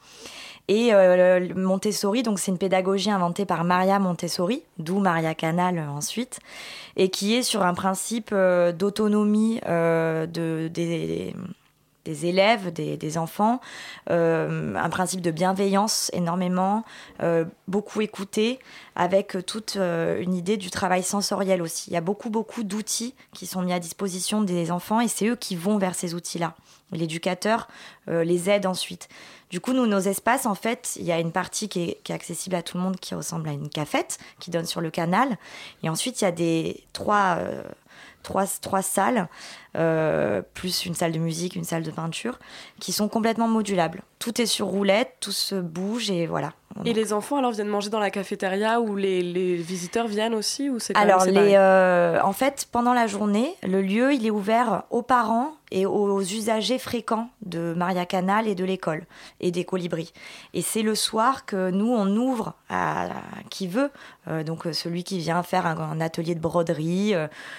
Et 0.68 0.92
euh, 0.92 1.48
Montessori, 1.56 2.22
donc 2.22 2.38
c'est 2.38 2.50
une 2.50 2.58
pédagogie 2.58 3.10
inventée 3.10 3.46
par 3.46 3.64
Maria 3.64 3.98
Montessori, 3.98 4.62
d'où 4.78 4.98
Maria 5.00 5.34
Canal 5.34 5.78
euh, 5.78 5.88
ensuite, 5.88 6.40
et 6.96 7.08
qui 7.08 7.34
est 7.34 7.42
sur 7.42 7.62
un 7.62 7.72
principe 7.72 8.30
euh, 8.32 8.70
d'autonomie 8.72 9.60
de, 9.66 10.68
des, 10.68 11.34
des 12.04 12.26
élèves, 12.26 12.70
des, 12.70 13.18
enfants, 13.18 13.60
un 14.08 14.90
principe 14.90 15.20
de 15.20 15.30
bienveillance 15.30 16.10
énormément, 16.14 16.84
beaucoup 17.66 18.00
écouté, 18.00 18.58
avec 18.94 19.36
toute 19.46 19.76
une 19.76 20.34
idée 20.34 20.56
du 20.56 20.70
travail 20.70 21.02
sensoriel 21.02 21.60
aussi. 21.60 21.90
Il 21.90 21.94
y 21.94 21.96
a 21.96 22.00
beaucoup, 22.00 22.30
beaucoup 22.30 22.62
d'outils 22.62 23.14
qui 23.34 23.46
sont 23.46 23.62
mis 23.62 23.72
à 23.72 23.78
disposition 23.78 24.42
des 24.42 24.70
enfants 24.70 25.00
et 25.00 25.08
c'est 25.08 25.26
eux 25.28 25.36
qui 25.36 25.54
vont 25.54 25.78
vers 25.78 25.94
ces 25.94 26.14
outils-là. 26.14 26.54
L'éducateur 26.92 27.68
les 28.06 28.48
aide 28.48 28.64
ensuite. 28.66 29.08
Du 29.50 29.60
coup, 29.60 29.72
nous, 29.72 29.86
nos 29.86 30.00
espaces, 30.00 30.44
en 30.44 30.54
fait, 30.54 30.94
il 30.96 31.04
y 31.04 31.12
a 31.12 31.18
une 31.18 31.32
partie 31.32 31.68
qui 31.68 31.96
est, 32.04 32.10
accessible 32.10 32.54
à 32.54 32.62
tout 32.62 32.76
le 32.76 32.82
monde 32.82 32.96
qui 32.96 33.14
ressemble 33.14 33.48
à 33.48 33.52
une 33.52 33.68
cafette 33.68 34.18
qui 34.40 34.50
donne 34.50 34.66
sur 34.66 34.80
le 34.80 34.90
canal. 34.90 35.38
Et 35.82 35.88
ensuite, 35.88 36.20
il 36.20 36.24
y 36.24 36.26
a 36.26 36.32
des 36.32 36.84
trois, 36.92 37.36
euh, 37.38 37.62
trois, 38.22 38.82
salles, 38.82 39.28
euh, 39.76 40.42
plus 40.54 40.84
une 40.84 40.94
salle 40.94 41.12
de 41.12 41.18
musique, 41.18 41.56
une 41.56 41.64
salle 41.64 41.82
de 41.82 41.90
peinture, 41.90 42.38
qui 42.78 42.92
sont 42.92 43.08
complètement 43.08 43.48
modulables. 43.48 44.02
Tout 44.18 44.40
est 44.40 44.46
sur 44.46 44.66
roulette, 44.66 45.16
tout 45.20 45.32
se 45.32 45.54
bouge 45.54 46.10
et 46.10 46.26
voilà. 46.26 46.52
Et 46.84 46.92
les 46.92 47.12
enfants 47.12 47.38
alors 47.38 47.52
viennent 47.52 47.68
manger 47.68 47.90
dans 47.90 47.98
la 47.98 48.10
cafétéria 48.10 48.80
ou 48.80 48.96
les, 48.96 49.22
les 49.22 49.56
visiteurs 49.56 50.06
viennent 50.06 50.34
aussi 50.34 50.70
ou 50.70 50.78
c'est 50.78 50.96
Alors 50.96 51.24
les, 51.24 51.54
euh, 51.54 52.20
en 52.22 52.32
fait 52.32 52.68
pendant 52.70 52.92
la 52.92 53.06
journée 53.06 53.54
le 53.62 53.82
lieu 53.82 54.12
il 54.12 54.26
est 54.26 54.30
ouvert 54.30 54.84
aux 54.90 55.02
parents 55.02 55.52
et 55.70 55.84
aux 55.86 56.20
usagers 56.20 56.78
fréquents 56.78 57.28
de 57.42 57.74
Maria 57.76 58.06
Canal 58.06 58.48
et 58.48 58.54
de 58.54 58.64
l'école 58.64 59.04
et 59.40 59.50
des 59.50 59.64
colibris. 59.64 60.12
Et 60.54 60.62
c'est 60.62 60.82
le 60.82 60.94
soir 60.94 61.44
que 61.44 61.70
nous 61.70 61.92
on 61.92 62.06
ouvre 62.16 62.54
à, 62.70 63.08
qui 63.50 63.66
veut 63.66 63.90
euh, 64.28 64.42
donc 64.44 64.66
euh, 64.66 64.72
celui 64.72 65.04
qui 65.04 65.18
vient 65.18 65.42
faire 65.42 65.66
un, 65.66 66.00
atelier 66.00 66.34
de 66.34 66.40
broderie, 66.40 67.14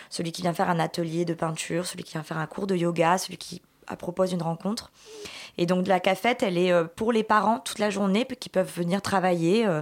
celui 0.09 0.31
qui 0.31 0.41
vient 0.41 0.53
faire 0.53 0.69
un 0.69 0.79
atelier 0.79 1.25
de 1.25 1.33
peinture, 1.33 1.85
celui 1.85 2.03
qui 2.03 2.13
vient 2.13 2.23
faire 2.23 2.37
un 2.37 2.47
cours 2.47 2.67
de 2.67 2.75
yoga, 2.75 3.17
celui 3.17 3.37
qui 3.37 3.61
propose 3.97 4.31
une 4.31 4.41
rencontre. 4.41 4.91
Et 5.61 5.65
donc 5.65 5.87
la 5.87 5.99
cafette, 5.99 6.41
elle 6.41 6.57
est 6.57 6.71
euh, 6.71 6.85
pour 6.85 7.11
les 7.11 7.23
parents 7.23 7.59
toute 7.59 7.79
la 7.79 7.89
journée 7.89 8.25
qui 8.39 8.47
peuvent 8.47 8.71
venir 8.73 9.01
travailler 9.01 9.67
euh, 9.67 9.81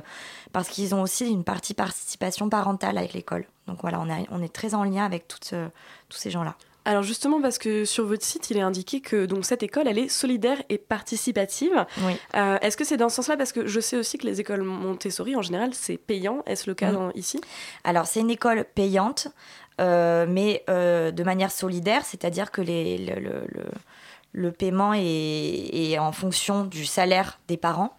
parce 0.51 0.69
qu'ils 0.69 0.95
ont 0.95 1.03
aussi 1.03 1.29
une 1.29 1.43
partie 1.43 1.75
participation 1.75 2.49
parentale 2.49 2.97
avec 2.97 3.13
l'école. 3.13 3.45
Donc 3.67 3.77
voilà, 3.81 4.01
on, 4.01 4.07
on 4.31 4.41
est 4.41 4.51
très 4.51 4.73
en 4.73 4.83
lien 4.83 5.05
avec 5.05 5.27
toutes, 5.27 5.51
euh, 5.53 5.67
tous 6.09 6.17
ces 6.17 6.31
gens-là. 6.31 6.55
Alors 6.85 7.03
justement 7.03 7.39
parce 7.39 7.59
que 7.59 7.85
sur 7.85 8.07
votre 8.07 8.23
site, 8.23 8.49
il 8.49 8.57
est 8.57 8.61
indiqué 8.61 9.01
que 9.01 9.27
donc 9.27 9.45
cette 9.45 9.61
école, 9.61 9.87
elle 9.87 9.99
est 9.99 10.09
solidaire 10.09 10.57
et 10.69 10.79
participative. 10.79 11.85
Oui. 12.01 12.13
Est-ce 12.33 12.75
que 12.75 12.85
c'est 12.85 12.97
dans 12.97 13.09
ce 13.09 13.17
sens-là? 13.17 13.37
Parce 13.37 13.51
que 13.51 13.67
je 13.67 13.79
sais 13.79 13.97
aussi 13.97 14.17
que 14.17 14.25
les 14.25 14.39
écoles 14.39 14.63
Montessori, 14.63 15.35
en 15.35 15.43
général, 15.43 15.75
c'est 15.75 15.97
payant. 15.97 16.41
Est-ce 16.47 16.67
le 16.67 16.73
cas 16.73 16.91
ici? 17.13 17.39
Alors 17.83 18.07
c'est 18.07 18.21
une 18.21 18.31
école 18.31 18.63
payante, 18.73 19.27
mais 19.77 20.63
de 20.69 21.23
manière 21.23 21.51
solidaire, 21.51 22.05
c'est-à-dire 22.05 22.51
que 22.51 22.61
les, 22.61 22.97
le, 22.97 23.19
le 23.19 23.65
paiement 24.51 24.93
est, 24.93 25.97
en 25.99 26.11
fonction 26.11 26.63
du 26.63 26.85
salaire 26.85 27.39
des 27.47 27.57
parents. 27.57 27.97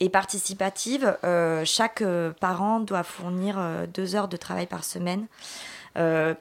Et 0.00 0.10
participative, 0.10 1.16
euh, 1.24 1.62
chaque 1.64 2.02
euh, 2.02 2.30
parent 2.38 2.80
doit 2.80 3.02
fournir 3.02 3.56
euh, 3.58 3.86
deux 3.86 4.14
heures 4.14 4.28
de 4.28 4.36
travail 4.36 4.66
par 4.66 4.84
semaine. 4.84 5.26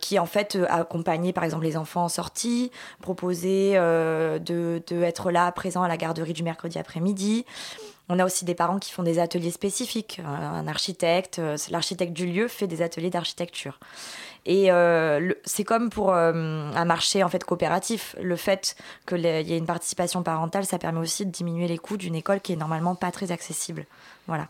qui 0.01 0.19
en 0.19 0.25
fait 0.25 0.57
accompagner 0.67 1.31
par 1.31 1.45
exemple 1.45 1.63
les 1.63 1.77
enfants 1.77 2.03
en 2.03 2.09
sortie, 2.09 2.71
proposer 3.01 3.75
de, 3.75 4.83
de, 4.85 5.01
être 5.01 5.31
là 5.31 5.49
présent 5.53 5.81
à 5.81 5.87
la 5.87 5.95
garderie 5.95 6.33
du 6.33 6.43
mercredi 6.43 6.77
après-midi, 6.77 7.45
On 8.07 8.19
a 8.19 8.25
aussi 8.25 8.45
des 8.45 8.55
parents 8.55 8.79
qui 8.79 8.91
font 8.91 9.03
des 9.03 9.19
ateliers 9.19 9.51
spécifiques. 9.51 10.21
Un 10.25 10.67
architecte, 10.67 11.41
l'architecte 11.71 12.13
du 12.13 12.27
lieu 12.27 12.47
fait 12.47 12.67
des 12.67 12.81
ateliers 12.81 13.09
d'architecture. 13.09 13.79
Et 14.45 14.69
c'est 15.43 15.63
comme 15.63 15.89
pour 15.89 16.13
un 16.13 16.85
marché 16.85 17.23
en 17.23 17.29
fait 17.29 17.43
coopératif. 17.43 18.15
Le 18.21 18.35
fait 18.35 18.75
qu'il 19.07 19.21
y 19.21 19.27
ait 19.27 19.57
une 19.57 19.65
participation 19.65 20.21
parentale, 20.21 20.65
ça 20.65 20.77
permet 20.77 20.99
aussi 20.99 21.25
de 21.25 21.31
diminuer 21.31 21.67
les 21.67 21.79
coûts 21.79 21.97
d'une 21.97 22.15
école 22.15 22.41
qui 22.41 22.53
est 22.53 22.57
normalement 22.57 22.93
pas 22.93 23.11
très 23.11 23.31
accessible. 23.31 23.85
Voilà. 24.27 24.47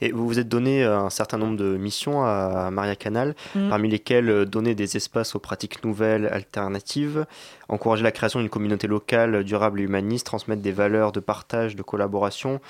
Et 0.00 0.12
vous 0.12 0.26
vous 0.26 0.38
êtes 0.38 0.48
donné 0.48 0.84
euh, 0.84 0.98
un 0.98 1.10
certain 1.10 1.38
nombre 1.38 1.56
de 1.56 1.76
missions 1.76 2.24
à 2.24 2.70
Maria 2.70 2.96
Canal, 2.96 3.34
mm. 3.54 3.68
parmi 3.68 3.88
lesquelles 3.88 4.28
euh, 4.28 4.44
donner 4.44 4.74
des 4.74 4.96
espaces 4.96 5.34
aux 5.34 5.38
pratiques 5.38 5.84
nouvelles, 5.84 6.26
alternatives, 6.26 7.26
encourager 7.68 8.02
la 8.02 8.12
création 8.12 8.40
d'une 8.40 8.48
communauté 8.48 8.86
locale 8.86 9.44
durable 9.44 9.80
et 9.80 9.84
humaniste, 9.84 10.26
transmettre 10.26 10.62
des 10.62 10.72
valeurs 10.72 11.12
de 11.12 11.20
partage, 11.20 11.76
de 11.76 11.82
collaboration, 11.82 12.60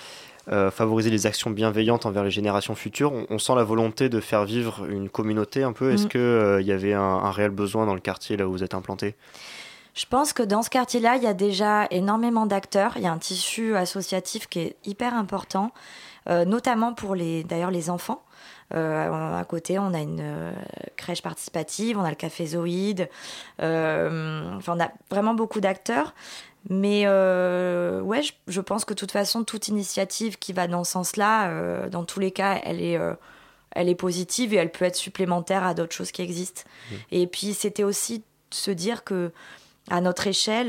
euh, 0.50 0.70
favoriser 0.70 1.10
les 1.10 1.26
actions 1.26 1.50
bienveillantes 1.50 2.04
envers 2.04 2.24
les 2.24 2.30
générations 2.30 2.74
futures. 2.74 3.12
On, 3.30 3.38
sent 3.38 3.54
la 3.54 3.64
volonté 3.64 4.08
de 4.08 4.20
faire 4.20 4.44
vivre 4.44 4.86
une 4.90 5.08
communauté 5.08 5.62
un 5.62 5.72
peu. 5.72 5.92
Est-ce 5.92 6.06
mm. 6.06 6.58
qu'il 6.58 6.66
y 6.66 6.72
avait 6.72 6.94
un, 6.94 7.00
un, 7.00 7.30
réel 7.30 7.50
besoin 7.50 7.86
dans 7.86 7.94
le 7.94 8.00
quartier 8.00 8.36
là 8.36 8.48
où 8.48 8.52
vous 8.52 8.64
êtes 8.64 8.74
implanté? 8.74 9.14
Je 9.94 10.06
pense 10.06 10.32
que 10.32 10.42
dans 10.42 10.62
ce 10.62 10.70
quartier-là, 10.70 11.16
il 11.16 11.22
y 11.22 11.26
a 11.26 11.34
déjà 11.34 11.86
énormément 11.90 12.46
d'acteurs. 12.46 12.94
Il 12.96 13.02
y 13.02 13.06
a 13.06 13.12
un 13.12 13.18
tissu 13.18 13.76
associatif 13.76 14.48
qui 14.48 14.60
est 14.60 14.76
hyper 14.84 15.14
important. 15.14 15.70
Euh, 16.28 16.44
notamment 16.44 16.94
pour 16.94 17.14
les, 17.14 17.44
d'ailleurs 17.44 17.70
les 17.70 17.90
enfants. 17.90 18.24
Euh, 18.74 19.38
à 19.38 19.44
côté, 19.44 19.78
on 19.78 19.92
a 19.92 20.00
une 20.00 20.20
euh, 20.20 20.52
crèche 20.96 21.20
participative, 21.20 21.98
on 21.98 22.04
a 22.04 22.10
le 22.10 22.16
café 22.16 22.46
Zoïde, 22.46 23.08
enfin, 23.58 24.60
on 24.68 24.80
a 24.80 24.90
vraiment 25.10 25.34
beaucoup 25.34 25.60
d'acteurs. 25.60 26.14
Mais 26.70 27.08
ouais, 27.08 28.20
je, 28.46 28.60
pense 28.60 28.84
que 28.84 28.94
de 28.94 28.98
toute 28.98 29.10
façon, 29.10 29.42
toute 29.42 29.68
initiative 29.68 30.38
qui 30.38 30.52
va 30.52 30.68
dans 30.68 30.84
ce 30.84 30.92
sens-là, 30.92 31.88
dans 31.88 32.04
tous 32.04 32.20
les 32.20 32.30
cas, 32.30 32.60
elle 32.62 32.80
est, 32.80 33.00
elle 33.72 33.88
est 33.88 33.96
positive 33.96 34.54
et 34.54 34.58
elle 34.58 34.70
peut 34.70 34.84
être 34.84 34.96
supplémentaire 34.96 35.64
à 35.64 35.74
d'autres 35.74 35.94
choses 35.94 36.12
qui 36.12 36.22
existent. 36.22 36.62
Mmh. 36.62 36.94
Et 37.10 37.26
puis, 37.26 37.52
c'était 37.52 37.82
aussi 37.82 38.22
se 38.50 38.70
dire 38.70 39.02
que 39.02 39.32
à 39.90 40.00
notre 40.00 40.28
échelle, 40.28 40.68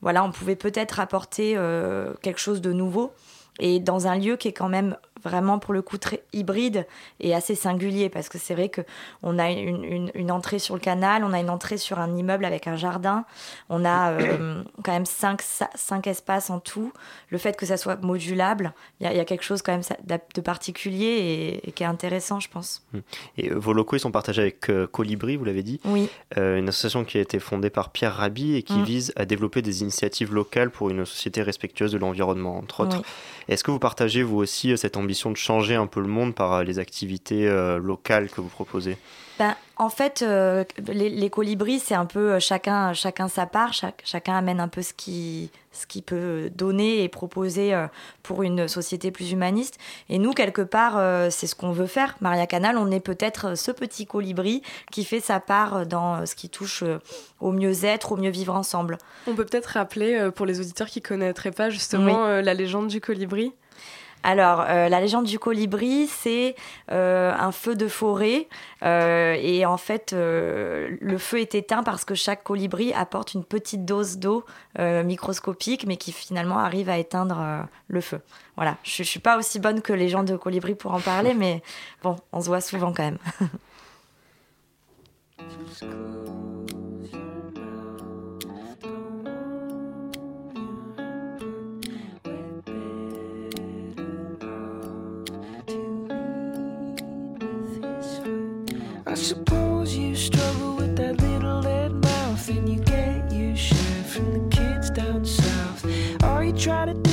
voilà, 0.00 0.22
on 0.22 0.30
pouvait 0.30 0.56
peut-être 0.56 1.00
apporter 1.00 1.58
quelque 2.22 2.40
chose 2.40 2.60
de 2.60 2.72
nouveau 2.72 3.12
et 3.58 3.80
dans 3.80 4.06
un 4.06 4.18
lieu 4.18 4.36
qui 4.36 4.48
est 4.48 4.52
quand 4.52 4.68
même 4.68 4.96
vraiment 5.22 5.58
pour 5.58 5.74
le 5.74 5.82
coup 5.82 5.98
très 5.98 6.22
hybride 6.32 6.86
et 7.20 7.34
assez 7.34 7.54
singulier 7.54 8.08
parce 8.08 8.28
que 8.28 8.38
c'est 8.38 8.54
vrai 8.54 8.68
que 8.68 8.82
on 9.22 9.38
a 9.38 9.50
une, 9.50 10.10
une, 10.14 10.30
entrée 10.30 10.58
sur 10.58 10.74
le 10.74 10.80
canal, 10.80 11.24
on 11.24 11.32
a 11.32 11.40
une 11.40 11.50
entrée 11.50 11.78
sur 11.78 11.98
un 11.98 12.16
immeuble 12.16 12.44
avec 12.44 12.66
un 12.66 12.76
jardin, 12.76 13.24
on 13.68 13.84
a 13.84 14.12
euh, 14.12 14.62
quand 14.84 14.92
même 14.92 15.06
cinq, 15.06 15.42
cinq 15.42 16.06
espaces 16.06 16.50
en 16.50 16.60
tout. 16.60 16.92
Le 17.30 17.38
fait 17.38 17.56
que 17.56 17.66
ça 17.66 17.76
soit 17.76 18.00
modulable, 18.02 18.72
il 19.00 19.10
y, 19.10 19.14
y, 19.14 19.20
a 19.20 19.24
quelque 19.24 19.44
chose 19.44 19.62
quand 19.62 19.72
même 19.72 19.82
de 20.34 20.40
particulier 20.40 21.60
et, 21.64 21.72
qui 21.72 21.82
est 21.82 21.86
intéressant, 21.86 22.40
je 22.40 22.48
pense. 22.48 22.82
Hum. 22.94 23.02
Et 23.36 23.50
euh, 23.50 23.58
vos 23.58 23.72
locaux, 23.72 23.96
ils 23.96 24.00
sont 24.00 24.10
partagés 24.10 24.42
avec 24.42 24.70
euh, 24.70 24.86
Colibri, 24.86 25.36
vous 25.36 25.44
l'avez 25.44 25.62
dit 25.62 25.80
Oui. 25.84 26.08
une 26.36 26.68
association 26.68 27.04
qui 27.04 27.18
a 27.18 27.20
été 27.20 27.38
fondée 27.38 27.70
par 27.70 27.90
Pierre 27.90 28.14
Rabhi 28.14 28.56
et 28.56 28.62
qui 28.62 28.74
hum. 28.74 28.84
vise 28.84 29.12
à 29.16 29.24
développer 29.24 29.62
des 29.62 29.82
initiatives 29.82 30.32
locales 30.32 30.70
pour 30.70 30.90
une 30.90 31.04
société 31.04 31.42
respectueuse 31.42 31.92
de 31.92 31.98
l'environnement, 31.98 32.56
entre 32.56 32.80
autres. 32.80 33.02
Est-ce 33.48 33.64
que 33.64 33.70
vous 33.70 33.78
partagez 33.78 34.22
vous 34.22 34.36
aussi 34.36 34.76
cette 34.76 34.96
ambition 34.96 35.07
de 35.08 35.36
changer 35.36 35.74
un 35.74 35.86
peu 35.86 36.00
le 36.00 36.08
monde 36.08 36.34
par 36.34 36.52
euh, 36.52 36.62
les 36.62 36.78
activités 36.78 37.48
euh, 37.48 37.78
locales 37.78 38.28
que 38.28 38.40
vous 38.40 38.48
proposez 38.48 38.96
ben, 39.38 39.54
en 39.76 39.88
fait, 39.88 40.22
euh, 40.22 40.64
les, 40.88 41.30
colibris, 41.30 41.78
c'est 41.78 41.94
un 41.94 42.06
peu 42.06 42.40
chacun, 42.40 42.92
chacun 42.92 43.28
sa 43.28 43.46
part, 43.46 43.72
chacun 44.02 44.34
amène 44.34 44.58
un 44.58 44.66
peu 44.66 44.82
ce 44.82 44.92
qu'il 44.92 45.48
ce 45.70 45.86
qui 45.86 46.02
peut 46.02 46.50
donner 46.52 47.04
et 47.04 47.08
proposer 47.08 47.72
pour 48.24 48.42
une 48.42 48.66
société 48.66 49.12
plus 49.12 49.30
humaniste. 49.30 49.78
Et 50.08 50.18
nous, 50.18 50.32
quelque 50.32 50.62
part, 50.62 51.30
c'est 51.30 51.46
ce 51.46 51.54
qu'on 51.54 51.70
veut 51.70 51.86
faire. 51.86 52.16
Maria 52.20 52.48
Canal, 52.48 52.76
on 52.76 52.90
est 52.90 52.98
peut-être 52.98 53.56
ce 53.56 53.70
petit 53.70 54.04
colibri 54.04 54.62
qui 54.90 55.04
fait 55.04 55.20
sa 55.20 55.38
part 55.38 55.86
dans 55.86 56.26
ce 56.26 56.34
qui 56.34 56.48
touche 56.48 56.82
au 57.38 57.52
mieux-être, 57.52 58.10
au 58.10 58.16
mieux 58.16 58.30
vivre 58.30 58.56
ensemble. 58.56 58.98
On 59.28 59.36
peut 59.36 59.44
peut-être 59.44 59.66
rappeler, 59.66 60.30
pour 60.34 60.46
les 60.46 60.58
auditeurs 60.58 60.88
qui 60.88 60.98
ne 60.98 61.06
connaîtraient 61.06 61.52
pas 61.52 61.70
justement 61.70 62.40
la 62.40 62.54
légende 62.54 62.88
du 62.88 63.00
colibri? 63.00 63.52
Alors, 64.22 64.60
euh, 64.60 64.88
la 64.88 65.00
légende 65.00 65.26
du 65.26 65.38
colibri, 65.38 66.06
c'est 66.06 66.56
euh, 66.90 67.32
un 67.38 67.52
feu 67.52 67.76
de 67.76 67.88
forêt. 67.88 68.48
Euh, 68.82 69.36
et 69.40 69.64
en 69.64 69.76
fait, 69.76 70.12
le 70.12 71.18
feu 71.18 71.40
est 71.40 71.54
éteint 71.54 71.82
parce 71.82 72.04
que 72.04 72.14
chaque 72.14 72.42
colibri 72.42 72.92
apporte 72.92 73.34
une 73.34 73.44
petite 73.44 73.84
dose 73.84 74.18
d'eau 74.18 74.44
microscopique, 74.78 75.86
mais 75.86 75.96
qui 75.96 76.12
finalement 76.12 76.58
arrive 76.58 76.88
à 76.88 76.98
éteindre 76.98 77.66
le 77.88 78.00
feu. 78.00 78.20
Voilà, 78.56 78.76
je 78.82 79.02
ne 79.02 79.06
suis 79.06 79.20
pas 79.20 79.38
aussi 79.38 79.60
bonne 79.60 79.82
que 79.82 79.92
les 79.92 80.08
gens 80.08 80.24
de 80.24 80.36
colibri 80.36 80.74
pour 80.74 80.92
en 80.92 81.00
parler, 81.00 81.34
mais 81.34 81.62
bon, 82.02 82.16
on 82.32 82.40
se 82.40 82.46
voit 82.46 82.60
souvent 82.60 82.92
quand 82.92 83.04
même. 83.04 83.18
suppose 99.18 99.96
you 99.96 100.14
struggle 100.14 100.76
with 100.76 100.96
that 100.96 101.20
little 101.20 101.60
red 101.62 101.92
mouth 101.92 102.48
and 102.48 102.68
you 102.68 102.78
get 102.80 103.32
your 103.32 103.56
share 103.56 104.04
from 104.04 104.32
the 104.32 104.56
kids 104.56 104.90
down 104.90 105.24
south. 105.24 105.84
All 106.22 106.42
you 106.42 106.52
try 106.52 106.86
to 106.86 107.07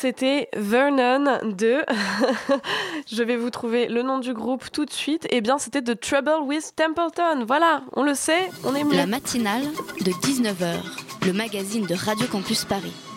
c'était 0.00 0.48
Vernon 0.56 1.40
de. 1.42 1.84
Je 3.10 3.22
vais 3.22 3.36
vous 3.36 3.50
trouver 3.50 3.88
le 3.88 4.02
nom 4.02 4.18
du 4.18 4.32
groupe 4.32 4.70
tout 4.70 4.84
de 4.84 4.92
suite. 4.92 5.26
Eh 5.30 5.40
bien, 5.40 5.58
c'était 5.58 5.82
The 5.82 5.98
Trouble 5.98 6.42
with 6.44 6.72
Templeton. 6.76 7.44
Voilà, 7.46 7.82
on 7.94 8.04
le 8.04 8.14
sait, 8.14 8.48
on 8.64 8.74
est 8.74 8.84
mieux. 8.84 8.96
La 8.96 9.06
matinale 9.06 9.64
de 10.00 10.12
19h, 10.12 10.76
le 11.26 11.32
magazine 11.32 11.84
de 11.86 11.94
Radio 11.94 12.26
Campus 12.28 12.64
Paris. 12.64 13.07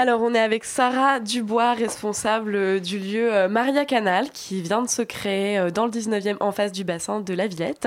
Alors, 0.00 0.22
on 0.22 0.32
est 0.32 0.40
avec 0.40 0.64
Sarah 0.64 1.20
Dubois, 1.20 1.74
responsable 1.74 2.54
euh, 2.54 2.80
du 2.80 2.98
lieu 2.98 3.34
euh, 3.34 3.50
Maria 3.50 3.84
Canal, 3.84 4.30
qui 4.30 4.62
vient 4.62 4.80
de 4.80 4.88
se 4.88 5.02
créer 5.02 5.58
euh, 5.58 5.70
dans 5.70 5.84
le 5.84 5.90
19e 5.90 6.38
en 6.40 6.52
face 6.52 6.72
du 6.72 6.84
bassin 6.84 7.20
de 7.20 7.34
la 7.34 7.46
Villette. 7.46 7.86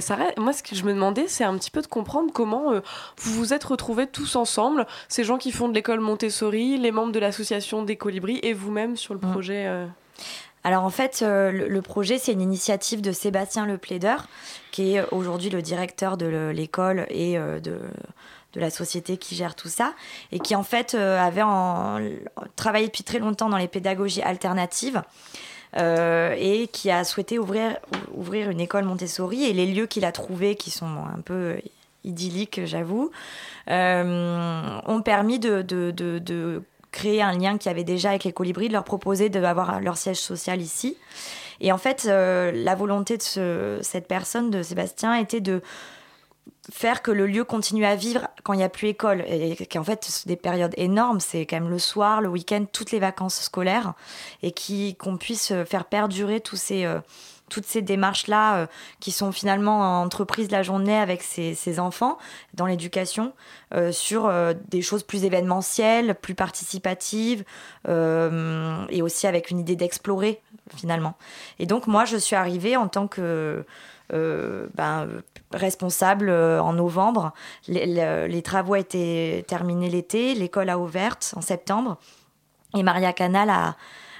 Sarah, 0.00 0.24
moi, 0.38 0.52
ce 0.52 0.64
que 0.64 0.74
je 0.74 0.82
me 0.82 0.92
demandais, 0.92 1.28
c'est 1.28 1.44
un 1.44 1.56
petit 1.56 1.70
peu 1.70 1.82
de 1.82 1.86
comprendre 1.86 2.32
comment 2.32 2.72
vous 3.18 3.32
vous 3.32 3.54
êtes 3.54 3.62
retrouvés 3.62 4.08
tous 4.08 4.34
ensemble, 4.34 4.88
ces 5.08 5.22
gens 5.22 5.38
qui 5.38 5.52
font 5.52 5.68
de 5.68 5.74
l'école 5.74 6.00
Montessori, 6.00 6.78
les 6.78 6.90
membres 6.90 7.12
de 7.12 7.20
l'association 7.20 7.84
des 7.84 7.94
Colibris 7.94 8.40
et 8.42 8.52
vous-même 8.52 8.96
sur 8.96 9.14
le 9.14 9.20
mmh. 9.20 9.30
projet. 9.30 9.86
Alors 10.64 10.82
en 10.82 10.90
fait, 10.90 11.22
le, 11.22 11.80
projet, 11.80 12.18
c'est 12.18 12.32
une 12.32 12.40
initiative 12.40 13.02
de 13.02 13.12
Sébastien 13.12 13.66
Le 13.66 13.78
Plaideur, 13.78 14.26
qui 14.72 14.96
est 14.96 15.04
aujourd'hui 15.12 15.50
le 15.50 15.62
directeur 15.62 16.16
de 16.16 16.50
l'école 16.52 17.06
et 17.10 17.38
de 17.38 17.78
de 18.56 18.60
la 18.60 18.70
société 18.70 19.18
qui 19.18 19.36
gère 19.36 19.54
tout 19.54 19.68
ça 19.68 19.92
et 20.32 20.40
qui 20.40 20.56
en 20.56 20.62
fait 20.62 20.94
euh, 20.94 21.20
avait 21.20 21.42
travaillé 22.56 22.86
depuis 22.86 23.04
très 23.04 23.18
longtemps 23.18 23.48
dans 23.48 23.58
les 23.58 23.68
pédagogies 23.68 24.22
alternatives. 24.22 25.02
Euh, 25.76 26.34
et 26.38 26.68
qui 26.68 26.90
a 26.90 27.04
souhaité 27.04 27.38
ouvrir, 27.38 27.76
ouvrir 28.14 28.48
une 28.48 28.60
école 28.60 28.84
Montessori 28.84 29.44
et 29.44 29.52
les 29.52 29.66
lieux 29.66 29.86
qu'il 29.86 30.06
a 30.06 30.12
trouvés 30.12 30.54
qui 30.54 30.70
sont 30.70 30.86
un 30.86 31.20
peu 31.22 31.60
idylliques 32.04 32.64
j'avoue 32.64 33.10
euh, 33.68 34.80
ont 34.86 35.02
permis 35.02 35.38
de, 35.38 35.62
de, 35.62 35.90
de, 35.90 36.62
créer 36.92 37.20
un 37.20 37.36
lien 37.36 37.58
qui 37.58 37.68
avait 37.68 37.84
déjà 37.84 38.10
avec 38.10 38.24
les 38.24 38.32
colibris 38.32 38.68
de 38.68 38.72
leur 38.72 38.84
proposer 38.84 39.28
d'avoir 39.28 39.80
leur 39.80 39.98
siège 39.98 40.18
social 40.18 40.62
ici 40.62 40.96
et 41.60 41.72
en 41.72 41.78
fait 41.78 42.04
la 42.04 42.74
volonté 42.74 43.18
de 43.18 43.22
ce, 43.22 43.78
cette 43.82 44.06
personne 44.08 44.50
de 44.50 44.62
Sébastien 44.62 45.14
était 45.16 45.40
de 45.40 45.62
faire 46.70 47.02
que 47.02 47.10
le 47.10 47.26
lieu 47.26 47.44
continue 47.44 47.84
à 47.84 47.94
vivre 47.94 48.28
quand 48.42 48.52
il 48.52 48.58
n'y 48.58 48.64
a 48.64 48.68
plus 48.68 48.88
école. 48.88 49.24
Et 49.28 49.66
qu'en 49.66 49.84
fait, 49.84 50.24
des 50.26 50.36
périodes 50.36 50.74
énormes, 50.76 51.20
c'est 51.20 51.46
quand 51.46 51.56
même 51.56 51.70
le 51.70 51.78
soir, 51.78 52.20
le 52.20 52.28
week-end, 52.28 52.64
toutes 52.72 52.90
les 52.90 52.98
vacances 52.98 53.40
scolaires, 53.40 53.94
et 54.42 54.52
qu'on 54.94 55.16
puisse 55.16 55.52
faire 55.66 55.84
perdurer 55.84 56.40
tous 56.40 56.56
ces, 56.56 56.84
euh, 56.84 57.00
toutes 57.48 57.66
ces 57.66 57.82
démarches-là 57.82 58.56
euh, 58.56 58.66
qui 59.00 59.12
sont 59.12 59.32
finalement 59.32 60.00
entreprises 60.00 60.50
la 60.50 60.62
journée 60.62 60.96
avec 60.96 61.22
ces, 61.22 61.78
enfants 61.78 62.18
dans 62.54 62.66
l'éducation, 62.66 63.32
euh, 63.74 63.92
sur 63.92 64.32
des 64.68 64.82
choses 64.82 65.02
plus 65.02 65.24
événementielles, 65.24 66.14
plus 66.14 66.34
participatives, 66.34 67.44
et 67.86 69.02
aussi 69.02 69.26
avec 69.26 69.50
une 69.50 69.60
idée 69.60 69.76
d'explorer 69.76 70.40
finalement. 70.74 71.14
Et 71.58 71.66
donc 71.66 71.86
moi, 71.86 72.04
je 72.04 72.16
suis 72.16 72.36
arrivée 72.36 72.76
en 72.76 72.88
tant 72.88 73.06
que 73.06 73.20
euh, 73.20 73.62
ben, 74.12 75.08
responsable 75.52 76.28
euh, 76.28 76.60
en 76.60 76.72
novembre. 76.72 77.32
Les, 77.68 78.42
travaux 78.42 78.76
étaient 78.76 79.44
terminés 79.46 79.90
l'été, 79.90 80.34
l'école 80.34 80.68
a 80.68 80.78
ouvert 80.78 81.16
en 81.34 81.40
septembre 81.40 81.98
et 82.76 82.82
Maria 82.82 83.12
Canal 83.12 83.50
a, 83.50 83.76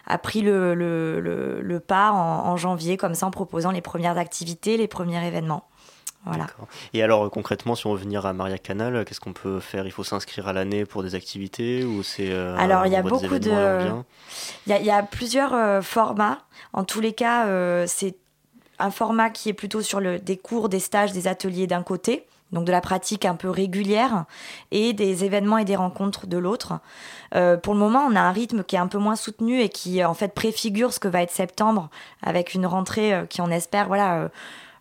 a 0.07 0.19
pris 0.19 0.43
le, 0.43 0.75
le, 0.75 1.21
le, 1.61 1.81
pas 1.81 2.13
en, 2.13 2.57
janvier, 2.57 2.97
comme 2.97 3.15
ça 3.15 3.27
en 3.27 3.31
proposant 3.31 3.71
les 3.71 3.81
premières 3.81 4.19
activités, 4.19 4.77
les 4.77 4.89
premiers 4.89 5.25
événements. 5.27 5.69
Voilà. 6.25 6.47
Et 6.93 7.05
alors 7.05 7.31
concrètement, 7.31 7.77
si 7.77 7.87
on 7.87 7.95
veut 7.95 8.01
venir 8.01 8.27
à 8.27 8.33
Maria 8.33 8.59
Canal, 8.59 9.05
qu'est-ce 9.05 9.21
qu'on 9.21 9.33
peut 9.33 9.61
faire? 9.61 9.87
Il 9.87 9.93
faut 9.93 10.03
s'inscrire 10.03 10.49
à 10.49 10.53
l'année 10.53 10.85
pour 10.85 11.05
des 11.05 11.15
activités 11.15 11.85
ou 11.85 12.03
c'est 12.03 12.33
euh, 12.33 12.57
Alors 12.59 12.85
il 12.87 12.93
y 12.93 12.97
a 12.97 13.03
beaucoup 13.03 13.39
de, 13.39 13.93
il 14.67 14.77
y, 14.77 14.85
y, 14.87 14.91
a 14.91 15.05
plusieurs 15.05 15.85
formats. 15.85 16.39
En 16.73 16.83
tous 16.83 17.01
les 17.01 17.13
cas, 17.13 17.47
c'est 17.87 18.17
un 18.79 18.91
format 18.91 19.31
qui 19.31 19.49
est 19.49 19.55
plutôt 19.55 19.83
sur 19.83 20.01
le, 20.01 20.19
des 20.19 20.37
cours, 20.37 20.69
des 20.69 20.81
stages, 20.81 21.13
des 21.13 21.29
ateliers 21.29 21.67
d'un 21.67 21.83
côté, 21.83 22.27
donc 22.53 22.65
de 22.65 22.73
la 22.73 22.81
pratique 22.81 23.25
un 23.25 23.35
peu 23.35 23.51
régulière, 23.51 24.25
et 24.71 24.93
des 24.93 25.25
événements 25.25 25.59
et 25.59 25.65
des 25.65 25.77
rencontres 25.77 26.27
de 26.27 26.39
l'autre. 26.39 26.75
Euh, 27.35 27.57
pour 27.57 27.75
le 27.75 27.81
moment, 27.81 28.07
on 28.09 28.15
a 28.15 28.21
un 28.21 28.33
rythme 28.33 28.63
qui 28.63 28.77
est 28.77 28.79
un 28.79 28.87
peu 28.87 28.99
moins 28.99 29.17
soutenu 29.17 29.61
et 29.61 29.69
qui 29.69 30.05
en 30.05 30.15
fait 30.15 30.33
préfigure 30.35 30.93
ce 30.93 31.01
que 31.01 31.09
va 31.09 31.23
être 31.23 31.33
septembre, 31.33 31.89
avec 32.23 32.55
une 32.55 32.67
rentrée 32.67 33.13
euh, 33.13 33.27
qui, 33.27 33.41
on 33.41 33.51
espère, 33.51 33.89
voilà, 33.89 34.29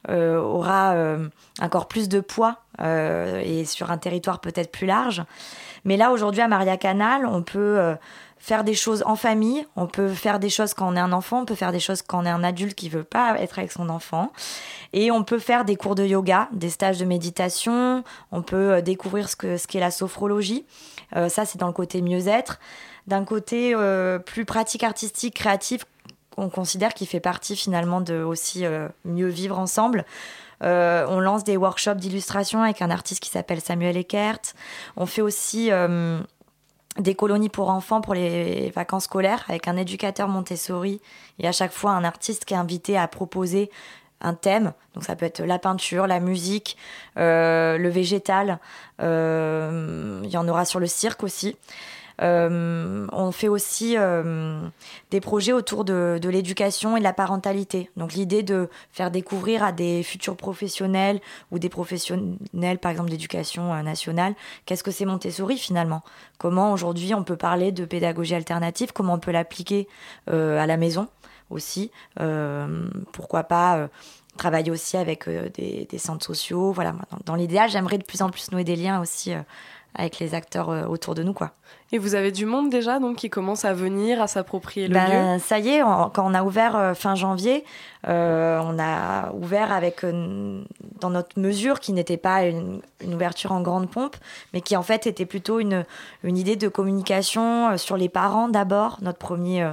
euh, 0.09 0.39
aura 0.39 0.95
encore 1.61 1.87
plus 1.87 2.07
de 2.09 2.19
poids 2.19 2.57
et 2.79 3.65
sur 3.65 3.89
un 3.89 3.97
territoire 3.97 4.39
peut-être 4.39 4.71
plus 4.71 4.85
large. 4.85 5.23
Mais 5.83 5.97
là, 5.97 6.11
aujourd'hui, 6.11 6.41
à 6.41 6.47
Maria 6.47 6.77
Canal, 6.77 7.25
on 7.25 7.41
peut 7.41 7.95
faire 8.37 8.63
des 8.63 8.75
choses 8.75 9.03
en 9.07 9.15
famille, 9.15 9.65
on 9.75 9.87
peut 9.87 10.09
faire 10.09 10.39
des 10.39 10.49
choses 10.49 10.73
quand 10.73 10.87
on 10.87 10.95
est 10.95 10.99
un 10.99 11.13
enfant, 11.13 11.41
on 11.41 11.45
peut 11.45 11.55
faire 11.55 11.71
des 11.71 11.79
choses 11.79 12.01
quand 12.01 12.21
on 12.21 12.25
est 12.25 12.29
un 12.29 12.43
adulte 12.43 12.75
qui 12.75 12.89
veut 12.89 13.03
pas 13.03 13.39
être 13.39 13.57
avec 13.57 13.71
son 13.71 13.89
enfant. 13.89 14.31
Et 14.93 15.09
on 15.09 15.23
peut 15.23 15.39
faire 15.39 15.65
des 15.65 15.75
cours 15.75 15.95
de 15.95 16.05
yoga, 16.05 16.49
des 16.51 16.69
stages 16.69 16.99
de 16.99 17.05
méditation, 17.05 18.03
on 18.31 18.41
peut 18.41 18.73
euh, 18.73 18.81
découvrir 18.81 19.29
ce 19.29 19.35
que 19.35 19.57
ce 19.57 19.67
qu'est 19.67 19.79
la 19.79 19.91
sophrologie. 19.91 20.65
Euh, 21.15 21.29
ça 21.29 21.45
c'est 21.45 21.57
dans 21.57 21.67
le 21.67 21.73
côté 21.73 22.01
mieux-être. 22.01 22.59
D'un 23.07 23.23
côté 23.23 23.73
euh, 23.73 24.19
plus 24.19 24.45
pratique 24.45 24.83
artistique, 24.83 25.35
créatif, 25.35 25.85
on 26.37 26.49
considère 26.49 26.93
qu'il 26.93 27.07
fait 27.07 27.19
partie 27.19 27.55
finalement 27.55 28.01
de 28.01 28.21
aussi 28.21 28.65
mieux 29.05 29.29
vivre 29.29 29.57
ensemble. 29.57 30.03
on 30.61 31.19
lance 31.21 31.45
des 31.45 31.55
workshops 31.55 31.95
d'illustration 31.95 32.61
avec 32.61 32.81
un 32.81 32.89
artiste 32.91 33.21
qui 33.23 33.29
s'appelle 33.29 33.61
Samuel 33.61 33.95
Eckert. 33.95 34.41
On 34.97 35.05
fait 35.05 35.21
aussi 35.21 35.71
des 36.97 37.15
colonies 37.15 37.49
pour 37.49 37.69
enfants 37.69 38.01
pour 38.01 38.13
les 38.13 38.71
vacances 38.71 39.05
scolaires 39.05 39.43
avec 39.47 39.67
un 39.67 39.77
éducateur 39.77 40.27
Montessori 40.27 41.01
et 41.39 41.47
à 41.47 41.51
chaque 41.51 41.71
fois 41.71 41.91
un 41.91 42.03
artiste 42.03 42.45
qui 42.45 42.53
est 42.53 42.57
invité 42.57 42.97
à 42.97 43.07
proposer 43.07 43.69
un 44.21 44.33
thème. 44.33 44.73
Donc 44.93 45.03
ça 45.03 45.15
peut 45.15 45.25
être 45.25 45.41
la 45.41 45.59
peinture, 45.59 46.07
la 46.07 46.19
musique, 46.19 46.77
euh, 47.17 47.77
le 47.77 47.89
végétal. 47.89 48.59
Euh, 49.01 50.21
il 50.23 50.29
y 50.29 50.37
en 50.37 50.47
aura 50.47 50.65
sur 50.65 50.79
le 50.79 50.87
cirque 50.87 51.23
aussi. 51.23 51.57
Euh, 52.21 53.07
on 53.11 53.31
fait 53.31 53.47
aussi 53.47 53.95
euh, 53.97 54.61
des 55.11 55.19
projets 55.19 55.53
autour 55.53 55.83
de, 55.83 56.19
l'éducation 56.23 56.95
et 56.95 56.99
de 56.99 57.03
la 57.03 57.13
parentalité. 57.13 57.89
Donc 57.97 58.13
l'idée 58.13 58.43
de 58.43 58.69
faire 58.91 59.11
découvrir 59.11 59.63
à 59.63 59.71
des 59.71 60.03
futurs 60.03 60.37
professionnels 60.37 61.19
ou 61.51 61.59
des 61.59 61.69
professionnels, 61.69 62.79
par 62.79 62.91
exemple 62.91 63.09
d'éducation 63.09 63.73
euh, 63.73 63.81
nationale, 63.81 64.33
qu'est-ce 64.65 64.83
que 64.83 64.91
c'est 64.91 65.05
Montessori 65.05 65.57
finalement? 65.57 66.03
Comment 66.37 66.71
aujourd'hui 66.71 67.13
on 67.13 67.23
peut 67.23 67.37
parler 67.37 67.71
de 67.71 67.85
pédagogie 67.85 68.35
alternative? 68.35 68.91
Comment 68.93 69.13
on 69.15 69.19
peut 69.19 69.31
l'appliquer 69.31 69.87
à 70.27 70.65
la 70.65 70.77
maison 70.77 71.07
aussi? 71.49 71.91
Pourquoi 73.11 73.43
pas 73.43 73.89
travailler 74.37 74.71
aussi 74.71 74.97
avec 74.97 75.29
des, 75.29 75.87
centres 75.97 76.25
sociaux? 76.25 76.71
Voilà, 76.71 76.93
dans, 77.11 77.19
dans 77.25 77.35
l'idéal, 77.35 77.69
j'aimerais 77.69 77.97
de 77.97 78.03
plus 78.03 78.21
en 78.21 78.29
plus 78.29 78.51
nouer 78.51 78.63
des 78.63 78.75
liens 78.75 79.01
aussi 79.01 79.33
avec 79.95 80.19
les 80.19 80.35
acteurs 80.35 80.69
euh, 80.69 80.85
autour 80.85 81.15
de 81.15 81.23
nous. 81.23 81.33
quoi. 81.33 81.51
Et 81.91 81.97
vous 81.97 82.15
avez 82.15 82.31
du 82.31 82.45
monde 82.45 82.69
déjà 82.69 82.99
donc 82.99 83.17
qui 83.17 83.29
commence 83.29 83.65
à 83.65 83.73
venir, 83.73 84.21
à 84.21 84.27
s'approprier 84.27 84.87
le 84.87 84.93
ben, 84.93 85.35
lieu? 85.35 85.39
Ça 85.39 85.59
y 85.59 85.69
est, 85.69 85.81
quand 85.81 86.11
on 86.17 86.33
a 86.33 86.43
ouvert 86.43 86.75
euh, 86.75 86.93
fin 86.93 87.15
janvier, 87.15 87.63
euh, 88.07 88.59
on 88.63 88.77
a 88.77 89.31
ouvert 89.33 89.71
avec, 89.71 90.05
dans 90.99 91.09
notre 91.09 91.39
mesure, 91.39 91.79
qui 91.79 91.93
n'était 91.93 92.17
pas 92.17 92.43
une, 92.43 92.81
ouverture 93.05 93.51
en 93.51 93.61
grande 93.61 93.89
pompe, 93.89 94.17
mais 94.53 94.61
qui 94.61 94.75
en 94.75 94.83
fait 94.83 95.07
était 95.07 95.25
plutôt 95.25 95.59
une, 95.59 95.85
une 96.23 96.37
idée 96.37 96.55
de 96.55 96.67
communication 96.67 97.77
sur 97.77 97.97
les 97.97 98.09
parents 98.09 98.49
d'abord, 98.49 98.97
notre 99.01 99.19
premier 99.19 99.71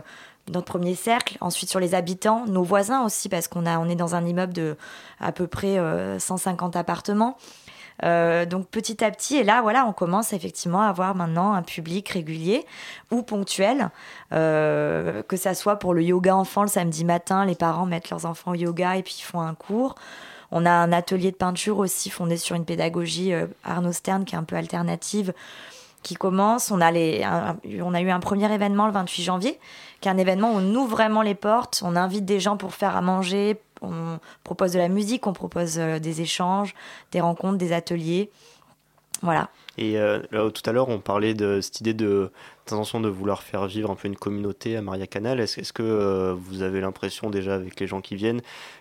notre 0.52 0.66
premier 0.66 0.96
cercle, 0.96 1.38
ensuite 1.40 1.70
sur 1.70 1.78
les 1.78 1.94
habitants, 1.94 2.46
nos 2.46 2.64
voisins 2.64 3.04
aussi, 3.04 3.28
parce 3.28 3.46
qu'on 3.46 3.64
a, 3.64 3.78
on 3.78 3.88
est 3.88 3.94
dans 3.94 4.16
un 4.16 4.26
immeuble 4.26 4.52
de 4.52 4.76
à 5.20 5.30
peu 5.30 5.46
près 5.46 5.78
150 6.18 6.74
appartements. 6.74 7.38
Euh, 8.04 8.46
donc 8.46 8.66
petit 8.68 9.04
à 9.04 9.10
petit, 9.10 9.36
et 9.36 9.44
là, 9.44 9.62
voilà, 9.62 9.86
on 9.86 9.92
commence 9.92 10.32
effectivement 10.32 10.82
à 10.82 10.88
avoir 10.88 11.14
maintenant 11.14 11.52
un 11.52 11.62
public 11.62 12.08
régulier 12.08 12.64
ou 13.10 13.22
ponctuel, 13.22 13.90
euh, 14.32 15.22
que 15.22 15.36
ça 15.36 15.54
soit 15.54 15.76
pour 15.76 15.94
le 15.94 16.02
yoga 16.02 16.34
enfant 16.34 16.62
le 16.62 16.68
samedi 16.68 17.04
matin, 17.04 17.44
les 17.44 17.54
parents 17.54 17.86
mettent 17.86 18.10
leurs 18.10 18.26
enfants 18.26 18.52
au 18.52 18.54
yoga 18.54 18.96
et 18.96 19.02
puis 19.02 19.16
ils 19.18 19.24
font 19.24 19.40
un 19.40 19.54
cours. 19.54 19.94
On 20.50 20.66
a 20.66 20.70
un 20.70 20.92
atelier 20.92 21.30
de 21.30 21.36
peinture 21.36 21.78
aussi 21.78 22.10
fondé 22.10 22.36
sur 22.36 22.56
une 22.56 22.64
pédagogie 22.64 23.32
euh, 23.32 23.46
Arnaud 23.64 23.92
Stern 23.92 24.24
qui 24.24 24.34
est 24.34 24.38
un 24.38 24.44
peu 24.44 24.56
alternative 24.56 25.32
qui 26.02 26.14
commence. 26.14 26.70
On 26.70 26.80
a, 26.80 26.92
on 26.92 27.94
a 27.94 28.00
eu 28.00 28.10
un 28.10 28.20
premier 28.20 28.52
événement 28.52 28.86
le 28.86 28.92
28 28.92 29.22
janvier, 29.22 29.58
qui 30.00 30.08
est 30.08 30.12
un 30.12 30.18
événement 30.18 30.52
où 30.52 30.56
on 30.56 30.74
ouvre 30.74 30.90
vraiment 30.90 31.22
les 31.22 31.36
portes, 31.36 31.82
on 31.84 31.96
invite 31.96 32.24
des 32.24 32.40
gens 32.40 32.56
pour 32.56 32.74
faire 32.74 32.96
à 32.96 33.00
manger, 33.00 33.60
on 33.82 34.18
propose 34.44 34.72
de 34.72 34.78
la 34.78 34.88
musique, 34.88 35.26
on 35.26 35.32
propose 35.32 35.78
euh, 35.78 35.98
des 35.98 36.20
échanges, 36.20 36.74
des 37.10 37.20
rencontres, 37.20 37.58
des 37.58 37.72
ateliers. 37.72 38.30
Voilà. 39.22 39.50
Et 39.78 39.98
euh, 39.98 40.20
tout 40.50 40.62
à 40.66 40.72
l'heure, 40.72 40.88
on 40.88 40.98
parlait 40.98 41.34
de 41.34 41.60
cette 41.60 41.80
idée 41.80 41.94
de, 41.94 42.30
intention 42.72 43.00
de 43.00 43.08
vouloir 43.08 43.42
faire 43.42 43.66
vivre 43.66 43.90
un 43.90 43.94
peu 43.94 44.08
une 44.08 44.16
communauté 44.16 44.76
à 44.76 44.82
Maria 44.82 45.06
Canal. 45.06 45.40
Est-ce 45.40 45.72
que 45.72 46.32
vous 46.32 46.62
avez 46.62 46.80
l'impression 46.80 47.30
déjà 47.30 47.54
avec 47.54 47.78
les 47.80 47.86
gens 47.86 48.00
qui 48.00 48.16
viennent 48.16 48.40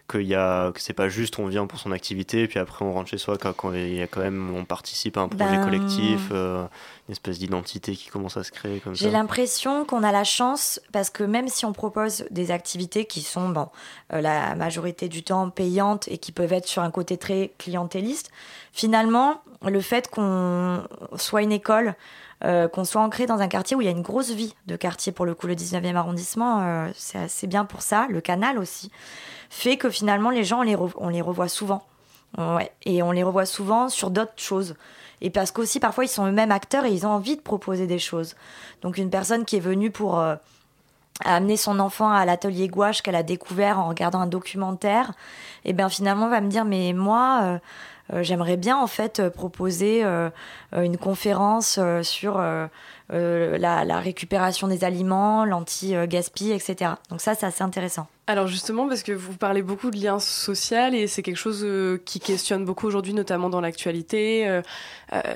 qu'il 0.09 0.23
y 0.23 0.35
a, 0.35 0.71
que 0.71 0.81
c'est 0.81 0.93
pas 0.93 1.07
juste 1.07 1.39
on 1.39 1.45
vient 1.45 1.67
pour 1.67 1.79
son 1.79 1.91
activité 1.91 2.43
et 2.43 2.47
puis 2.47 2.59
après 2.59 2.83
on 2.83 2.93
rentre 2.93 3.09
chez 3.09 3.17
soi 3.17 3.37
quand, 3.37 3.73
il 3.73 3.95
y 3.95 4.01
a 4.01 4.07
quand 4.07 4.21
même 4.21 4.53
on 4.53 4.65
participe 4.65 5.17
à 5.17 5.21
un 5.21 5.27
projet 5.29 5.45
Ben, 5.45 5.63
collectif, 5.63 6.31
une 6.31 6.67
espèce 7.09 7.39
d'identité 7.39 7.95
qui 7.95 8.09
commence 8.09 8.37
à 8.37 8.43
se 8.43 8.51
créer 8.51 8.79
comme 8.79 8.95
ça? 8.95 9.05
J'ai 9.05 9.11
l'impression 9.11 9.85
qu'on 9.85 10.03
a 10.03 10.11
la 10.11 10.23
chance 10.23 10.81
parce 10.91 11.09
que 11.09 11.23
même 11.23 11.47
si 11.47 11.65
on 11.65 11.73
propose 11.73 12.25
des 12.31 12.51
activités 12.51 13.05
qui 13.05 13.21
sont 13.21 13.49
bon, 13.49 13.67
la 14.09 14.55
majorité 14.55 15.07
du 15.07 15.23
temps 15.23 15.49
payantes 15.49 16.07
et 16.07 16.17
qui 16.17 16.31
peuvent 16.31 16.53
être 16.53 16.67
sur 16.67 16.81
un 16.81 16.91
côté 16.91 17.17
très 17.17 17.51
clientéliste, 17.57 18.31
finalement 18.73 19.41
le 19.65 19.81
fait 19.81 20.09
qu'on 20.09 20.83
soit 21.15 21.41
une 21.41 21.51
école 21.51 21.95
euh, 22.43 22.67
qu'on 22.67 22.83
soit 22.83 23.01
ancré 23.01 23.27
dans 23.27 23.39
un 23.39 23.47
quartier 23.47 23.75
où 23.75 23.81
il 23.81 23.85
y 23.85 23.87
a 23.87 23.91
une 23.91 24.01
grosse 24.01 24.31
vie 24.31 24.55
de 24.65 24.75
quartier. 24.75 25.11
Pour 25.11 25.25
le 25.25 25.35
coup, 25.35 25.47
le 25.47 25.55
19e 25.55 25.95
arrondissement, 25.95 26.61
euh, 26.61 26.89
c'est 26.95 27.19
assez 27.19 27.45
bien 27.45 27.65
pour 27.65 27.81
ça. 27.81 28.07
Le 28.09 28.19
canal 28.19 28.57
aussi 28.57 28.91
fait 29.49 29.77
que 29.77 29.89
finalement, 29.89 30.29
les 30.29 30.43
gens, 30.43 30.59
on 30.59 30.63
les, 30.63 30.75
on 30.97 31.09
les 31.09 31.21
revoit 31.21 31.47
souvent. 31.47 31.83
Ouais. 32.37 32.71
Et 32.85 33.03
on 33.03 33.11
les 33.11 33.23
revoit 33.23 33.45
souvent 33.45 33.89
sur 33.89 34.09
d'autres 34.09 34.31
choses. 34.37 34.75
Et 35.21 35.29
parce 35.29 35.51
qu'aussi, 35.51 35.79
parfois, 35.79 36.05
ils 36.05 36.09
sont 36.09 36.25
eux-mêmes 36.25 36.51
acteurs 36.51 36.85
et 36.85 36.91
ils 36.91 37.05
ont 37.05 37.11
envie 37.11 37.35
de 37.35 37.41
proposer 37.41 37.85
des 37.85 37.99
choses. 37.99 38.35
Donc, 38.81 38.97
une 38.97 39.09
personne 39.09 39.45
qui 39.45 39.57
est 39.57 39.61
venue 39.61 39.91
pour 39.91 40.19
euh, 40.19 40.35
amener 41.23 41.57
son 41.57 41.79
enfant 41.79 42.09
à 42.09 42.25
l'atelier 42.25 42.67
gouache 42.67 43.01
qu'elle 43.01 43.15
a 43.15 43.23
découvert 43.23 43.79
en 43.79 43.87
regardant 43.87 44.21
un 44.21 44.27
documentaire, 44.27 45.11
et 45.63 45.69
eh 45.69 45.73
bien 45.73 45.89
finalement 45.89 46.27
va 46.27 46.41
me 46.41 46.49
dire 46.49 46.65
mais 46.65 46.93
moi 46.93 47.59
j'aimerais 48.21 48.57
bien 48.57 48.77
en 48.77 48.87
fait 48.87 49.19
euh, 49.19 49.29
proposer 49.29 50.03
euh, 50.03 50.29
une 50.75 50.97
conférence 50.97 51.79
sur 52.03 52.37
la, 52.37 53.85
la, 53.85 53.99
récupération 53.99 54.67
des 54.67 54.83
aliments, 54.85 55.43
l'anti-gaspi, 55.43 56.51
etc. 56.51 56.91
Donc 57.09 57.19
ça, 57.19 57.35
c'est 57.35 57.45
assez 57.45 57.61
intéressant. 57.61 58.07
Alors 58.27 58.47
justement, 58.47 58.87
parce 58.87 59.03
que 59.03 59.11
vous 59.11 59.35
parlez 59.35 59.61
beaucoup 59.61 59.91
de 59.91 59.97
lien 59.97 60.19
social 60.19 60.95
et 60.95 61.07
c'est 61.07 61.21
quelque 61.21 61.35
chose 61.35 61.67
qui 62.05 62.21
questionne 62.21 62.63
beaucoup 62.63 62.87
aujourd'hui, 62.87 63.13
notamment 63.13 63.49
dans 63.49 63.59
l'actualité. 63.59 64.61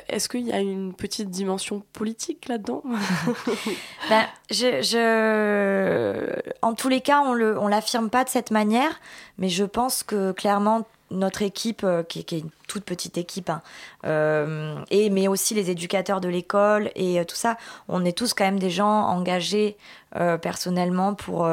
Est-ce 0.07 0.29
qu'il 0.29 0.47
y 0.47 0.53
a 0.53 0.59
une 0.59 0.93
petite 0.93 1.29
dimension 1.29 1.83
politique 1.91 2.47
là-dedans? 2.47 2.83
Ben, 4.09 4.23
je, 4.51 4.81
je... 4.81 6.39
En 6.61 6.75
tous 6.75 6.87
les 6.87 7.01
cas, 7.01 7.21
on 7.21 7.35
ne 7.35 7.57
on 7.57 7.67
l'affirme 7.67 8.09
pas 8.09 8.23
de 8.23 8.29
cette 8.29 8.51
manière, 8.51 9.01
mais 9.37 9.49
je 9.49 9.65
pense 9.65 10.03
que 10.03 10.31
clairement, 10.31 10.85
notre 11.11 11.41
équipe, 11.41 11.81
euh, 11.83 12.03
qui, 12.03 12.19
est 12.19 12.31
une 12.31 12.49
toute 12.67 12.83
petite 12.83 13.17
équipe, 13.17 13.49
hein, 13.49 13.61
euh, 14.05 14.75
et, 14.89 15.09
mais 15.09 15.27
aussi 15.27 15.53
les 15.53 15.69
éducateurs 15.69 16.21
de 16.21 16.29
l'école 16.29 16.91
et 16.95 17.19
euh, 17.19 17.23
tout 17.23 17.35
ça, 17.35 17.57
on 17.87 18.03
est 18.05 18.17
tous 18.17 18.33
quand 18.33 18.45
même 18.45 18.59
des 18.59 18.69
gens 18.69 18.87
engagés 18.87 19.77
personnellement 20.41 21.13
pour 21.13 21.45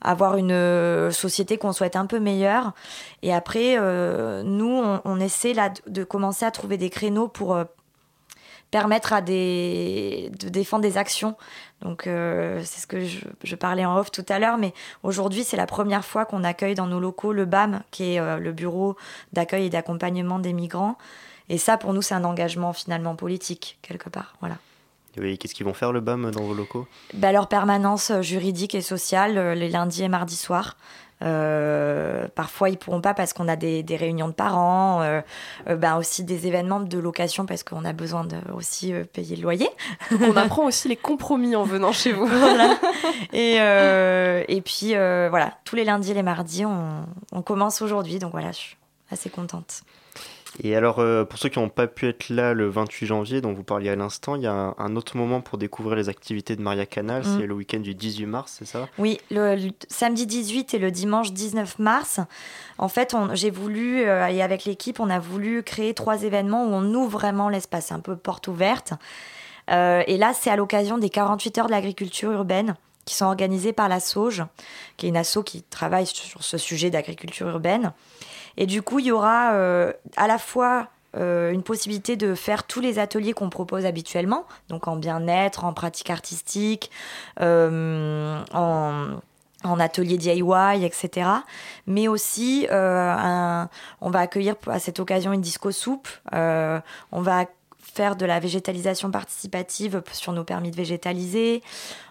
avoir 0.00 0.36
une 0.38 1.10
société 1.10 1.58
qu'on 1.58 1.72
souhaite 1.72 1.94
un 1.94 2.06
peu 2.06 2.20
meilleure. 2.20 2.72
Et 3.20 3.34
après, 3.34 3.76
nous, 4.44 4.82
on, 5.04 5.20
essaie 5.20 5.52
là 5.52 5.70
de 5.86 6.02
commencer 6.02 6.46
à 6.46 6.50
trouver 6.50 6.78
des 6.78 6.88
créneaux 6.88 7.28
pour 7.28 7.62
permettre 8.72 9.12
à 9.12 9.20
des, 9.20 10.32
de 10.40 10.48
défendre 10.48 10.82
des 10.82 10.98
actions. 10.98 11.36
Donc 11.82 12.06
euh, 12.08 12.60
c'est 12.64 12.80
ce 12.80 12.86
que 12.88 13.04
je, 13.04 13.20
je, 13.44 13.54
parlais 13.54 13.84
en 13.84 13.96
off 13.96 14.10
tout 14.10 14.24
à 14.28 14.38
l'heure, 14.40 14.58
mais 14.58 14.72
aujourd'hui 15.02 15.44
c'est 15.44 15.58
la 15.58 15.66
première 15.66 16.04
fois 16.04 16.24
qu'on 16.24 16.42
accueille 16.42 16.74
dans 16.74 16.86
nos 16.86 16.98
locaux 16.98 17.32
le 17.32 17.44
BAM, 17.44 17.82
qui 17.92 18.14
est 18.14 18.18
euh, 18.18 18.38
le 18.38 18.50
bureau 18.52 18.96
d'accueil 19.32 19.66
et 19.66 19.70
d'accompagnement 19.70 20.38
des 20.38 20.54
migrants. 20.54 20.96
Et 21.48 21.58
ça 21.58 21.76
pour 21.76 21.92
nous 21.92 22.02
c'est 22.02 22.14
un 22.14 22.24
engagement 22.24 22.72
finalement 22.72 23.14
politique 23.14 23.78
quelque 23.82 24.08
part. 24.08 24.34
Voilà. 24.40 24.56
Oui, 25.18 25.38
qu'est-ce 25.38 25.54
qu'ils 25.54 25.66
vont 25.66 25.74
faire 25.74 25.92
le 25.92 26.00
BAM 26.00 26.30
dans 26.30 26.42
vos 26.42 26.54
locaux? 26.54 26.86
Bah, 27.14 27.32
Leur 27.32 27.48
permanence 27.48 28.12
juridique 28.20 28.74
et 28.74 28.80
sociale 28.80 29.38
euh, 29.38 29.54
les 29.54 29.68
lundis 29.68 30.02
et 30.02 30.08
mardis 30.08 30.36
soirs. 30.36 30.76
Euh, 31.22 32.26
parfois, 32.34 32.68
ils 32.70 32.76
pourront 32.76 33.00
pas 33.00 33.14
parce 33.14 33.32
qu'on 33.32 33.48
a 33.48 33.56
des, 33.56 33.82
des, 33.82 33.96
réunions 33.96 34.28
de 34.28 34.32
parents, 34.32 35.02
euh, 35.02 35.20
euh, 35.68 35.76
ben 35.76 35.96
aussi 35.96 36.24
des 36.24 36.46
événements 36.46 36.80
de 36.80 36.98
location 36.98 37.46
parce 37.46 37.62
qu'on 37.62 37.84
a 37.84 37.92
besoin 37.92 38.24
de 38.24 38.36
aussi 38.54 38.92
euh, 38.92 39.04
payer 39.04 39.36
le 39.36 39.42
loyer. 39.42 39.68
on 40.20 40.36
apprend 40.36 40.64
aussi 40.66 40.88
les 40.88 40.96
compromis 40.96 41.54
en 41.54 41.64
venant 41.64 41.92
chez 41.92 42.12
vous. 42.12 42.26
voilà. 42.26 42.76
Et, 43.32 43.56
et 43.56 44.60
puis, 44.62 44.94
voilà, 44.94 45.54
tous 45.64 45.76
les 45.76 45.84
lundis 45.84 46.10
et 46.10 46.14
les 46.14 46.22
mardis, 46.22 46.64
on, 46.64 47.06
on 47.32 47.42
commence 47.42 47.82
aujourd'hui. 47.82 48.18
Donc 48.18 48.32
voilà, 48.32 48.52
je 48.52 48.58
suis 48.58 48.76
assez 49.10 49.30
contente. 49.30 49.82
Et 50.60 50.76
alors, 50.76 50.98
euh, 50.98 51.24
pour 51.24 51.38
ceux 51.38 51.48
qui 51.48 51.58
n'ont 51.58 51.70
pas 51.70 51.86
pu 51.86 52.08
être 52.08 52.28
là 52.28 52.52
le 52.52 52.68
28 52.68 53.06
janvier, 53.06 53.40
dont 53.40 53.52
vous 53.52 53.62
parliez 53.62 53.88
à 53.90 53.96
l'instant, 53.96 54.36
il 54.36 54.42
y 54.42 54.46
a 54.46 54.52
un, 54.52 54.74
un, 54.76 54.96
autre 54.96 55.16
moment 55.16 55.40
pour 55.40 55.56
découvrir 55.56 55.96
les 55.96 56.08
activités 56.08 56.56
de 56.56 56.62
Maria 56.62 56.84
Canal, 56.84 57.22
mm. 57.22 57.38
c'est 57.38 57.46
le 57.46 57.54
week-end 57.54 57.80
du 57.80 57.94
18 57.94 58.26
mars, 58.26 58.56
c'est 58.58 58.66
ça? 58.66 58.88
Oui, 58.98 59.18
le, 59.30 59.56
le, 59.56 59.70
samedi 59.88 60.26
18 60.26 60.74
et 60.74 60.78
le 60.78 60.90
dimanche 60.90 61.32
19 61.32 61.78
mars. 61.78 62.20
En 62.78 62.88
fait, 62.88 63.16
j'ai 63.32 63.50
voulu, 63.50 64.02
euh, 64.02 64.26
et 64.26 64.42
avec 64.42 64.64
l'équipe, 64.64 65.00
on 65.00 65.08
a 65.08 65.18
voulu 65.18 65.62
créer 65.62 65.94
trois 65.94 66.22
événements 66.22 66.66
où 66.66 66.70
on 66.72 66.94
ouvre 66.94 67.10
vraiment 67.10 67.48
l'espace, 67.48 67.90
un 67.92 68.00
peu 68.00 68.16
porte 68.16 68.48
ouverte. 68.48 68.92
Euh, 69.70 70.02
et 70.06 70.18
là, 70.18 70.32
c'est 70.34 70.50
à 70.50 70.56
l'occasion 70.56 70.98
des 70.98 71.08
48 71.08 71.58
heures 71.58 71.66
de 71.66 71.70
l'agriculture 71.70 72.30
urbaine 72.32 72.74
qui 73.04 73.14
sont 73.14 73.26
organisées 73.26 73.72
par 73.72 73.88
la 73.88 74.00
SAUGE, 74.00 74.44
qui 74.96 75.06
est 75.06 75.08
une 75.08 75.16
asso 75.16 75.38
qui 75.44 75.62
travaille 75.62 76.06
sur 76.06 76.42
ce 76.42 76.58
sujet 76.58 76.90
d'agriculture 76.90 77.48
urbaine. 77.48 77.92
Et 78.56 78.66
du 78.66 78.82
coup, 78.82 78.98
il 78.98 79.06
y 79.06 79.12
aura 79.12 79.52
euh, 79.52 79.92
à 80.16 80.26
la 80.26 80.38
fois 80.38 80.88
euh, 81.16 81.50
une 81.50 81.62
possibilité 81.62 82.16
de 82.16 82.34
faire 82.34 82.64
tous 82.64 82.80
les 82.80 82.98
ateliers 82.98 83.32
qu'on 83.32 83.50
propose 83.50 83.86
habituellement, 83.86 84.46
donc 84.68 84.88
en 84.88 84.96
bien-être, 84.96 85.64
en 85.64 85.72
pratique 85.72 86.10
artistique, 86.10 86.90
euh, 87.40 88.42
en 88.52 89.78
atelier 89.78 90.18
DIY, 90.18 90.84
etc. 90.84 91.28
Mais 91.86 92.08
aussi, 92.08 92.66
on 92.70 94.10
va 94.10 94.18
accueillir 94.18 94.56
à 94.66 94.78
cette 94.78 94.98
occasion 95.00 95.32
une 95.32 95.40
disco 95.40 95.70
soupe. 95.70 96.08
On 96.32 97.20
va 97.20 97.46
faire 97.94 98.16
de 98.16 98.26
la 98.26 98.40
végétalisation 98.40 99.10
participative 99.10 100.02
sur 100.12 100.32
nos 100.32 100.44
permis 100.44 100.70
de 100.70 100.76
végétaliser. 100.76 101.62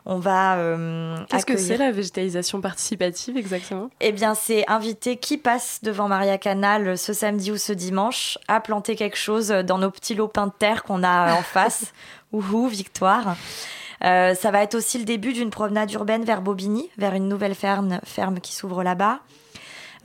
On 0.06 0.18
va. 0.18 0.58
Euh, 0.58 1.18
Qu'est-ce 1.30 1.46
que 1.46 1.58
c'est 1.58 1.78
la 1.78 1.92
végétalisation 1.92 2.62
participative 2.62 3.38
exactement? 3.38 3.90
Eh 4.00 4.12
bien, 4.12 4.36
c'est 4.36 4.64
inviter 4.70 5.18
qui 5.18 5.38
passe 5.38 5.80
devant 5.84 6.08
Maria 6.08 6.38
Canal 6.38 6.98
ce 6.98 7.14
samedi 7.14 7.52
ou 7.52 7.58
ce 7.58 7.74
dimanche 7.74 8.38
à 8.48 8.60
planter 8.62 8.96
quelque 8.96 9.18
chose 9.18 9.50
dans 9.50 9.78
nos 9.78 9.92
petits 9.92 10.16
lopins 10.16 10.48
de 10.48 10.54
terre 10.58 10.84
qu'on 10.84 11.04
a 11.04 11.34
en 11.36 11.42
face. 11.44 11.94
Ouhou, 12.32 12.68
victoire. 12.68 13.36
Euh, 14.04 14.34
ça 14.34 14.52
va 14.52 14.64
être 14.64 14.76
aussi 14.76 14.98
le 14.98 15.06
début 15.06 15.34
d'une 15.34 15.52
promenade 15.52 15.92
urbaine 15.92 16.24
vers 16.24 16.42
Bobigny, 16.42 16.90
vers 16.98 17.14
une 17.14 17.28
nouvelle 17.28 17.56
ferme, 17.56 18.00
ferme 18.04 18.40
qui 18.40 18.54
s'ouvre 18.54 18.84
là-bas. 18.84 19.20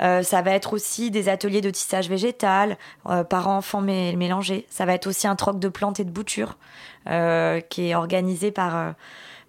Euh, 0.00 0.22
ça 0.22 0.42
va 0.42 0.52
être 0.52 0.72
aussi 0.72 1.10
des 1.10 1.28
ateliers 1.28 1.60
de 1.60 1.70
tissage 1.70 2.08
végétal, 2.08 2.76
euh, 3.08 3.24
parents-enfants 3.24 3.80
mélangés. 3.80 4.66
Ça 4.68 4.84
va 4.84 4.94
être 4.94 5.06
aussi 5.06 5.26
un 5.26 5.36
troc 5.36 5.58
de 5.58 5.68
plantes 5.68 6.00
et 6.00 6.04
de 6.04 6.10
boutures 6.10 6.56
euh, 7.08 7.60
qui 7.60 7.88
est 7.88 7.94
organisé 7.94 8.50
par, 8.50 8.76
euh, 8.76 8.92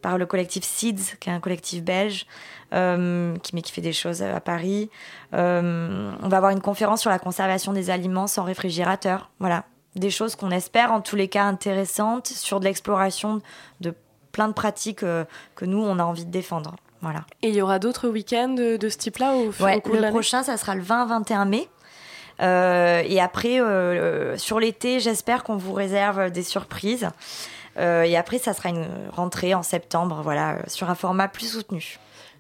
par 0.02 0.18
le 0.18 0.26
collectif 0.26 0.64
Seeds, 0.64 1.18
qui 1.20 1.30
est 1.30 1.34
un 1.34 1.40
collectif 1.40 1.84
belge, 1.84 2.26
qui, 2.72 3.56
mais 3.56 3.62
qui 3.62 3.72
fait 3.72 3.82
des 3.82 3.94
choses 3.94 4.22
à 4.22 4.40
Paris. 4.42 4.90
on 5.32 5.38
va 6.22 6.38
avoir 6.38 6.52
une 6.52 6.62
conférence 6.62 7.02
sur 7.02 7.10
la 7.10 7.20
conservation 7.20 7.72
des 7.74 7.90
aliments 7.90 8.28
sans 8.28 8.44
réfrigérateur. 8.44 9.30
Voilà, 9.40 9.64
des 9.96 10.10
choses 10.10 10.36
qu'on 10.36 10.52
espère 10.52 10.92
en 10.92 11.00
tous 11.00 11.16
les 11.16 11.30
cas 11.30 11.46
intéressantes 11.46 12.28
sur 12.28 12.60
de 12.60 12.66
l'exploration 12.66 13.42
de 13.80 13.94
plein 14.34 14.50
de 14.50 14.54
pratiques 14.54 15.00
que 15.00 15.66
nous, 15.66 15.82
on 15.82 15.98
a 15.98 16.04
envie 16.04 16.26
de 16.26 16.32
défendre. 16.32 16.76
Voilà. 17.02 17.26
Et 17.44 17.50
il 17.50 17.56
y 17.56 17.62
aura 17.62 17.80
d'autres 17.80 18.10
week-ends 18.10 18.50
de, 18.50 18.90
ce 18.90 18.98
type-là 18.98 19.34
au, 19.34 19.52
ouais, 19.64 19.78
au 19.78 19.82
cours 19.82 19.96
Le 19.96 20.10
prochain, 20.10 20.44
ça 20.44 20.58
sera 20.58 20.76
le 20.76 20.82
20-21 20.82 21.48
mai. 21.48 21.70
Euh, 22.42 23.02
et 23.06 23.20
après, 23.20 23.60
euh, 23.60 24.38
sur 24.38 24.60
l'été, 24.60 25.00
j'espère 25.00 25.44
qu'on 25.44 25.58
vous 25.58 25.74
réserve 25.74 26.32
des 26.32 26.44
surprises. 26.44 27.10
Euh, 27.80 28.04
et 28.04 28.18
après, 28.18 28.40
ça 28.40 28.54
sera 28.54 28.70
une 28.70 28.88
rentrée 29.12 29.54
en 29.54 29.64
septembre, 29.64 30.22
voilà, 30.24 30.58
sur 30.68 30.90
un 30.90 30.96
format 30.96 31.28
plus 31.28 31.52
soutenu. 31.52 32.00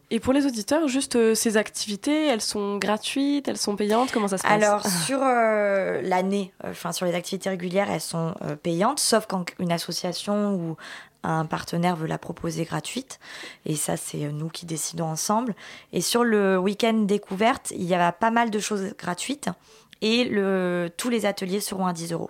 Et 0.10 0.22
pour 0.22 0.32
les 0.32 0.46
auditeurs, 0.46 0.88
juste 0.88 1.18
euh, 1.18 1.36
ces 1.36 1.58
activités, 1.58 2.28
elles 2.28 2.42
sont 2.42 2.78
gratuites, 2.78 3.50
elles 3.50 3.58
sont 3.58 3.76
payantes 3.76 4.10
Comment 4.12 4.30
ça 4.30 4.38
se 4.38 4.44
passe? 4.44 4.52
Alors, 4.52 4.88
sur 4.88 5.20
euh, 5.22 6.02
l'année, 6.02 6.54
enfin 6.64 6.94
sur 6.94 7.06
les 7.06 7.14
activités 7.14 7.50
régulières, 7.50 7.92
elles 7.92 8.00
sont 8.00 8.34
payantes, 8.64 9.00
sauf 9.00 9.26
quand 9.28 9.46
une 9.60 9.72
association 9.72 10.54
ou 10.56 10.78
un 11.24 11.46
partenaire 11.46 11.96
veut 11.96 12.08
la 12.08 12.18
proposer 12.18 12.66
gratuite. 12.66 13.20
Et 13.66 13.76
ça, 13.76 13.98
c'est 13.98 14.32
nous 14.32 14.50
qui 14.50 14.66
décidons 14.66 15.06
ensemble. 15.06 15.56
Et 15.94 16.02
sur 16.02 16.24
le 16.24 16.58
week-end 16.58 16.94
découverte, 16.94 17.72
il 17.72 17.84
y 17.84 17.96
a 17.96 18.12
pas 18.12 18.32
mal 18.32 18.50
de 18.50 18.60
choses 18.60 18.94
gratuites. 18.98 19.50
Et 20.02 20.26
le, 20.26 20.90
tous 20.96 21.10
les 21.10 21.26
ateliers 21.26 21.60
seront 21.60 21.88
à 21.88 21.94
10 21.94 22.14
euros. 22.14 22.30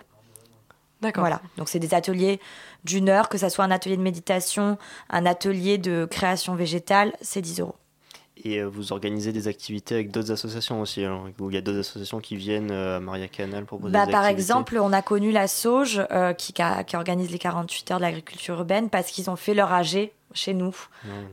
D'accord. 1.00 1.22
Voilà. 1.22 1.40
Donc, 1.56 1.68
c'est 1.68 1.78
des 1.78 1.94
ateliers 1.94 2.40
d'une 2.84 3.08
heure, 3.08 3.28
que 3.28 3.38
ça 3.38 3.50
soit 3.50 3.64
un 3.64 3.70
atelier 3.70 3.96
de 3.96 4.02
méditation, 4.02 4.78
un 5.10 5.26
atelier 5.26 5.78
de 5.78 6.06
création 6.10 6.54
végétale, 6.54 7.14
c'est 7.20 7.42
10 7.42 7.60
euros. 7.60 7.76
Et 8.44 8.62
vous 8.62 8.92
organisez 8.92 9.32
des 9.32 9.48
activités 9.48 9.94
avec 9.94 10.10
d'autres 10.10 10.32
associations 10.32 10.80
aussi, 10.80 11.04
hein, 11.04 11.24
où 11.38 11.50
il 11.50 11.54
y 11.54 11.58
a 11.58 11.60
d'autres 11.60 11.80
associations 11.80 12.20
qui 12.20 12.36
viennent 12.36 12.70
à 12.70 13.00
Maria 13.00 13.28
Canal 13.28 13.64
proposer 13.64 13.92
bah, 13.92 14.06
des 14.06 14.12
Par 14.12 14.22
activités. 14.22 14.42
exemple, 14.42 14.78
on 14.80 14.92
a 14.92 15.02
connu 15.02 15.30
la 15.30 15.48
Sauge 15.48 16.02
qui, 16.36 16.52
qui, 16.52 16.96
organise 16.96 17.30
les 17.30 17.38
48 17.38 17.90
heures 17.90 17.98
de 17.98 18.02
l'agriculture 18.02 18.56
urbaine 18.56 18.90
parce 18.90 19.10
qu'ils 19.10 19.30
ont 19.30 19.36
fait 19.36 19.54
leur 19.54 19.72
AG 19.72 20.10
chez 20.34 20.54
nous. 20.54 20.74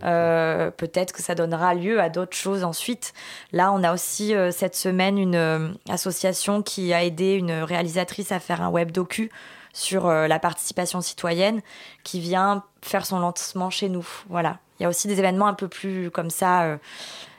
Euh, 0.03 0.71
Peut-être 0.71 1.13
que 1.13 1.21
ça 1.21 1.35
donnera 1.35 1.73
lieu 1.73 1.99
à 2.01 2.09
d'autres 2.09 2.35
choses 2.35 2.63
ensuite. 2.63 3.13
Là, 3.51 3.71
on 3.71 3.83
a 3.83 3.93
aussi 3.93 4.33
euh, 4.33 4.51
cette 4.51 4.75
semaine 4.75 5.17
une 5.17 5.35
euh, 5.35 5.69
association 5.89 6.61
qui 6.61 6.93
a 6.93 7.03
aidé 7.03 7.33
une 7.33 7.51
réalisatrice 7.51 8.31
à 8.31 8.39
faire 8.39 8.61
un 8.61 8.69
web 8.69 8.91
docu 8.91 9.31
sur 9.76 10.07
euh, 10.07 10.28
la 10.28 10.39
participation 10.39 11.01
citoyenne 11.01 11.61
qui 12.03 12.19
vient 12.19 12.63
faire 12.82 13.05
son 13.05 13.19
lancement 13.19 13.69
chez 13.69 13.89
nous. 13.89 14.07
Voilà. 14.30 14.57
Il 14.80 14.84
y 14.84 14.86
a 14.86 14.89
aussi 14.89 15.07
des 15.07 15.19
événements 15.19 15.47
un 15.47 15.53
peu 15.53 15.67
plus 15.67 16.09
comme 16.09 16.30
ça 16.30 16.63
euh, 16.63 16.78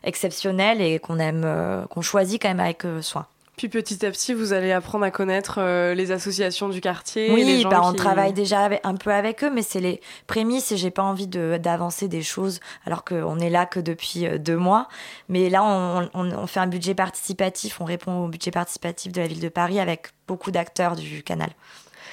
exceptionnels 0.05 0.81
et 0.81 0.99
qu'on 0.99 1.19
aime, 1.19 1.43
euh, 1.45 1.87
qu'on 1.87 2.03
choisit 2.03 2.41
quand 2.41 2.49
même 2.49 2.61
avec 2.61 2.85
soin. 3.01 3.27
Puis 3.57 3.71
petit 3.71 4.05
à 4.05 4.11
petit, 4.11 4.35
vous 4.35 4.53
allez 4.53 4.71
apprendre 4.71 5.07
à 5.07 5.11
connaître 5.11 5.63
les 5.95 6.13
associations 6.13 6.69
du 6.69 6.83
quartier. 6.83 7.33
Oui, 7.33 7.43
les 7.43 7.63
gens 7.63 7.71
bah, 7.71 7.81
on 7.83 7.93
qui... 7.93 7.97
travaille 7.97 8.35
déjà 8.35 8.61
avec, 8.61 8.83
un 8.85 8.97
peu 8.97 9.11
avec 9.11 9.43
eux, 9.43 9.51
mais 9.51 9.63
c'est 9.63 9.81
les 9.81 10.03
prémices 10.27 10.73
et 10.73 10.77
j'ai 10.77 10.91
pas 10.91 11.03
envie 11.03 11.27
de, 11.27 11.59
d'avancer 11.59 12.07
des 12.07 12.21
choses 12.21 12.61
alors 12.85 13.03
qu'on 13.03 13.39
est 13.39 13.49
là 13.49 13.65
que 13.65 13.81
depuis 13.81 14.29
deux 14.39 14.59
mois. 14.59 14.89
Mais 15.31 15.49
là, 15.49 15.65
on, 15.65 16.11
on, 16.13 16.31
on, 16.33 16.47
fait 16.47 16.61
un 16.61 16.67
budget 16.67 16.95
participatif, 16.95 17.81
on 17.81 17.87
répond 17.87 18.27
au 18.27 18.29
budget 18.29 18.51
participatif 18.51 19.13
de 19.13 19.23
la 19.23 19.27
ville 19.27 19.41
de 19.41 19.49
Paris 19.49 19.81
avec 19.81 20.09
beaucoup 20.29 20.51
d'acteurs 20.51 20.95
du 20.95 21.23
canal. 21.23 21.49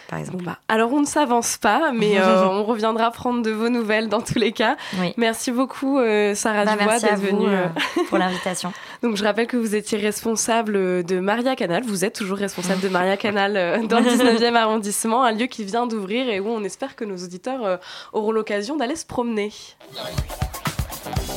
Par 0.08 0.20
exemple. 0.20 0.40
Bon 0.40 0.44
bah, 0.44 0.60
alors 0.68 0.92
on 0.94 1.00
ne 1.00 1.06
s'avance 1.06 1.58
pas, 1.58 1.92
mais 1.94 2.18
euh, 2.20 2.48
on 2.48 2.64
reviendra 2.64 3.12
prendre 3.12 3.42
de 3.42 3.52
vos 3.52 3.70
nouvelles 3.70 4.10
dans 4.10 4.22
tous 4.22 4.40
les 4.40 4.52
cas. 4.52 4.76
Oui. 5.00 5.14
Merci 5.18 5.52
beaucoup 5.52 6.00
euh, 6.00 6.36
Sarah 6.36 6.66
bah, 6.66 6.76
Dubois 6.78 7.00
d'être 7.00 7.20
venue 7.20 7.48
euh, 7.48 7.68
pour 8.10 8.18
l'invitation. 8.18 8.74
Donc 9.04 9.18
je 9.18 9.24
rappelle 9.26 9.48
que 9.48 9.58
vous 9.58 9.76
étiez 9.76 9.98
responsable 9.98 11.04
de 11.04 11.20
Maria 11.20 11.58
Canal, 11.58 11.84
vous 11.84 12.06
êtes 12.06 12.16
toujours 12.16 12.38
responsable 12.38 12.82
de 12.82 12.88
Maria 12.88 13.18
Canal 13.18 13.58
euh, 13.58 13.86
dans 13.86 14.00
le 14.00 14.06
19e 14.10 14.56
arrondissement, 14.56 15.24
un 15.24 15.34
lieu 15.34 15.48
qui 15.48 15.66
vient 15.66 15.88
d'ouvrir 15.88 16.30
et 16.30 16.40
où 16.40 16.48
on 16.48 16.64
espère 16.64 16.96
que 16.96 17.04
nos 17.04 17.18
auditeurs 17.18 17.66
euh, 17.66 17.78
auront 18.14 18.32
l'occasion 18.32 18.78
d'aller 18.78 18.96
se 18.96 19.06
promener. 19.06 19.52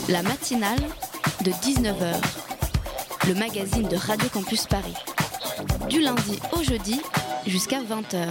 La 0.09 0.23
matinale 0.23 0.79
de 1.41 1.51
19h, 1.51 2.15
le 3.27 3.35
magazine 3.35 3.89
de 3.89 3.97
Radio 3.97 4.29
Campus 4.29 4.67
Paris. 4.67 4.95
Du 5.89 6.01
lundi 6.01 6.39
au 6.53 6.63
jeudi 6.63 7.01
jusqu'à 7.47 7.81
20h. 7.81 8.29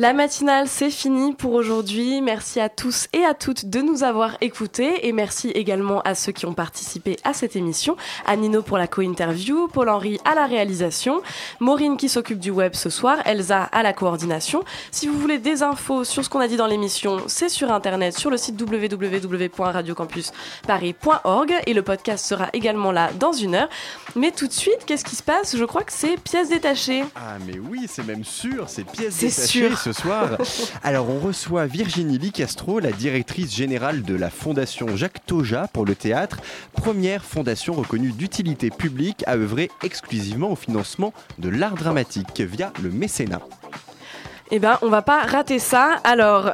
La 0.00 0.12
matinale, 0.12 0.68
c'est 0.68 0.90
fini 0.90 1.32
pour 1.32 1.54
aujourd'hui. 1.54 2.22
Merci 2.22 2.60
à 2.60 2.68
tous 2.68 3.08
et 3.12 3.24
à 3.24 3.34
toutes 3.34 3.66
de 3.66 3.80
nous 3.80 4.04
avoir 4.04 4.36
écoutés 4.40 5.08
et 5.08 5.12
merci 5.12 5.50
également 5.50 6.02
à 6.02 6.14
ceux 6.14 6.30
qui 6.30 6.46
ont 6.46 6.54
participé 6.54 7.16
à 7.24 7.32
cette 7.32 7.56
émission. 7.56 7.96
À 8.24 8.36
Nino 8.36 8.62
pour 8.62 8.78
la 8.78 8.86
co-interview, 8.86 9.66
Paul-Henri 9.66 10.20
à 10.24 10.36
la 10.36 10.46
réalisation, 10.46 11.20
Maureen 11.58 11.96
qui 11.96 12.08
s'occupe 12.08 12.38
du 12.38 12.52
web 12.52 12.76
ce 12.76 12.90
soir, 12.90 13.18
Elsa 13.24 13.64
à 13.64 13.82
la 13.82 13.92
coordination. 13.92 14.62
Si 14.92 15.08
vous 15.08 15.18
voulez 15.18 15.38
des 15.38 15.64
infos 15.64 16.04
sur 16.04 16.24
ce 16.24 16.30
qu'on 16.30 16.38
a 16.38 16.46
dit 16.46 16.56
dans 16.56 16.68
l'émission, 16.68 17.22
c'est 17.26 17.48
sur 17.48 17.72
internet 17.72 18.16
sur 18.16 18.30
le 18.30 18.36
site 18.36 18.54
www.radiocampusparis.org 18.60 21.54
et 21.66 21.74
le 21.74 21.82
podcast 21.82 22.24
sera 22.24 22.50
également 22.52 22.92
là 22.92 23.10
dans 23.18 23.32
une 23.32 23.56
heure. 23.56 23.68
Mais 24.14 24.30
tout 24.30 24.46
de 24.46 24.52
suite, 24.52 24.84
qu'est-ce 24.86 25.04
qui 25.04 25.16
se 25.16 25.24
passe? 25.24 25.56
Je 25.56 25.64
crois 25.64 25.82
que 25.82 25.92
c'est 25.92 26.20
pièces 26.20 26.50
détachées. 26.50 27.02
Ah 27.16 27.38
mais 27.44 27.58
oui, 27.58 27.86
c'est 27.88 28.06
même 28.06 28.22
sûr, 28.22 28.68
c'est 28.68 28.84
pièces 28.84 29.16
C'est 29.16 29.26
détachées 29.26 29.70
sûr. 29.70 29.87
Ce 29.92 30.02
soir. 30.02 30.36
Alors 30.82 31.08
on 31.08 31.18
reçoit 31.18 31.66
Virginie 31.66 32.18
Licastro, 32.18 32.78
la 32.78 32.92
directrice 32.92 33.54
générale 33.54 34.02
de 34.02 34.14
la 34.14 34.28
fondation 34.28 34.96
Jacques 34.96 35.24
Toja 35.24 35.66
pour 35.72 35.86
le 35.86 35.94
théâtre, 35.94 36.40
première 36.74 37.24
fondation 37.24 37.72
reconnue 37.72 38.12
d'utilité 38.12 38.68
publique 38.70 39.24
à 39.26 39.36
œuvrer 39.36 39.70
exclusivement 39.82 40.50
au 40.50 40.56
financement 40.56 41.14
de 41.38 41.48
l'art 41.48 41.74
dramatique 41.74 42.40
via 42.40 42.70
le 42.82 42.90
mécénat. 42.90 43.40
Eh 44.50 44.58
ben, 44.58 44.78
on 44.82 44.88
va 44.88 45.02
pas 45.02 45.22
rater 45.24 45.58
ça. 45.58 45.98
Alors, 46.04 46.50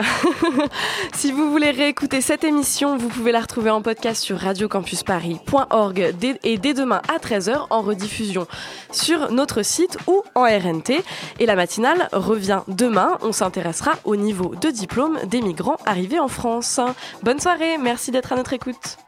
si 1.15 1.31
vous 1.31 1.51
voulez 1.51 1.71
réécouter 1.71 2.21
cette 2.21 2.43
émission, 2.43 2.97
vous 2.97 3.09
pouvez 3.09 3.31
la 3.31 3.41
retrouver 3.41 3.71
en 3.71 3.83
podcast 3.83 4.23
sur 4.23 4.39
radiocampusparis.org 4.39 6.15
et 6.43 6.59
dès 6.59 6.75
demain 6.75 7.03
à 7.09 7.19
13h 7.19 7.67
en 7.71 7.83
rediffusion 7.83 8.47
sur 8.91 9.31
notre 9.31 9.63
site 9.63 9.97
ou 10.09 10.23
en 10.35 10.43
RNT. 10.43 11.05
Et 11.39 11.47
la 11.47 11.55
matinale 11.55 12.09
revient 12.13 12.63
demain. 12.67 13.19
On 13.23 13.33
s'intéressera 13.33 13.93
au 14.05 14.17
niveau 14.17 14.55
de 14.57 14.71
diplôme 14.71 15.19
des 15.27 15.41
migrants 15.41 15.79
arrivés 15.87 16.19
en 16.19 16.29
France. 16.29 16.81
Bonne 17.23 17.39
soirée, 17.39 17.79
merci 17.79 18.11
d'être 18.11 18.33
à 18.33 18.37
notre 18.37 18.55
écoute. 18.55 18.99